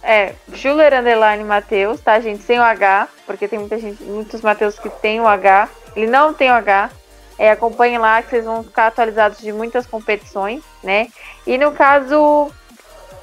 É, 0.02 0.34
Schuller 0.52 0.92
Underline 0.92 1.44
Matheus, 1.44 2.00
tá, 2.00 2.18
gente? 2.18 2.42
Sem 2.42 2.58
o 2.58 2.62
H, 2.62 3.08
porque 3.26 3.46
tem 3.46 3.58
muita 3.58 3.78
gente, 3.78 4.02
muitos 4.02 4.42
Matheus 4.42 4.78
que 4.78 4.90
tem 4.90 5.20
o 5.20 5.26
H. 5.26 5.68
Ele 5.94 6.08
não 6.08 6.34
tem 6.34 6.50
o 6.50 6.54
H. 6.54 6.90
É, 7.38 7.50
acompanhem 7.52 7.98
lá 7.98 8.20
que 8.22 8.30
vocês 8.30 8.44
vão 8.44 8.64
ficar 8.64 8.88
atualizados 8.88 9.38
de 9.38 9.52
muitas 9.52 9.86
competições, 9.86 10.62
né? 10.82 11.08
E 11.46 11.56
no 11.56 11.72
caso, 11.72 12.50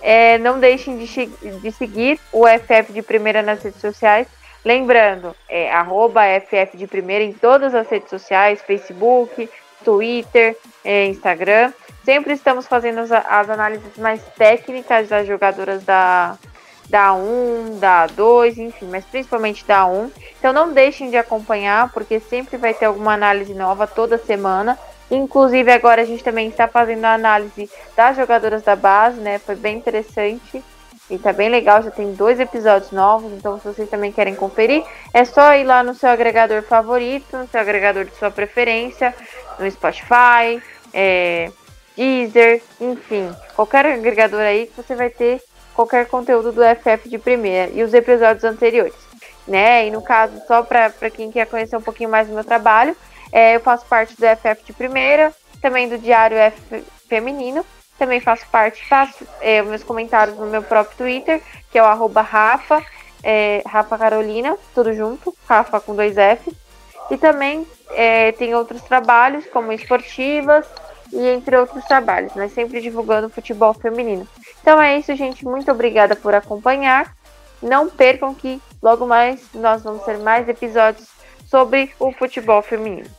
é, 0.04 0.38
não 0.38 0.60
deixem 0.60 0.98
de, 0.98 1.26
de, 1.62 1.72
seguir 1.72 2.20
o 2.34 2.46
FF 2.46 2.92
de 2.92 3.02
Primeira 3.02 3.42
nas 3.42 3.64
redes 3.64 3.80
sociais. 3.80 4.28
Lembrando, 4.64 5.34
é 5.48 5.72
FF 6.42 6.76
de 6.76 6.86
Primeira 6.88 7.24
em 7.24 7.32
todas 7.32 7.74
as 7.74 7.88
redes 7.88 8.10
sociais, 8.10 8.62
Facebook, 8.62 9.50
Twitter, 9.84 10.58
é, 10.84 11.06
Instagram. 11.06 11.72
Sempre 12.04 12.34
estamos 12.34 12.68
fazendo 12.68 13.00
as, 13.00 13.12
as 13.14 13.50
análises 13.50 13.98
mais 13.98 14.22
técnicas 14.38 15.08
das 15.08 15.26
jogadoras 15.26 15.86
da, 15.86 16.38
da 16.90 17.14
1, 17.14 17.80
da 17.80 18.06
2, 18.08 18.58
enfim, 18.58 18.88
mas 18.88 19.06
principalmente 19.06 19.66
da 19.66 19.86
1. 19.86 20.12
Então 20.38 20.52
não 20.52 20.74
deixem 20.74 21.10
de 21.10 21.16
acompanhar, 21.16 21.94
porque 21.94 22.20
sempre 22.20 22.58
vai 22.58 22.74
ter 22.74 22.86
alguma 22.86 23.14
análise 23.14 23.54
nova 23.54 23.88
toda 23.88 24.18
semana. 24.18 24.78
Inclusive 25.12 25.72
agora 25.72 26.02
a 26.02 26.06
gente 26.06 26.24
também 26.24 26.48
está 26.48 26.68
fazendo 26.68 27.06
a 27.06 27.14
análise 27.14 27.70
das 27.96 28.16
jogadoras 28.16 28.64
da 28.64 28.76
base, 28.76 29.20
né? 29.20 29.40
Foi 29.40 29.56
bem 29.56 29.78
interessante 29.78 30.64
e 31.10 31.18
tá 31.18 31.34
bem 31.34 31.50
legal, 31.50 31.82
já 31.84 31.92
tem 31.92 32.14
dois 32.14 32.40
episódios 32.40 32.92
novos, 32.92 33.32
então 33.34 33.60
se 33.60 33.68
vocês 33.68 33.90
também 33.90 34.12
querem 34.12 34.36
conferir, 34.36 34.84
é 35.14 35.26
só 35.26 35.54
ir 35.54 35.66
lá 35.66 35.84
no 35.84 35.94
seu 35.94 36.10
agregador 36.10 36.64
favorito, 36.64 37.38
no 37.38 37.48
seu 37.48 37.60
agregador 37.60 38.06
de 38.06 38.16
sua 38.16 38.32
preferência, 38.32 39.14
no 39.60 39.70
Spotify, 39.70 40.62
é, 40.94 41.52
Deezer, 41.96 42.62
enfim, 42.80 43.30
qualquer 43.56 43.86
agregador 43.86 44.40
aí 44.40 44.68
que 44.68 44.82
você 44.82 44.96
vai 44.96 45.10
ter 45.10 45.42
qualquer 45.76 46.08
conteúdo 46.08 46.52
do 46.52 46.62
FF 46.62 47.10
de 47.10 47.18
primeira 47.18 47.72
e 47.72 47.84
os 47.84 47.94
episódios 47.94 48.44
anteriores, 48.44 48.96
né? 49.48 49.88
E 49.88 49.92
no 49.92 50.02
caso, 50.02 50.42
só 50.48 50.64
para 50.64 50.90
quem 51.14 51.32
quer 51.32 51.48
conhecer 51.48 51.76
um 51.76 51.82
pouquinho 51.82 52.10
mais 52.10 52.28
do 52.28 52.34
meu 52.34 52.44
trabalho, 52.44 52.96
é, 53.34 53.56
eu 53.56 53.60
faço 53.60 53.84
parte 53.88 54.16
do 54.16 54.26
FF 54.28 54.64
de 54.64 54.74
primeira, 54.74 55.34
também 55.60 55.90
do 55.90 55.98
Diário 55.98 56.38
F 56.38 56.84
Feminino, 57.10 57.66
também 57.98 58.20
faço 58.20 58.46
parte, 58.52 58.88
faço 58.88 59.28
é, 59.42 59.60
meus 59.64 59.84
comentários 59.84 60.38
no 60.38 60.46
meu 60.46 60.62
próprio 60.62 60.96
Twitter, 60.96 61.42
que 61.72 61.80
é 61.80 61.84
o 61.84 62.08
Rafa, 62.08 62.86
é, 63.24 63.64
Rafa 63.66 63.98
Carolina, 63.98 64.56
tudo 64.76 64.94
junto, 64.94 65.36
Rafa 65.50 65.80
com 65.80 65.96
dois 65.96 66.16
F. 66.16 66.56
E 67.10 67.18
também 67.18 67.66
é, 67.92 68.32
tem 68.34 68.54
outros 68.54 68.84
trabalhos, 68.84 69.46
como 69.48 69.72
esportivas, 69.72 70.68
e 71.12 71.28
entre 71.28 71.58
outros 71.58 71.84
trabalhos, 71.86 72.34
mas 72.36 72.52
sempre 72.54 72.82
divulgando 72.82 73.30
futebol 73.30 73.74
feminino. 73.74 74.28
Então 74.62 74.80
é 74.82 74.98
isso, 74.98 75.16
gente. 75.16 75.44
Muito 75.44 75.72
obrigada 75.72 76.16
por 76.16 76.36
acompanhar. 76.36 77.16
Não 77.62 77.90
percam 77.90 78.34
que 78.34 78.62
logo 78.82 79.08
mais 79.08 79.42
nós 79.54 79.84
vamos 79.84 80.04
ter 80.04 80.18
mais 80.20 80.48
episódios 80.48 81.08
sobre 81.48 81.92
o 82.00 82.12
futebol 82.12 82.62
feminino. 82.62 83.10